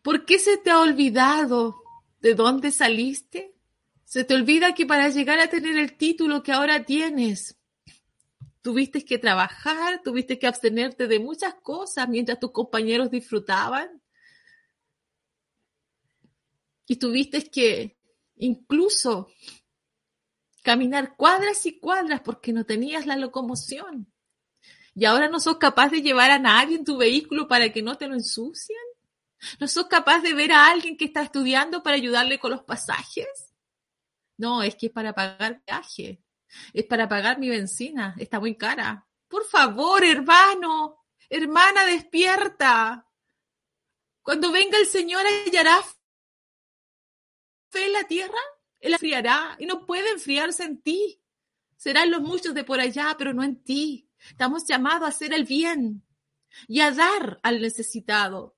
¿Por 0.00 0.24
qué 0.24 0.38
se 0.38 0.56
te 0.56 0.70
ha 0.70 0.80
olvidado 0.80 1.82
de 2.20 2.34
dónde 2.34 2.70
saliste? 2.70 3.55
Se 4.06 4.22
te 4.22 4.34
olvida 4.34 4.72
que 4.72 4.86
para 4.86 5.08
llegar 5.08 5.40
a 5.40 5.50
tener 5.50 5.76
el 5.76 5.96
título 5.96 6.44
que 6.44 6.52
ahora 6.52 6.84
tienes, 6.84 7.58
tuviste 8.62 9.04
que 9.04 9.18
trabajar, 9.18 10.00
tuviste 10.04 10.38
que 10.38 10.46
abstenerte 10.46 11.08
de 11.08 11.18
muchas 11.18 11.54
cosas 11.56 12.08
mientras 12.08 12.38
tus 12.38 12.52
compañeros 12.52 13.10
disfrutaban. 13.10 14.00
Y 16.86 16.96
tuviste 16.96 17.50
que 17.50 17.98
incluso 18.36 19.28
caminar 20.62 21.16
cuadras 21.16 21.66
y 21.66 21.80
cuadras 21.80 22.20
porque 22.20 22.52
no 22.52 22.64
tenías 22.64 23.06
la 23.06 23.16
locomoción. 23.16 24.06
Y 24.94 25.04
ahora 25.04 25.28
no 25.28 25.40
sos 25.40 25.56
capaz 25.56 25.88
de 25.88 26.00
llevar 26.00 26.30
a 26.30 26.38
nadie 26.38 26.76
en 26.76 26.84
tu 26.84 26.96
vehículo 26.96 27.48
para 27.48 27.72
que 27.72 27.82
no 27.82 27.96
te 27.96 28.06
lo 28.06 28.14
ensucien. 28.14 28.78
¿No 29.58 29.66
sos 29.66 29.86
capaz 29.86 30.20
de 30.20 30.32
ver 30.32 30.52
a 30.52 30.68
alguien 30.68 30.96
que 30.96 31.06
está 31.06 31.22
estudiando 31.22 31.82
para 31.82 31.96
ayudarle 31.96 32.38
con 32.38 32.52
los 32.52 32.62
pasajes? 32.62 33.45
No, 34.38 34.62
es 34.62 34.76
que 34.76 34.86
es 34.86 34.92
para 34.92 35.14
pagar 35.14 35.62
viaje. 35.66 36.22
Es 36.72 36.84
para 36.84 37.08
pagar 37.08 37.38
mi 37.38 37.48
benzina. 37.48 38.14
Está 38.18 38.40
muy 38.40 38.56
cara. 38.56 39.06
Por 39.28 39.44
favor, 39.44 40.04
hermano. 40.04 41.04
Hermana, 41.28 41.84
despierta. 41.84 43.06
Cuando 44.22 44.52
venga 44.52 44.78
el 44.78 44.86
Señor, 44.86 45.24
hallará 45.26 45.82
fe 47.70 47.86
en 47.86 47.92
la 47.92 48.04
tierra. 48.04 48.38
Él 48.80 48.92
enfriará 48.92 49.56
y 49.58 49.66
no 49.66 49.86
puede 49.86 50.10
enfriarse 50.10 50.64
en 50.64 50.80
ti. 50.80 51.22
serán 51.76 52.10
los 52.10 52.22
muchos 52.22 52.54
de 52.54 52.64
por 52.64 52.80
allá, 52.80 53.14
pero 53.18 53.34
no 53.34 53.42
en 53.42 53.62
ti. 53.62 54.08
Estamos 54.30 54.66
llamados 54.66 55.06
a 55.06 55.10
hacer 55.10 55.34
el 55.34 55.44
bien 55.44 56.06
y 56.66 56.80
a 56.80 56.90
dar 56.90 57.38
al 57.42 57.60
necesitado. 57.60 58.56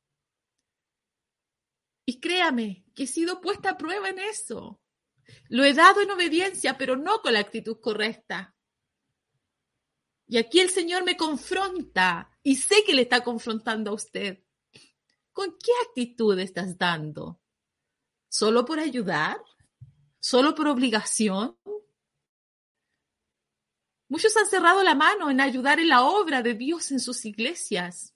Y 2.06 2.20
créame 2.20 2.86
que 2.94 3.02
he 3.04 3.06
sido 3.06 3.40
puesta 3.40 3.70
a 3.70 3.76
prueba 3.76 4.08
en 4.08 4.18
eso. 4.18 4.80
Lo 5.48 5.64
he 5.64 5.74
dado 5.74 6.00
en 6.00 6.10
obediencia, 6.10 6.76
pero 6.78 6.96
no 6.96 7.20
con 7.20 7.32
la 7.32 7.40
actitud 7.40 7.78
correcta. 7.80 8.54
Y 10.26 10.36
aquí 10.36 10.60
el 10.60 10.70
Señor 10.70 11.04
me 11.04 11.16
confronta 11.16 12.30
y 12.42 12.56
sé 12.56 12.84
que 12.84 12.94
le 12.94 13.02
está 13.02 13.22
confrontando 13.22 13.90
a 13.90 13.94
usted. 13.94 14.44
¿Con 15.32 15.56
qué 15.58 15.72
actitud 15.88 16.38
estás 16.38 16.76
dando? 16.76 17.40
¿Solo 18.28 18.64
por 18.64 18.78
ayudar? 18.78 19.38
¿Solo 20.20 20.54
por 20.54 20.68
obligación? 20.68 21.56
Muchos 24.08 24.36
han 24.36 24.46
cerrado 24.46 24.82
la 24.82 24.94
mano 24.94 25.30
en 25.30 25.40
ayudar 25.40 25.80
en 25.80 25.88
la 25.88 26.02
obra 26.02 26.42
de 26.42 26.54
Dios 26.54 26.90
en 26.90 27.00
sus 27.00 27.24
iglesias. 27.24 28.14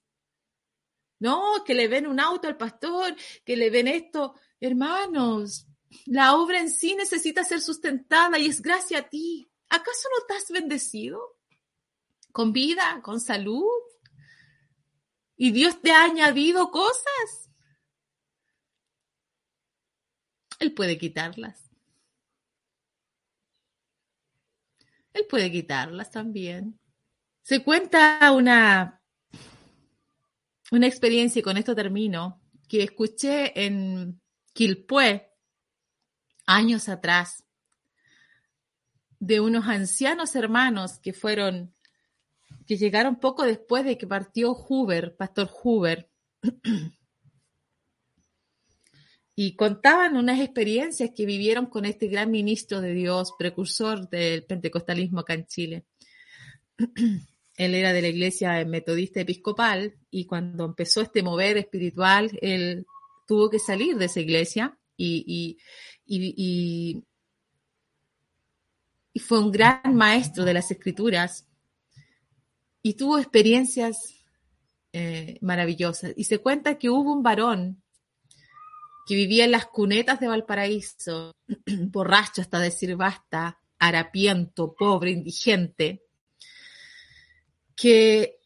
No, 1.19 1.63
que 1.65 1.75
le 1.75 1.87
ven 1.87 2.07
un 2.07 2.19
auto 2.19 2.49
al 2.49 2.57
pastor, 2.57 3.15
que 3.45 3.57
le 3.57 3.71
ven 3.71 3.89
esto. 3.89 4.35
Hermanos, 4.59 5.67
la 6.07 6.37
obra 6.37 6.61
en 6.61 6.71
sí 6.71 6.95
necesita 6.95 7.45
ser 7.45 7.61
sustentada 7.61 8.39
y 8.39 8.47
es 8.47 8.61
gracia 8.61 8.99
a 8.99 9.09
ti. 9.09 9.51
¿Acaso 9.69 10.09
no 10.11 10.19
estás 10.19 10.51
bendecido? 10.51 11.39
¿Con 12.33 12.53
vida? 12.53 13.01
¿Con 13.03 13.21
salud? 13.21 13.67
¿Y 15.37 15.51
Dios 15.51 15.81
te 15.81 15.93
ha 15.93 16.05
añadido 16.05 16.71
cosas? 16.71 17.51
Él 20.59 20.73
puede 20.75 20.99
quitarlas. 20.99 21.71
Él 25.13 25.27
puede 25.29 25.51
quitarlas 25.51 26.11
también. 26.11 26.79
Se 27.43 27.63
cuenta 27.65 28.31
una, 28.33 29.03
una 30.71 30.87
experiencia, 30.87 31.41
y 31.41 31.43
con 31.43 31.57
esto 31.57 31.75
termino, 31.75 32.41
que 32.69 32.85
escuché 32.85 33.65
en 33.65 34.23
Quilpué 34.53 35.32
años 36.47 36.89
atrás 36.89 37.45
de 39.19 39.41
unos 39.41 39.67
ancianos 39.67 40.35
hermanos 40.35 40.99
que 40.99 41.13
fueron, 41.13 41.75
que 42.67 42.77
llegaron 42.77 43.21
poco 43.21 43.45
después 43.45 43.85
de 43.85 43.97
que 43.97 44.07
partió 44.07 44.55
Hoover, 44.55 45.17
Pastor 45.17 45.49
Hoover. 45.49 46.11
y 49.35 49.57
contaban 49.57 50.17
unas 50.17 50.41
experiencias 50.41 51.11
que 51.17 51.27
vivieron 51.27 51.67
con 51.67 51.85
este 51.85 52.09
gran 52.09 52.31
ministro 52.31 52.81
de 52.81 52.93
Dios, 52.93 53.33
precursor 53.39 54.09
del 54.09 54.45
pentecostalismo 54.45 55.21
acá 55.21 55.35
en 55.35 55.47
Chile. 55.47 55.85
Él 57.57 57.75
era 57.75 57.93
de 57.93 58.03
la 58.03 58.09
iglesia 58.09 58.65
metodista 58.65 59.21
episcopal 59.21 59.95
y 60.11 60.27
cuando 60.27 60.65
empezó 60.65 61.01
este 61.03 61.23
mover 61.23 61.59
espiritual, 61.59 62.31
él 62.41 62.87
tuvo 63.27 63.51
que 63.51 63.59
salir 63.59 63.97
de 63.97 64.07
esa 64.07 64.21
iglesia 64.21 64.79
y, 64.97 65.25
y, 65.27 65.59
y 66.07 67.05
fue 69.21 69.39
un 69.39 69.51
gran 69.51 69.95
maestro 69.95 70.45
de 70.45 70.55
las 70.55 70.71
escrituras 70.71 71.47
y 72.83 72.95
tuvo 72.95 73.19
experiencias 73.19 74.23
eh, 74.93 75.39
maravillosas. 75.41 76.13
Y 76.17 76.25
se 76.25 76.39
cuenta 76.39 76.79
que 76.79 76.91
hubo 76.91 77.13
un 77.13 77.23
varón 77.23 77.83
que 79.07 79.15
vivía 79.15 79.45
en 79.45 79.53
las 79.53 79.67
cunetas 79.67 80.21
de 80.21 80.29
Valparaíso, 80.29 81.35
borracho 81.67 82.43
hasta 82.43 82.59
decir 82.59 82.97
basta, 82.97 83.59
harapiento, 83.79 84.75
pobre, 84.75 85.11
indigente, 85.11 86.05
que 87.75 88.39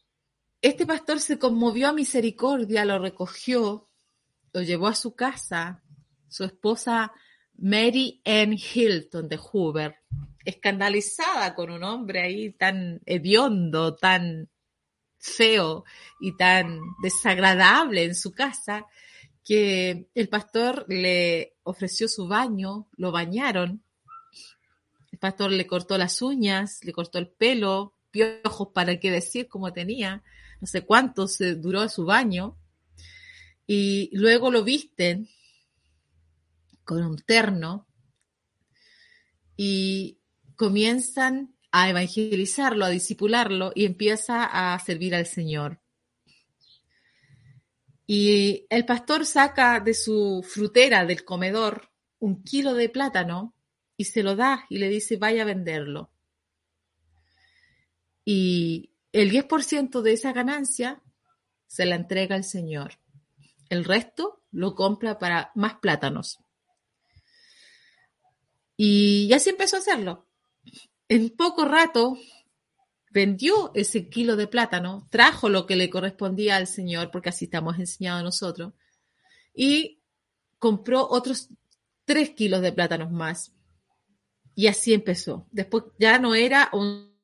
este 0.61 0.85
pastor 0.85 1.19
se 1.19 1.37
conmovió 1.37 1.89
a 1.89 1.93
misericordia, 1.93 2.85
lo 2.85 2.97
recogió, 2.97 3.89
lo 4.53 4.61
llevó 4.61 4.87
a 4.87 4.95
su 4.95 5.15
casa, 5.15 5.83
su 6.27 6.43
esposa 6.43 7.11
Mary 7.57 8.21
Ann 8.25 8.53
Hilton 8.53 9.27
de 9.27 9.37
Hoover, 9.37 9.95
escandalizada 10.45 11.55
con 11.55 11.71
un 11.71 11.83
hombre 11.83 12.21
ahí 12.21 12.51
tan 12.51 13.01
hediondo, 13.05 13.95
tan 13.95 14.49
feo 15.17 15.83
y 16.19 16.37
tan 16.37 16.79
desagradable 17.01 18.03
en 18.03 18.15
su 18.15 18.31
casa, 18.31 18.85
que 19.43 20.07
el 20.13 20.29
pastor 20.29 20.85
le 20.87 21.55
ofreció 21.63 22.07
su 22.07 22.27
baño, 22.27 22.87
lo 22.97 23.11
bañaron, 23.11 23.83
el 25.11 25.19
pastor 25.19 25.51
le 25.51 25.65
cortó 25.65 25.97
las 25.97 26.21
uñas, 26.21 26.83
le 26.83 26.91
cortó 26.91 27.17
el 27.17 27.29
pelo, 27.29 27.93
piojos 28.11 28.69
para 28.73 28.99
qué 28.99 29.09
decir 29.09 29.47
como 29.47 29.73
tenía, 29.73 30.23
no 30.59 30.67
sé 30.67 30.81
cuánto 30.81 31.27
se 31.27 31.55
duró 31.55 31.87
su 31.89 32.05
baño, 32.05 32.57
y 33.65 34.09
luego 34.13 34.51
lo 34.51 34.63
visten 34.63 35.29
con 36.87 37.03
un 37.03 37.17
terno 37.17 37.85
y 39.57 40.21
comienzan 40.55 41.53
a 41.71 41.89
evangelizarlo, 41.89 42.85
a 42.85 42.89
disipularlo 42.89 43.73
y 43.75 43.85
empieza 43.85 44.45
a 44.45 44.79
servir 44.79 45.13
al 45.13 45.25
Señor. 45.25 45.81
Y 48.07 48.65
el 48.69 48.85
pastor 48.85 49.25
saca 49.25 49.81
de 49.81 49.93
su 49.93 50.43
frutera 50.47 51.05
del 51.05 51.25
comedor 51.25 51.91
un 52.19 52.41
kilo 52.41 52.73
de 52.73 52.87
plátano 52.87 53.53
y 53.97 54.05
se 54.05 54.23
lo 54.23 54.37
da 54.37 54.65
y 54.69 54.77
le 54.77 54.87
dice, 54.87 55.17
vaya 55.17 55.41
a 55.41 55.45
venderlo. 55.45 56.09
Y 58.23 58.91
el 59.11 59.29
10% 59.29 60.01
de 60.01 60.13
esa 60.13 60.31
ganancia 60.31 61.01
se 61.67 61.85
la 61.85 61.95
entrega 61.95 62.35
al 62.35 62.45
Señor. 62.45 62.93
El 63.69 63.83
resto 63.83 64.41
lo 64.51 64.73
compra 64.73 65.19
para 65.19 65.51
más 65.53 65.75
plátanos. 65.75 66.39
Y 68.77 69.33
así 69.33 69.49
empezó 69.49 69.75
a 69.75 69.79
hacerlo. 69.79 70.27
En 71.09 71.31
poco 71.31 71.65
rato 71.65 72.17
vendió 73.09 73.71
ese 73.73 74.09
kilo 74.09 74.35
de 74.35 74.47
plátano, 74.47 75.07
trajo 75.09 75.49
lo 75.49 75.65
que 75.65 75.75
le 75.75 75.89
correspondía 75.89 76.55
al 76.55 76.67
Señor, 76.67 77.09
porque 77.11 77.29
así 77.29 77.45
estamos 77.45 77.79
enseñados 77.79 78.23
nosotros, 78.23 78.73
y 79.53 79.99
compró 80.59 81.07
otros 81.09 81.49
tres 82.05 82.29
kilos 82.31 82.61
de 82.61 82.71
plátanos 82.71 83.11
más. 83.11 83.53
Y 84.53 84.67
así 84.67 84.93
empezó. 84.93 85.47
Después 85.51 85.85
ya 85.99 86.19
no 86.19 86.35
era 86.35 86.69
un 86.73 87.17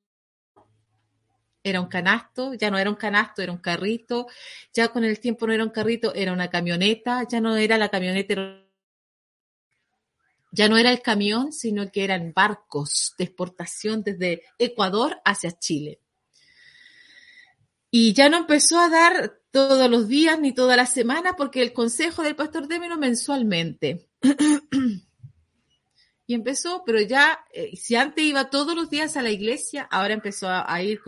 era 1.63 1.79
un 1.79 1.87
canasto, 1.87 2.53
ya 2.55 2.69
no 2.69 2.77
era 2.77 2.89
un 2.89 2.97
canasto, 2.97 3.41
era 3.41 3.51
un 3.51 3.57
carrito, 3.59 4.27
ya 4.73 4.89
con 4.89 5.05
el 5.05 5.19
tiempo 5.19 5.47
no 5.47 5.53
era 5.53 5.63
un 5.63 5.69
carrito, 5.69 6.13
era 6.13 6.33
una 6.33 6.49
camioneta, 6.49 7.25
ya 7.27 7.39
no 7.39 7.55
era 7.55 7.77
la 7.77 7.89
camioneta, 7.89 8.62
ya 10.53 10.69
no 10.69 10.77
era 10.77 10.91
el 10.91 11.01
camión, 11.01 11.51
sino 11.51 11.91
que 11.91 12.03
eran 12.03 12.31
barcos 12.31 13.15
de 13.17 13.23
exportación 13.23 14.03
desde 14.03 14.43
Ecuador 14.59 15.19
hacia 15.25 15.57
Chile. 15.57 15.99
Y 17.89 18.13
ya 18.13 18.29
no 18.29 18.37
empezó 18.37 18.79
a 18.79 18.87
dar 18.87 19.39
todos 19.49 19.89
los 19.89 20.07
días 20.07 20.39
ni 20.39 20.53
toda 20.53 20.77
la 20.77 20.85
semana 20.85 21.35
porque 21.35 21.63
el 21.63 21.73
consejo 21.73 22.21
del 22.21 22.35
pastor 22.35 22.67
Démelo 22.67 22.97
mensualmente. 22.97 24.07
y 26.27 26.35
empezó, 26.35 26.83
pero 26.85 27.01
ya, 27.01 27.43
eh, 27.51 27.75
si 27.75 27.95
antes 27.95 28.23
iba 28.23 28.51
todos 28.51 28.75
los 28.75 28.91
días 28.91 29.17
a 29.17 29.23
la 29.23 29.31
iglesia, 29.31 29.87
ahora 29.89 30.13
empezó 30.13 30.47
a, 30.49 30.83
ir 30.83 31.01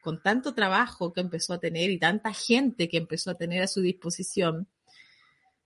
con 0.00 0.22
tanto 0.22 0.54
trabajo 0.54 1.12
que 1.12 1.22
empezó 1.22 1.54
a 1.54 1.60
tener 1.60 1.90
y 1.90 1.98
tanta 1.98 2.32
gente 2.32 2.88
que 2.88 2.98
empezó 2.98 3.32
a 3.32 3.36
tener 3.36 3.62
a 3.62 3.68
su 3.68 3.80
disposición, 3.80 4.68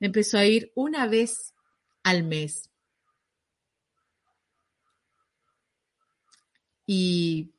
empezó 0.01 0.39
a 0.39 0.47
ir 0.47 0.73
una 0.75 1.07
vez 1.07 1.55
al 2.03 2.23
mes. 2.23 2.71
Y 6.87 7.53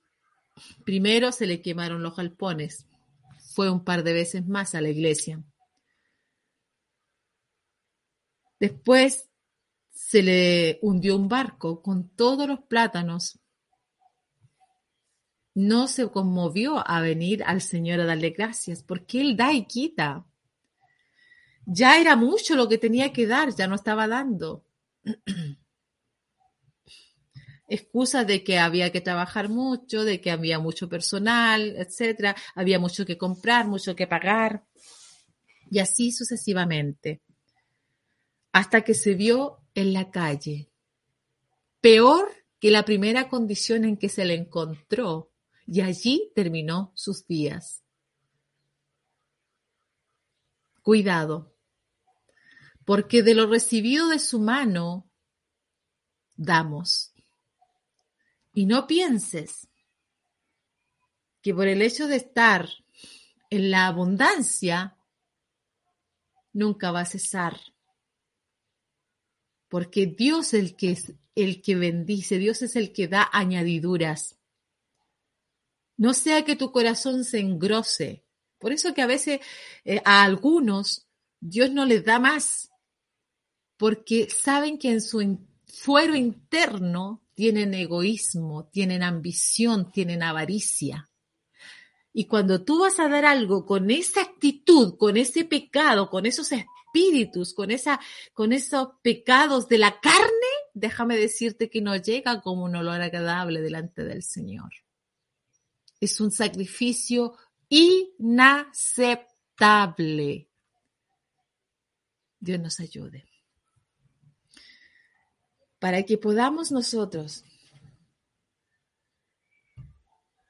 primero 0.85 1.31
se 1.31 1.45
le 1.45 1.61
quemaron 1.61 2.01
los 2.01 2.15
galpones. 2.15 2.87
Fue 3.53 3.69
un 3.69 3.83
par 3.83 4.03
de 4.03 4.13
veces 4.13 4.47
más 4.47 4.75
a 4.75 4.81
la 4.81 4.89
iglesia. 4.89 5.43
Después 8.59 9.29
se 9.91 10.23
le 10.23 10.79
hundió 10.81 11.15
un 11.15 11.27
barco 11.27 11.81
con 11.81 12.09
todos 12.09 12.47
los 12.47 12.61
plátanos. 12.61 13.39
No 15.53 15.87
se 15.87 16.09
conmovió 16.09 16.87
a 16.87 17.01
venir 17.01 17.43
al 17.43 17.61
Señor 17.61 17.99
a 17.99 18.05
darle 18.05 18.29
gracias, 18.29 18.83
porque 18.83 19.21
Él 19.21 19.35
da 19.35 19.53
y 19.53 19.65
quita. 19.65 20.25
Ya 21.65 21.99
era 21.99 22.15
mucho 22.15 22.55
lo 22.55 22.69
que 22.69 22.77
tenía 22.77 23.11
que 23.11 23.27
dar, 23.27 23.53
ya 23.53 23.67
no 23.67 23.75
estaba 23.75 24.07
dando. 24.07 24.63
excusas 27.67 28.25
de 28.25 28.43
que 28.43 28.59
había 28.59 28.91
que 28.91 29.01
trabajar 29.01 29.49
mucho, 29.49 30.03
de 30.03 30.21
que 30.21 30.31
había 30.31 30.59
mucho 30.59 30.87
personal, 30.87 31.75
etcétera, 31.77 32.35
había 32.55 32.79
mucho 32.79 33.05
que 33.05 33.17
comprar, 33.17 33.67
mucho 33.67 33.95
que 33.95 34.07
pagar, 34.07 34.65
y 35.69 35.79
así 35.79 36.11
sucesivamente, 36.11 37.21
hasta 38.51 38.81
que 38.81 38.93
se 38.93 39.13
vio 39.13 39.59
en 39.75 39.93
la 39.93 40.09
calle, 40.09 40.69
peor 41.81 42.31
que 42.59 42.71
la 42.71 42.85
primera 42.85 43.29
condición 43.29 43.85
en 43.85 43.97
que 43.97 44.09
se 44.09 44.25
le 44.25 44.33
encontró. 44.33 45.31
Y 45.67 45.81
allí 45.81 46.31
terminó 46.33 46.91
sus 46.95 47.27
días. 47.27 47.83
Cuidado, 50.81 51.53
porque 52.85 53.21
de 53.21 53.35
lo 53.35 53.47
recibido 53.47 54.07
de 54.07 54.19
su 54.19 54.39
mano 54.39 55.09
damos. 56.37 57.13
Y 58.57 58.65
no 58.65 58.87
pienses 58.87 59.67
que 61.43 61.53
por 61.53 61.67
el 61.67 61.83
hecho 61.83 62.07
de 62.07 62.15
estar 62.15 62.67
en 63.51 63.69
la 63.69 63.85
abundancia, 63.85 64.97
nunca 66.53 66.89
va 66.91 67.01
a 67.01 67.05
cesar. 67.05 67.61
Porque 69.67 70.07
Dios 70.07 70.55
es 70.55 70.59
el 70.59 70.75
que, 70.75 70.89
es 70.93 71.13
el 71.35 71.61
que 71.61 71.75
bendice, 71.75 72.39
Dios 72.39 72.63
es 72.63 72.75
el 72.75 72.93
que 72.93 73.07
da 73.07 73.29
añadiduras. 73.31 74.39
No 75.95 76.15
sea 76.15 76.43
que 76.43 76.55
tu 76.55 76.71
corazón 76.71 77.25
se 77.25 77.37
engrose. 77.37 78.25
Por 78.57 78.71
eso 78.71 78.95
que 78.95 79.03
a 79.03 79.05
veces 79.05 79.39
eh, 79.85 80.01
a 80.03 80.23
algunos 80.23 81.05
Dios 81.39 81.69
no 81.69 81.85
les 81.85 82.03
da 82.03 82.17
más, 82.17 82.71
porque 83.77 84.27
saben 84.31 84.79
que 84.79 84.89
en 84.89 85.01
su 85.01 85.45
fuero 85.67 86.15
interno 86.15 87.21
tienen 87.37 87.73
egoísmo, 87.75 88.65
tienen 88.65 89.03
ambición, 89.03 89.91
tienen 89.91 90.23
avaricia. 90.23 91.07
Y 92.11 92.25
cuando 92.25 92.65
tú 92.65 92.79
vas 92.79 92.99
a 92.99 93.07
dar 93.07 93.25
algo 93.25 93.63
con 93.63 93.91
esa 93.91 94.23
actitud, 94.23 94.97
con 94.97 95.17
ese 95.17 95.45
pecado, 95.45 96.09
con 96.09 96.25
esos 96.25 96.51
espíritus, 96.51 97.53
con, 97.53 97.69
esa, 97.69 97.99
con 98.33 98.53
esos 98.53 98.87
pecados 99.03 99.67
de 99.67 99.77
la 99.77 99.99
carne, 99.99 100.31
déjame 100.73 101.15
decirte 101.15 101.69
que 101.69 101.79
no 101.79 101.95
llega 101.95 102.41
como 102.41 102.63
un 102.63 102.75
olor 102.75 103.01
agradable 103.01 103.61
delante 103.61 104.03
del 104.03 104.23
Señor. 104.23 104.71
Es 106.01 106.19
un 106.19 106.31
sacrificio 106.31 107.37
inaceptable. 107.69 110.49
Dios 112.39 112.59
nos 112.59 112.79
ayude. 112.79 113.27
Para 115.87 116.03
que 116.03 116.17
podamos 116.17 116.69
nosotros 116.69 117.45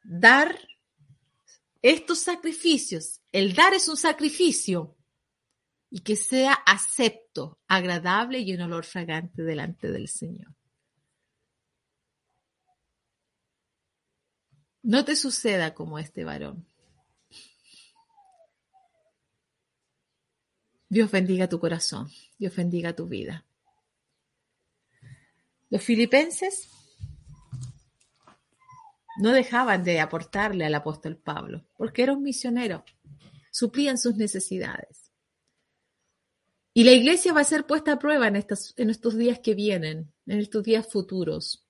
dar 0.03 0.57
estos 1.83 2.17
sacrificios, 2.17 3.21
el 3.31 3.53
dar 3.53 3.75
es 3.75 3.87
un 3.87 3.97
sacrificio 3.97 4.97
y 5.91 5.99
que 5.99 6.15
sea 6.15 6.53
acepto, 6.53 7.59
agradable 7.67 8.39
y 8.39 8.51
un 8.55 8.61
olor 8.61 8.83
fragante 8.83 9.43
delante 9.43 9.91
del 9.91 10.07
Señor. 10.07 10.55
No 14.81 15.05
te 15.05 15.15
suceda 15.15 15.75
como 15.75 15.99
este 15.99 16.23
varón. 16.23 16.65
Dios 20.89 21.11
bendiga 21.11 21.47
tu 21.47 21.59
corazón, 21.59 22.09
Dios 22.39 22.55
bendiga 22.55 22.95
tu 22.95 23.05
vida. 23.05 23.46
Los 25.69 25.83
filipenses 25.83 26.69
no 29.17 29.31
dejaban 29.31 29.83
de 29.83 29.99
aportarle 29.99 30.65
al 30.65 30.75
apóstol 30.75 31.17
Pablo, 31.17 31.65
porque 31.75 32.03
era 32.03 32.13
un 32.13 32.23
misionero, 32.23 32.85
suplían 33.51 33.97
sus 33.97 34.15
necesidades. 34.15 35.11
Y 36.73 36.83
la 36.83 36.91
iglesia 36.91 37.33
va 37.33 37.41
a 37.41 37.43
ser 37.43 37.65
puesta 37.65 37.93
a 37.93 37.99
prueba 37.99 38.27
en, 38.27 38.35
estos 38.35 39.17
días 39.17 39.39
que 39.39 39.55
vienen, 39.55 40.13
en 40.27 40.39
estos 40.39 40.63
días 40.63 40.87
futuros. 40.87 41.65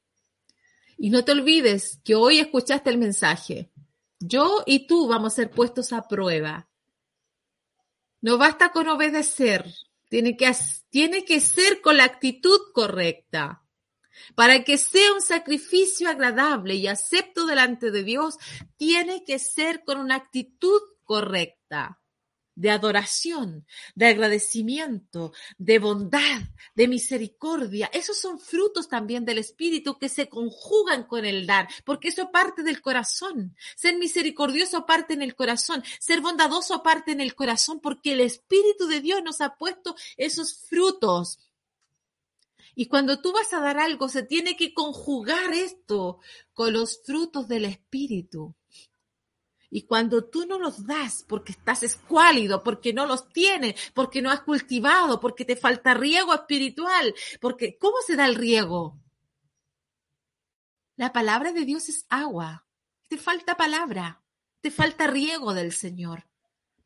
Y 0.97 1.09
no 1.11 1.23
te 1.23 1.31
olvides 1.31 2.01
que 2.03 2.15
hoy 2.15 2.39
escuchaste 2.39 2.89
el 2.89 2.97
mensaje. 2.97 3.71
Yo 4.19 4.63
y 4.65 4.85
tú 4.85 5.07
vamos 5.07 5.31
a 5.31 5.35
ser 5.37 5.51
puestos 5.51 5.93
a 5.93 6.09
prueba. 6.09 6.67
No 8.19 8.37
basta 8.37 8.73
con 8.73 8.89
obedecer, 8.89 9.73
tiene 10.09 10.35
que, 10.35 10.51
tiene 10.89 11.23
que 11.23 11.39
ser 11.39 11.79
con 11.79 11.95
la 11.95 12.03
actitud 12.03 12.59
correcta. 12.73 13.63
Para 14.35 14.63
que 14.63 14.77
sea 14.77 15.13
un 15.13 15.21
sacrificio 15.21 16.09
agradable 16.09 16.75
y 16.75 16.87
acepto 16.87 17.45
delante 17.45 17.91
de 17.91 18.03
Dios, 18.03 18.37
tiene 18.77 19.23
que 19.23 19.39
ser 19.39 19.83
con 19.83 19.99
una 19.99 20.15
actitud 20.15 20.81
correcta 21.03 21.99
de 22.57 22.71
adoración, 22.71 23.67
de 23.93 24.07
agradecimiento, 24.07 25.31
de 25.59 25.77
bondad, 25.77 26.41
de 26.75 26.87
misericordia. 26.87 27.87
Esos 27.93 28.19
son 28.19 28.39
frutos 28.39 28.89
también 28.89 29.25
del 29.25 29.37
Espíritu 29.37 29.99
que 29.99 30.09
se 30.09 30.27
conjugan 30.27 31.03
con 31.03 31.23
el 31.23 31.45
dar, 31.45 31.67
porque 31.85 32.07
eso 32.07 32.31
parte 32.31 32.63
del 32.63 32.81
corazón. 32.81 33.55
Ser 33.75 33.97
misericordioso 33.97 34.87
parte 34.87 35.13
en 35.13 35.21
el 35.21 35.35
corazón, 35.35 35.83
ser 35.99 36.19
bondadoso 36.19 36.81
parte 36.81 37.11
en 37.11 37.21
el 37.21 37.35
corazón, 37.35 37.79
porque 37.79 38.13
el 38.13 38.21
Espíritu 38.21 38.87
de 38.87 39.01
Dios 39.01 39.21
nos 39.23 39.39
ha 39.39 39.55
puesto 39.55 39.95
esos 40.17 40.65
frutos 40.67 41.39
y 42.79 42.85
cuando 42.85 43.19
tú 43.19 43.33
vas 43.33 43.51
a 43.53 43.59
dar 43.59 43.79
algo, 43.79 44.07
se 44.07 44.21
tiene 44.21 44.55
que 44.55 44.71
conjugar 44.71 45.51
esto 45.51 46.19
con 46.53 46.73
los 46.73 47.01
frutos 47.03 47.47
del 47.47 47.65
Espíritu. 47.65 48.55
Y 49.71 49.87
cuando 49.87 50.29
tú 50.29 50.45
no 50.45 50.59
los 50.59 50.85
das 50.85 51.25
porque 51.27 51.53
estás 51.53 51.81
escuálido, 51.81 52.61
porque 52.61 52.93
no 52.93 53.07
los 53.07 53.29
tienes, 53.29 53.73
porque 53.95 54.21
no 54.21 54.29
has 54.29 54.41
cultivado, 54.41 55.19
porque 55.19 55.43
te 55.43 55.55
falta 55.55 55.95
riego 55.95 56.35
espiritual, 56.35 57.15
porque 57.41 57.79
¿cómo 57.79 57.97
se 58.05 58.15
da 58.15 58.27
el 58.27 58.35
riego? 58.35 59.01
La 60.97 61.11
palabra 61.11 61.53
de 61.53 61.65
Dios 61.65 61.89
es 61.89 62.05
agua. 62.09 62.67
Te 63.07 63.17
falta 63.17 63.57
palabra, 63.57 64.23
te 64.61 64.69
falta 64.69 65.07
riego 65.07 65.55
del 65.55 65.71
Señor. 65.71 66.26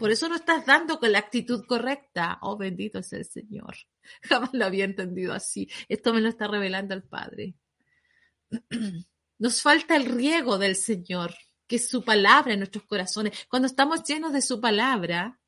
Por 0.02 0.10
eso 0.10 0.28
no 0.28 0.36
estás 0.36 0.66
dando 0.66 1.00
con 1.00 1.12
la 1.12 1.20
actitud 1.20 1.64
correcta. 1.68 2.40
Oh, 2.42 2.58
bendito 2.58 2.98
es 2.98 3.14
el 3.14 3.24
Señor. 3.24 3.76
Jamás 4.24 4.50
lo 4.52 4.66
había 4.66 4.84
entendido 4.84 5.32
así. 5.32 5.70
Esto 5.88 6.12
me 6.12 6.22
lo 6.22 6.28
está 6.28 6.48
revelando 6.48 6.96
el 6.96 7.04
Padre. 7.04 7.54
Nos 9.38 9.62
falta 9.62 9.96
el 9.96 10.06
riego 10.06 10.58
del 10.58 10.76
Señor, 10.76 11.36
que 11.68 11.76
es 11.76 11.88
su 11.88 12.04
palabra 12.04 12.54
en 12.54 12.62
nuestros 12.62 12.84
corazones. 12.86 13.46
Cuando 13.48 13.68
estamos 13.68 14.04
llenos 14.04 14.34
de 14.34 14.42
su 14.42 14.60
palabra, 14.60 15.40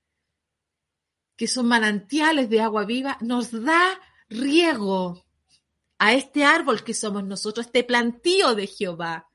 que 1.36 1.48
son 1.48 1.66
manantiales 1.66 2.48
de 2.48 2.62
agua 2.62 2.86
viva, 2.86 3.18
nos 3.22 3.52
da 3.52 4.00
riego 4.30 5.26
a 5.98 6.14
este 6.14 6.44
árbol 6.44 6.84
que 6.84 6.94
somos 6.94 7.24
nosotros, 7.24 7.66
este 7.66 7.84
plantío 7.84 8.54
de 8.54 8.68
Jehová. 8.68 9.28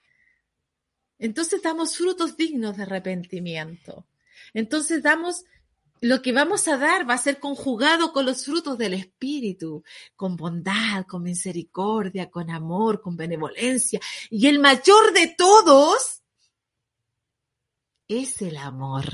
Entonces 1.19 1.61
damos 1.61 1.97
frutos 1.97 2.37
dignos 2.37 2.77
de 2.77 2.85
arrepentimiento. 2.85 4.07
Entonces 4.55 5.03
damos, 5.03 5.44
lo 6.01 6.22
que 6.22 6.32
vamos 6.32 6.68
a 6.68 6.76
dar 6.76 7.09
va 7.09 7.14
a 7.14 7.18
ser 7.18 7.40
conjugado 7.40 8.12
con 8.12 8.26
los 8.26 8.44
frutos 8.44 8.78
del 8.78 8.94
Espíritu, 8.94 9.82
con 10.16 10.36
bondad, 10.36 11.07
con 11.07 11.22
misericordia, 11.22 12.30
con 12.30 12.51
amor, 12.51 13.01
con 13.01 13.16
benevolencia. 13.16 14.01
Y 14.30 14.46
el 14.46 14.59
mayor 14.59 15.12
de 15.12 15.34
todos 15.36 16.22
es 18.09 18.40
el 18.42 18.57
amor. 18.57 19.05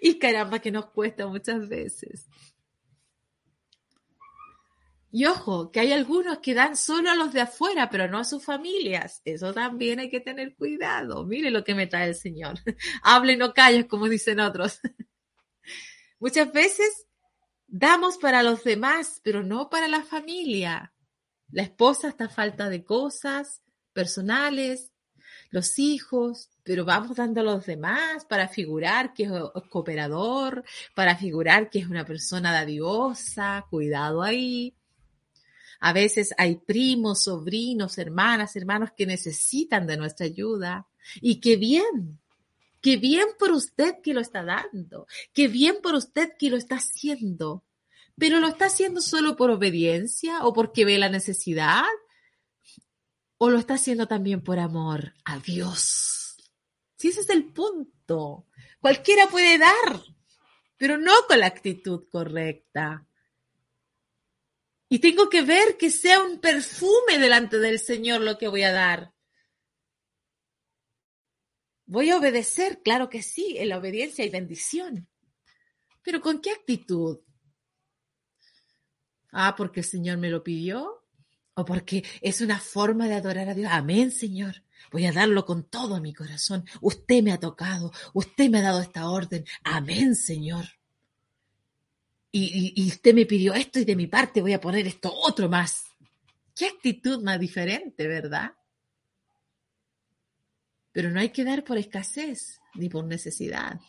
Y 0.00 0.18
caramba 0.18 0.60
que 0.60 0.70
nos 0.70 0.86
cuesta 0.86 1.26
muchas 1.26 1.68
veces. 1.68 2.26
Y 5.10 5.24
ojo, 5.24 5.70
que 5.72 5.80
hay 5.80 5.92
algunos 5.92 6.38
que 6.40 6.52
dan 6.52 6.76
solo 6.76 7.10
a 7.10 7.14
los 7.14 7.32
de 7.32 7.40
afuera, 7.40 7.88
pero 7.88 8.08
no 8.08 8.18
a 8.18 8.24
sus 8.24 8.44
familias. 8.44 9.22
Eso 9.24 9.54
también 9.54 10.00
hay 10.00 10.10
que 10.10 10.20
tener 10.20 10.54
cuidado. 10.54 11.24
Mire 11.24 11.50
lo 11.50 11.64
que 11.64 11.74
me 11.74 11.86
trae 11.86 12.08
el 12.08 12.14
Señor. 12.14 12.58
Hable 13.02 13.36
no 13.36 13.54
calles, 13.54 13.86
como 13.86 14.08
dicen 14.08 14.40
otros. 14.40 14.80
Muchas 16.18 16.52
veces 16.52 17.06
damos 17.66 18.18
para 18.18 18.42
los 18.42 18.64
demás, 18.64 19.20
pero 19.24 19.42
no 19.42 19.70
para 19.70 19.88
la 19.88 20.02
familia. 20.02 20.92
La 21.50 21.62
esposa 21.62 22.08
está 22.08 22.26
a 22.26 22.30
falta 22.30 22.68
de 22.68 22.84
cosas 22.84 23.62
personales, 23.94 24.92
los 25.50 25.78
hijos, 25.78 26.50
pero 26.62 26.84
vamos 26.84 27.16
dando 27.16 27.40
a 27.40 27.44
los 27.44 27.64
demás 27.64 28.26
para 28.26 28.48
figurar 28.48 29.14
que 29.14 29.24
es 29.24 29.30
cooperador, 29.70 30.64
para 30.94 31.16
figurar 31.16 31.70
que 31.70 31.78
es 31.78 31.86
una 31.86 32.04
persona 32.04 32.52
dadiosa, 32.52 33.66
cuidado 33.70 34.22
ahí. 34.22 34.77
A 35.80 35.92
veces 35.92 36.34
hay 36.38 36.56
primos, 36.56 37.24
sobrinos, 37.24 37.98
hermanas, 37.98 38.56
hermanos 38.56 38.90
que 38.96 39.06
necesitan 39.06 39.86
de 39.86 39.96
nuestra 39.96 40.26
ayuda. 40.26 40.86
Y 41.20 41.40
qué 41.40 41.56
bien, 41.56 42.18
qué 42.80 42.96
bien 42.96 43.26
por 43.38 43.52
usted 43.52 43.96
que 44.02 44.14
lo 44.14 44.20
está 44.20 44.42
dando, 44.44 45.06
qué 45.32 45.48
bien 45.48 45.76
por 45.82 45.94
usted 45.94 46.32
que 46.38 46.50
lo 46.50 46.56
está 46.56 46.76
haciendo. 46.76 47.64
Pero 48.16 48.40
lo 48.40 48.48
está 48.48 48.66
haciendo 48.66 49.00
solo 49.00 49.36
por 49.36 49.50
obediencia 49.50 50.44
o 50.44 50.52
porque 50.52 50.84
ve 50.84 50.98
la 50.98 51.08
necesidad 51.08 51.84
o 53.38 53.50
lo 53.50 53.58
está 53.58 53.74
haciendo 53.74 54.08
también 54.08 54.42
por 54.42 54.58
amor 54.58 55.14
a 55.24 55.38
Dios. 55.38 56.36
Si 56.96 57.08
ese 57.08 57.20
es 57.20 57.30
el 57.30 57.44
punto. 57.52 58.46
Cualquiera 58.80 59.28
puede 59.28 59.58
dar, 59.58 60.02
pero 60.76 60.98
no 60.98 61.12
con 61.28 61.38
la 61.40 61.46
actitud 61.46 62.08
correcta. 62.10 63.07
Y 64.88 65.00
tengo 65.00 65.28
que 65.28 65.42
ver 65.42 65.76
que 65.76 65.90
sea 65.90 66.22
un 66.22 66.40
perfume 66.40 67.18
delante 67.18 67.58
del 67.58 67.78
Señor 67.78 68.22
lo 68.22 68.38
que 68.38 68.48
voy 68.48 68.62
a 68.62 68.72
dar. 68.72 69.12
¿Voy 71.84 72.10
a 72.10 72.16
obedecer? 72.16 72.82
Claro 72.82 73.08
que 73.08 73.22
sí, 73.22 73.56
en 73.58 73.70
la 73.70 73.78
obediencia 73.78 74.24
hay 74.24 74.30
bendición. 74.30 75.08
Pero 76.02 76.20
¿con 76.20 76.40
qué 76.40 76.50
actitud? 76.50 77.20
Ah, 79.30 79.54
porque 79.56 79.80
el 79.80 79.86
Señor 79.86 80.18
me 80.18 80.30
lo 80.30 80.42
pidió. 80.42 81.04
O 81.54 81.64
porque 81.64 82.04
es 82.20 82.40
una 82.40 82.60
forma 82.60 83.08
de 83.08 83.14
adorar 83.14 83.48
a 83.48 83.54
Dios. 83.54 83.70
Amén, 83.72 84.12
Señor. 84.12 84.62
Voy 84.92 85.06
a 85.06 85.12
darlo 85.12 85.44
con 85.44 85.68
todo 85.68 86.00
mi 86.00 86.14
corazón. 86.14 86.64
Usted 86.80 87.22
me 87.22 87.32
ha 87.32 87.40
tocado. 87.40 87.92
Usted 88.14 88.48
me 88.48 88.58
ha 88.58 88.62
dado 88.62 88.80
esta 88.80 89.10
orden. 89.10 89.44
Amén, 89.64 90.14
Señor. 90.14 90.77
Y, 92.40 92.86
usted 92.86 93.14
me 93.14 93.26
pidió 93.26 93.52
esto 93.54 93.80
y 93.80 93.84
de 93.84 93.96
mi 93.96 94.06
parte 94.06 94.40
voy 94.40 94.52
a 94.52 94.60
poner 94.60 94.86
esto 94.86 95.12
otro 95.12 95.48
más. 95.48 95.86
Qué 96.54 96.66
actitud 96.66 97.22
más 97.22 97.40
diferente, 97.40 98.06
¿verdad? 98.06 98.52
Pero 100.92 101.10
no 101.10 101.20
hay 101.20 101.30
que 101.30 101.44
dar 101.44 101.64
por 101.64 101.78
escasez 101.78 102.60
ni 102.74 102.88
por 102.88 103.04
necesidad. 103.04 103.80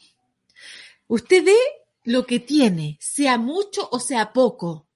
Usted 1.08 1.46
ve 1.46 1.58
lo 2.06 2.26
que 2.26 2.40
tiene, 2.40 2.98
sea 3.00 3.38
mucho 3.38 3.88
o 3.92 4.00
sea 4.00 4.34
poco. 4.34 4.88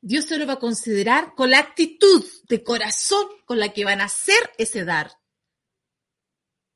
Dios 0.00 0.26
se 0.26 0.36
lo 0.36 0.46
va 0.46 0.54
a 0.54 0.58
considerar 0.58 1.34
con 1.34 1.50
la 1.50 1.60
actitud 1.60 2.24
de 2.46 2.62
corazón 2.62 3.26
con 3.46 3.58
la 3.58 3.72
que 3.72 3.86
van 3.86 4.02
a 4.02 4.04
hacer 4.04 4.52
ese 4.58 4.84
dar. 4.84 5.12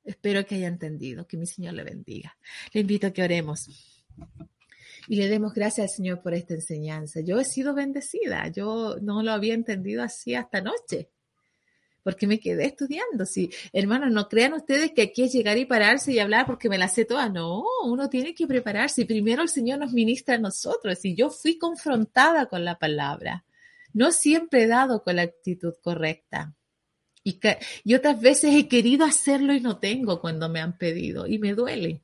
Espero 0.02 0.46
que 0.46 0.54
haya 0.54 0.68
entendido, 0.68 1.26
que 1.26 1.36
mi 1.36 1.46
Señor 1.46 1.74
le 1.74 1.84
bendiga. 1.84 2.38
Le 2.72 2.80
invito 2.80 3.06
a 3.06 3.10
que 3.10 3.22
oremos 3.22 3.68
y 5.08 5.16
le 5.16 5.28
demos 5.28 5.54
gracias 5.54 5.90
al 5.90 5.96
Señor 5.96 6.22
por 6.22 6.34
esta 6.34 6.54
enseñanza. 6.54 7.20
Yo 7.20 7.40
he 7.40 7.44
sido 7.44 7.74
bendecida, 7.74 8.48
yo 8.48 8.96
no 9.00 9.22
lo 9.22 9.32
había 9.32 9.54
entendido 9.54 10.02
así 10.02 10.34
hasta 10.34 10.58
anoche 10.58 11.08
porque 12.08 12.26
me 12.26 12.40
quedé 12.40 12.64
estudiando. 12.64 13.26
Si, 13.26 13.50
hermanos, 13.70 14.10
no 14.10 14.30
crean 14.30 14.54
ustedes 14.54 14.92
que 14.92 15.02
aquí 15.02 15.24
es 15.24 15.32
llegar 15.34 15.58
y 15.58 15.66
pararse 15.66 16.10
y 16.10 16.18
hablar 16.18 16.46
porque 16.46 16.70
me 16.70 16.78
la 16.78 16.88
sé 16.88 17.04
toda. 17.04 17.28
No, 17.28 17.62
uno 17.84 18.08
tiene 18.08 18.34
que 18.34 18.46
prepararse. 18.46 19.04
Primero 19.04 19.42
el 19.42 19.50
Señor 19.50 19.78
nos 19.78 19.92
ministra 19.92 20.36
a 20.36 20.38
nosotros 20.38 21.04
y 21.04 21.14
yo 21.14 21.28
fui 21.28 21.58
confrontada 21.58 22.46
con 22.46 22.64
la 22.64 22.78
palabra. 22.78 23.44
No 23.92 24.10
siempre 24.10 24.62
he 24.62 24.66
dado 24.66 25.02
con 25.02 25.16
la 25.16 25.22
actitud 25.22 25.74
correcta. 25.82 26.54
Y, 27.24 27.40
y 27.84 27.94
otras 27.94 28.18
veces 28.18 28.54
he 28.54 28.68
querido 28.68 29.04
hacerlo 29.04 29.52
y 29.52 29.60
no 29.60 29.78
tengo 29.78 30.22
cuando 30.22 30.48
me 30.48 30.60
han 30.60 30.78
pedido 30.78 31.26
y 31.26 31.38
me 31.38 31.52
duele. 31.52 32.00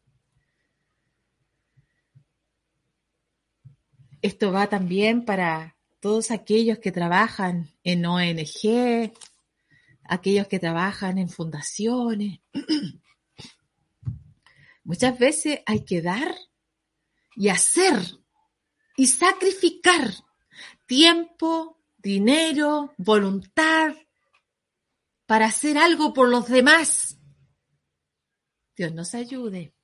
Esto 4.24 4.52
va 4.52 4.70
también 4.70 5.26
para 5.26 5.76
todos 6.00 6.30
aquellos 6.30 6.78
que 6.78 6.90
trabajan 6.90 7.74
en 7.82 8.06
ONG, 8.06 9.12
aquellos 10.02 10.48
que 10.48 10.58
trabajan 10.58 11.18
en 11.18 11.28
fundaciones. 11.28 12.40
Muchas 14.82 15.18
veces 15.18 15.60
hay 15.66 15.84
que 15.84 16.00
dar 16.00 16.34
y 17.36 17.50
hacer 17.50 18.00
y 18.96 19.08
sacrificar 19.08 20.14
tiempo, 20.86 21.82
dinero, 21.98 22.94
voluntad 22.96 23.94
para 25.26 25.48
hacer 25.48 25.76
algo 25.76 26.14
por 26.14 26.30
los 26.30 26.48
demás. 26.48 27.18
Dios 28.74 28.90
nos 28.94 29.14
ayude. 29.14 29.74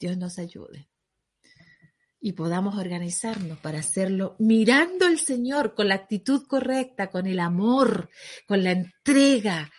Dios 0.00 0.16
nos 0.16 0.40
ayude 0.40 0.88
y 2.24 2.32
podamos 2.32 2.78
organizarnos 2.78 3.58
para 3.58 3.80
hacerlo 3.80 4.34
mirando 4.38 5.04
al 5.04 5.18
Señor 5.18 5.74
con 5.74 5.88
la 5.88 5.96
actitud 5.96 6.46
correcta, 6.46 7.10
con 7.10 7.26
el 7.26 7.38
amor, 7.38 8.08
con 8.46 8.64
la 8.64 8.70
entrega, 8.70 9.70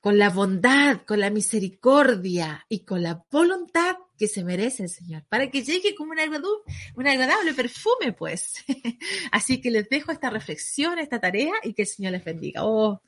con 0.00 0.18
la 0.18 0.30
bondad, 0.30 1.02
con 1.06 1.20
la 1.20 1.30
misericordia 1.30 2.66
y 2.68 2.84
con 2.84 3.04
la 3.04 3.24
voluntad 3.30 3.94
que 4.18 4.26
se 4.26 4.42
merece 4.42 4.82
el 4.82 4.88
Señor, 4.88 5.26
para 5.28 5.48
que 5.48 5.62
llegue 5.62 5.94
como 5.94 6.10
un 6.10 6.18
agradable, 6.18 6.48
un 6.96 7.06
agradable 7.06 7.54
perfume, 7.54 8.12
pues. 8.18 8.56
Así 9.30 9.60
que 9.60 9.70
les 9.70 9.88
dejo 9.88 10.10
esta 10.10 10.30
reflexión, 10.30 10.98
esta 10.98 11.20
tarea 11.20 11.54
y 11.62 11.72
que 11.72 11.82
el 11.82 11.88
Señor 11.88 12.14
les 12.14 12.24
bendiga. 12.24 12.64
Oh, 12.64 13.00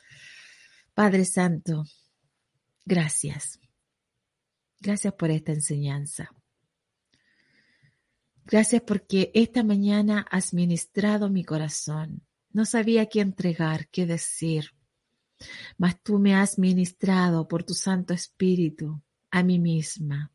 Padre 0.94 1.24
Santo, 1.24 1.82
gracias. 2.84 3.58
Gracias 4.78 5.14
por 5.14 5.32
esta 5.32 5.50
enseñanza. 5.50 6.30
Gracias 8.48 8.82
porque 8.82 9.32
esta 9.34 9.64
mañana 9.64 10.24
has 10.30 10.54
ministrado 10.54 11.28
mi 11.28 11.42
corazón. 11.42 12.22
No 12.52 12.64
sabía 12.64 13.06
qué 13.06 13.20
entregar, 13.20 13.88
qué 13.88 14.06
decir, 14.06 14.70
mas 15.76 16.00
tú 16.00 16.20
me 16.20 16.36
has 16.36 16.56
ministrado 16.56 17.48
por 17.48 17.64
tu 17.64 17.74
Santo 17.74 18.14
Espíritu 18.14 19.02
a 19.32 19.42
mí 19.42 19.58
misma, 19.58 20.30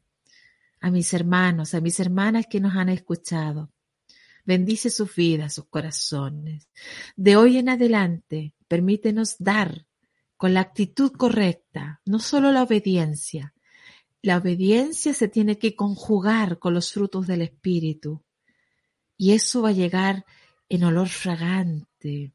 a 0.81 0.91
mis 0.91 1.13
hermanos, 1.13 1.73
a 1.73 1.79
mis 1.79 2.01
hermanas 2.01 2.47
que 2.49 2.59
nos 2.59 2.75
han 2.75 2.89
escuchado. 2.89 3.71
Bendice 4.43 4.89
sus 4.89 5.15
vidas, 5.15 5.53
sus 5.53 5.69
corazones. 5.69 6.67
De 7.15 7.37
hoy 7.37 7.59
en 7.59 7.69
adelante, 7.69 8.55
permítenos 8.67 9.37
dar 9.39 9.87
con 10.35 10.53
la 10.53 10.59
actitud 10.59 11.13
correcta, 11.13 12.01
no 12.05 12.19
solo 12.19 12.51
la 12.51 12.63
obediencia, 12.63 13.53
la 14.21 14.37
obediencia 14.37 15.13
se 15.13 15.27
tiene 15.27 15.57
que 15.57 15.75
conjugar 15.75 16.59
con 16.59 16.73
los 16.73 16.93
frutos 16.93 17.27
del 17.27 17.41
Espíritu. 17.41 18.23
Y 19.17 19.33
eso 19.33 19.63
va 19.63 19.69
a 19.69 19.73
llegar 19.73 20.25
en 20.69 20.83
olor 20.83 21.09
fragante, 21.09 22.33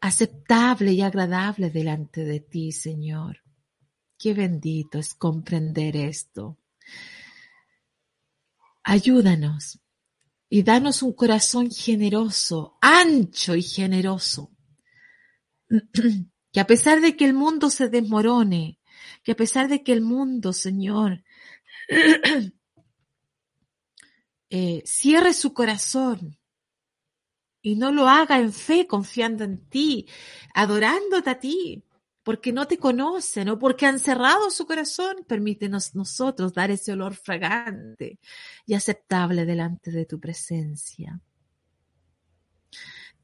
aceptable 0.00 0.92
y 0.92 1.02
agradable 1.02 1.70
delante 1.70 2.24
de 2.24 2.40
ti, 2.40 2.72
Señor. 2.72 3.42
Qué 4.18 4.34
bendito 4.34 4.98
es 4.98 5.14
comprender 5.14 5.96
esto. 5.96 6.58
Ayúdanos 8.82 9.80
y 10.48 10.62
danos 10.62 11.02
un 11.02 11.12
corazón 11.12 11.70
generoso, 11.70 12.78
ancho 12.80 13.54
y 13.56 13.62
generoso. 13.62 14.50
Que 16.52 16.60
a 16.60 16.66
pesar 16.66 17.02
de 17.02 17.18
que 17.18 17.26
el 17.26 17.34
mundo 17.34 17.68
se 17.68 17.90
desmorone, 17.90 18.78
que 19.26 19.32
a 19.32 19.36
pesar 19.36 19.66
de 19.66 19.82
que 19.82 19.92
el 19.92 20.02
mundo, 20.02 20.52
Señor, 20.52 21.24
eh, 24.50 24.82
cierre 24.86 25.32
su 25.32 25.52
corazón 25.52 26.38
y 27.60 27.74
no 27.74 27.90
lo 27.90 28.08
haga 28.08 28.38
en 28.38 28.52
fe, 28.52 28.86
confiando 28.86 29.42
en 29.42 29.68
ti, 29.68 30.06
adorándote 30.54 31.28
a 31.28 31.40
ti, 31.40 31.82
porque 32.22 32.52
no 32.52 32.68
te 32.68 32.78
conocen 32.78 33.48
o 33.48 33.58
porque 33.58 33.84
han 33.86 33.98
cerrado 33.98 34.48
su 34.52 34.64
corazón, 34.64 35.16
permítenos 35.26 35.96
nosotros 35.96 36.54
dar 36.54 36.70
ese 36.70 36.92
olor 36.92 37.16
fragante 37.16 38.20
y 38.64 38.74
aceptable 38.74 39.44
delante 39.44 39.90
de 39.90 40.06
tu 40.06 40.20
presencia. 40.20 41.20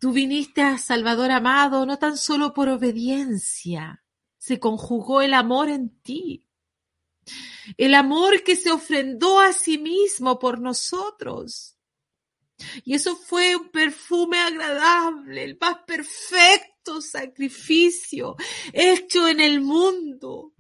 Tú 0.01 0.11
viniste 0.11 0.63
a 0.63 0.79
Salvador 0.79 1.31
amado 1.31 1.87
no 1.87 1.97
tan 2.01 2.17
solo 2.17 2.53
por 2.53 2.69
obediencia, 2.69 4.02
se 4.43 4.59
conjugó 4.59 5.23
el 5.23 5.35
amor 5.35 5.69
en 5.69 6.01
ti. 6.01 6.45
El 7.77 7.95
amor 7.95 8.43
que 8.43 8.57
se 8.57 8.73
ofrendó 8.73 9.39
a 9.39 9.53
sí 9.53 9.79
mismo 9.79 10.41
por 10.41 10.61
nosotros. 10.61 11.79
Y 12.85 12.95
eso 12.95 13.15
fue 13.15 13.55
un 13.55 13.69
perfume 13.69 14.41
agradable, 14.41 15.45
el 15.45 15.57
más 15.61 15.77
perfecto 15.87 17.01
sacrificio 17.01 18.35
hecho 18.73 19.29
en 19.29 19.39
el 19.39 19.61
mundo. 19.61 20.55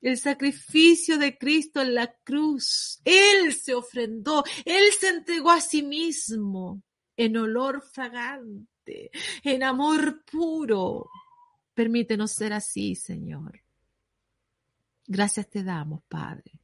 El 0.00 0.18
sacrificio 0.18 1.18
de 1.18 1.36
Cristo 1.36 1.80
en 1.80 1.96
la 1.96 2.14
cruz. 2.22 3.00
Él 3.04 3.52
se 3.54 3.74
ofrendó, 3.74 4.44
Él 4.64 4.92
se 5.00 5.08
entregó 5.08 5.50
a 5.50 5.60
sí 5.60 5.82
mismo 5.82 6.80
en 7.16 7.36
olor 7.36 7.82
fragante, 7.92 9.10
en 9.42 9.64
amor 9.64 10.24
puro. 10.24 11.10
Permítenos 11.76 12.30
ser 12.32 12.54
así, 12.54 12.94
Señor. 12.94 13.60
Gracias 15.06 15.50
te 15.50 15.62
damos, 15.62 16.02
Padre. 16.08 16.58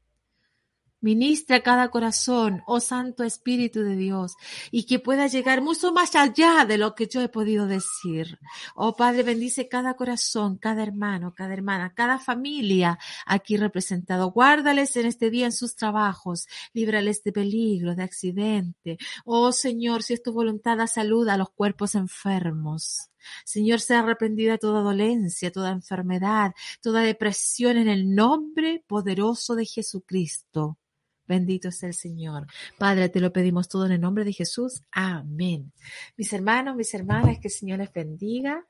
Ministra 1.03 1.61
cada 1.61 1.91
corazón, 1.91 2.63
oh 2.67 2.81
Santo 2.81 3.23
Espíritu 3.23 3.83
de 3.83 3.95
Dios, 3.95 4.37
y 4.71 4.87
que 4.87 5.01
pueda 5.01 5.27
llegar 5.27 5.61
mucho 5.61 5.93
más 5.93 6.15
allá 6.15 6.65
de 6.65 6.79
lo 6.79 6.95
que 6.95 7.09
yo 7.09 7.21
he 7.21 7.29
podido 7.29 7.67
decir. 7.67 8.39
Oh 8.75 8.97
Padre, 8.97 9.23
bendice 9.23 9.69
cada 9.69 9.97
corazón, 9.97 10.57
cada 10.57 10.83
hermano, 10.83 11.35
cada 11.35 11.53
hermana, 11.53 11.93
cada 11.93 12.19
familia 12.19 12.99
aquí 13.27 13.59
representado. 13.59 14.31
Guárdales 14.31 14.97
en 14.97 15.05
este 15.05 15.29
día 15.29 15.45
en 15.45 15.53
sus 15.53 15.77
trabajos, 15.77 16.47
líbrales 16.73 17.23
de 17.23 17.33
peligro, 17.33 17.95
de 17.95 18.05
accidente. 18.05 18.97
Oh 19.27 19.53
Señor, 19.53 20.03
si 20.05 20.15
es 20.15 20.23
tu 20.23 20.33
voluntad, 20.33 20.79
da 20.79 20.87
salud 20.87 21.29
a 21.29 21.37
los 21.37 21.51
cuerpos 21.51 21.97
enfermos. 21.97 23.12
Señor, 23.45 23.81
sea 23.81 24.01
arrepentida 24.01 24.59
toda 24.59 24.83
dolencia, 24.83 25.51
toda 25.53 25.70
enfermedad, 25.70 26.53
toda 26.81 27.03
depresión 27.03 27.77
en 27.77 27.89
el 27.89 28.14
nombre 28.14 28.85
poderoso 28.87 29.55
de 29.55 29.66
Jesucristo 29.66 30.79
Bendito 31.27 31.70
sea 31.70 31.89
el 31.89 31.95
Señor. 31.95 32.47
Padre, 32.79 33.09
te 33.09 33.20
lo 33.20 33.33
pedimos 33.33 33.68
todo 33.68 33.87
en 33.87 33.93
el 33.93 34.01
nombre 34.01 34.25
de 34.25 34.33
Jesús. 34.33 34.83
Amén. 34.91 35.73
Mis 36.16 36.33
hermanos, 36.33 36.77
mis 36.77 36.93
hermanas, 36.95 37.39
que 37.39 37.49
el 37.49 37.55
Señor 37.55 37.79
les 37.79 37.93
bendiga. 37.93 38.66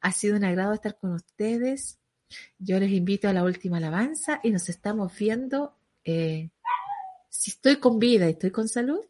Ha 0.00 0.12
sido 0.12 0.36
un 0.36 0.44
agrado 0.44 0.74
estar 0.74 0.98
con 0.98 1.12
ustedes. 1.12 1.98
Yo 2.58 2.78
les 2.78 2.90
invito 2.90 3.28
a 3.28 3.32
la 3.32 3.44
última 3.44 3.78
alabanza 3.78 4.40
y 4.42 4.50
nos 4.50 4.68
estamos 4.68 5.16
viendo. 5.16 5.78
Eh, 6.04 6.50
si 7.30 7.52
estoy 7.52 7.76
con 7.76 7.98
vida 7.98 8.26
y 8.26 8.32
estoy 8.32 8.50
con 8.50 8.68
salud, 8.68 9.00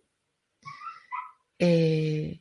eh, 1.58 2.40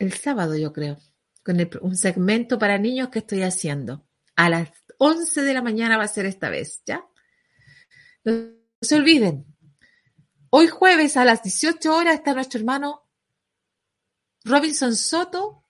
el 0.00 0.14
sábado 0.14 0.56
yo 0.56 0.72
creo, 0.72 0.98
con 1.44 1.58
un 1.82 1.96
segmento 1.96 2.58
para 2.58 2.78
niños 2.78 3.10
que 3.10 3.20
estoy 3.20 3.42
haciendo. 3.42 4.08
A 4.34 4.48
las 4.48 4.70
11 4.98 5.42
de 5.42 5.54
la 5.54 5.62
mañana 5.62 5.98
va 5.98 6.04
a 6.04 6.08
ser 6.08 6.24
esta 6.24 6.48
vez, 6.48 6.82
¿ya? 6.86 7.04
No 8.24 8.48
se 8.80 8.96
olviden. 8.96 9.44
Hoy 10.48 10.68
jueves 10.68 11.18
a 11.18 11.24
las 11.26 11.42
18 11.42 11.94
horas 11.94 12.14
está 12.14 12.32
nuestro 12.32 12.58
hermano 12.58 13.06
Robinson 14.42 14.96
Soto 14.96 15.64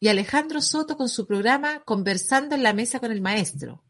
y 0.00 0.08
Alejandro 0.08 0.62
Soto 0.62 0.96
con 0.96 1.10
su 1.10 1.26
programa 1.26 1.84
Conversando 1.84 2.54
en 2.54 2.62
la 2.62 2.72
Mesa 2.72 3.00
con 3.00 3.12
el 3.12 3.20
Maestro. 3.20 3.84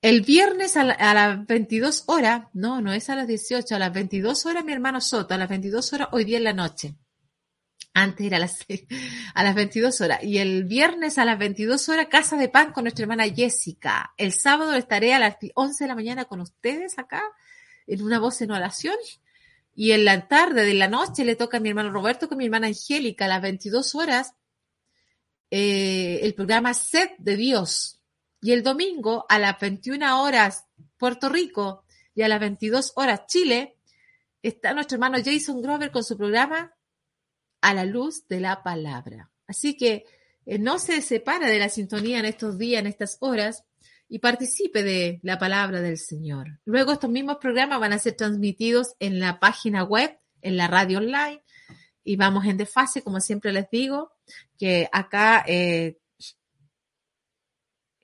El 0.00 0.22
viernes 0.22 0.78
a, 0.78 0.84
las 0.84 1.46
22 1.46 2.04
horas, 2.06 2.46
no, 2.54 2.80
no 2.80 2.92
es 2.94 3.10
a 3.10 3.16
las 3.16 3.28
18, 3.28 3.74
a 3.74 3.78
las 3.78 3.92
22 3.92 4.46
horas 4.46 4.64
mi 4.64 4.72
hermano 4.72 5.02
Soto, 5.02 5.34
a 5.34 5.38
las 5.38 5.48
22 5.48 5.92
horas 5.92 6.08
hoy 6.12 6.24
día 6.24 6.38
en 6.38 6.44
la 6.44 6.52
noche. 6.54 6.96
Antes 7.96 8.26
era 8.26 8.38
a 8.38 8.40
las, 8.40 8.58
a 9.34 9.44
las 9.44 9.54
22 9.54 10.00
horas. 10.00 10.22
Y 10.22 10.38
el 10.38 10.64
viernes 10.64 11.16
a 11.16 11.24
las 11.24 11.38
22 11.38 11.88
horas, 11.88 12.08
Casa 12.10 12.36
de 12.36 12.48
Pan 12.48 12.72
con 12.72 12.84
nuestra 12.84 13.04
hermana 13.04 13.24
Jessica. 13.28 14.12
El 14.16 14.32
sábado 14.32 14.74
estaré 14.74 15.14
a 15.14 15.20
las 15.20 15.36
11 15.54 15.84
de 15.84 15.88
la 15.88 15.94
mañana 15.94 16.24
con 16.24 16.40
ustedes 16.40 16.98
acá, 16.98 17.22
en 17.86 18.02
una 18.02 18.18
voz 18.18 18.42
en 18.42 18.50
oración. 18.50 18.96
Y 19.76 19.92
en 19.92 20.04
la 20.04 20.26
tarde 20.26 20.64
de 20.64 20.74
la 20.74 20.88
noche 20.88 21.24
le 21.24 21.36
toca 21.36 21.58
a 21.58 21.60
mi 21.60 21.68
hermano 21.68 21.92
Roberto 21.92 22.28
con 22.28 22.38
mi 22.38 22.44
hermana 22.44 22.66
Angélica 22.66 23.24
a 23.26 23.28
las 23.28 23.42
22 23.42 23.94
horas 23.94 24.34
eh, 25.50 26.18
el 26.22 26.34
programa 26.34 26.74
Set 26.74 27.14
de 27.18 27.36
Dios. 27.36 28.00
Y 28.40 28.50
el 28.50 28.64
domingo 28.64 29.24
a 29.28 29.38
las 29.38 29.58
21 29.60 30.20
horas 30.20 30.66
Puerto 30.98 31.28
Rico 31.28 31.84
y 32.12 32.22
a 32.22 32.28
las 32.28 32.40
22 32.40 32.92
horas 32.96 33.26
Chile 33.28 33.76
está 34.42 34.74
nuestro 34.74 34.96
hermano 34.96 35.18
Jason 35.24 35.62
Grover 35.62 35.92
con 35.92 36.02
su 36.02 36.16
programa 36.16 36.73
a 37.64 37.72
la 37.72 37.86
luz 37.86 38.28
de 38.28 38.40
la 38.40 38.62
palabra. 38.62 39.30
Así 39.46 39.74
que 39.74 40.04
eh, 40.44 40.58
no 40.58 40.78
se 40.78 41.00
separa 41.00 41.48
de 41.48 41.58
la 41.58 41.70
sintonía 41.70 42.18
en 42.18 42.26
estos 42.26 42.58
días, 42.58 42.80
en 42.80 42.86
estas 42.86 43.16
horas, 43.20 43.64
y 44.06 44.18
participe 44.18 44.82
de 44.82 45.18
la 45.22 45.38
palabra 45.38 45.80
del 45.80 45.96
Señor. 45.96 46.60
Luego 46.66 46.92
estos 46.92 47.08
mismos 47.08 47.38
programas 47.40 47.80
van 47.80 47.94
a 47.94 47.98
ser 47.98 48.12
transmitidos 48.16 48.94
en 49.00 49.18
la 49.18 49.40
página 49.40 49.82
web, 49.82 50.18
en 50.42 50.58
la 50.58 50.68
radio 50.68 50.98
online, 50.98 51.42
y 52.04 52.16
vamos 52.16 52.44
en 52.44 52.58
desfase, 52.58 53.00
como 53.00 53.18
siempre 53.20 53.50
les 53.50 53.70
digo, 53.70 54.12
que 54.58 54.90
acá 54.92 55.42
eh, 55.48 55.96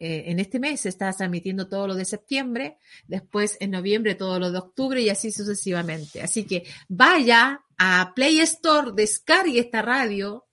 eh, 0.03 0.31
en 0.31 0.41
este 0.41 0.59
mes 0.59 0.81
se 0.81 0.89
está 0.89 1.13
transmitiendo 1.13 1.69
todo 1.69 1.89
lo 1.89 1.95
de 1.95 2.07
septiembre, 2.07 2.79
después 3.07 3.59
en 3.61 3.73
noviembre 3.73 4.15
todo 4.15 4.39
lo 4.39 4.51
de 4.51 4.57
octubre 4.57 4.99
y 5.03 5.11
así 5.11 5.31
sucesivamente. 5.31 6.23
Así 6.23 6.45
que 6.45 6.65
vaya 6.89 7.67
a 7.77 8.15
Play 8.15 8.41
Store, 8.41 8.93
descargue 8.95 9.61
esta 9.61 9.83
radio 9.83 10.47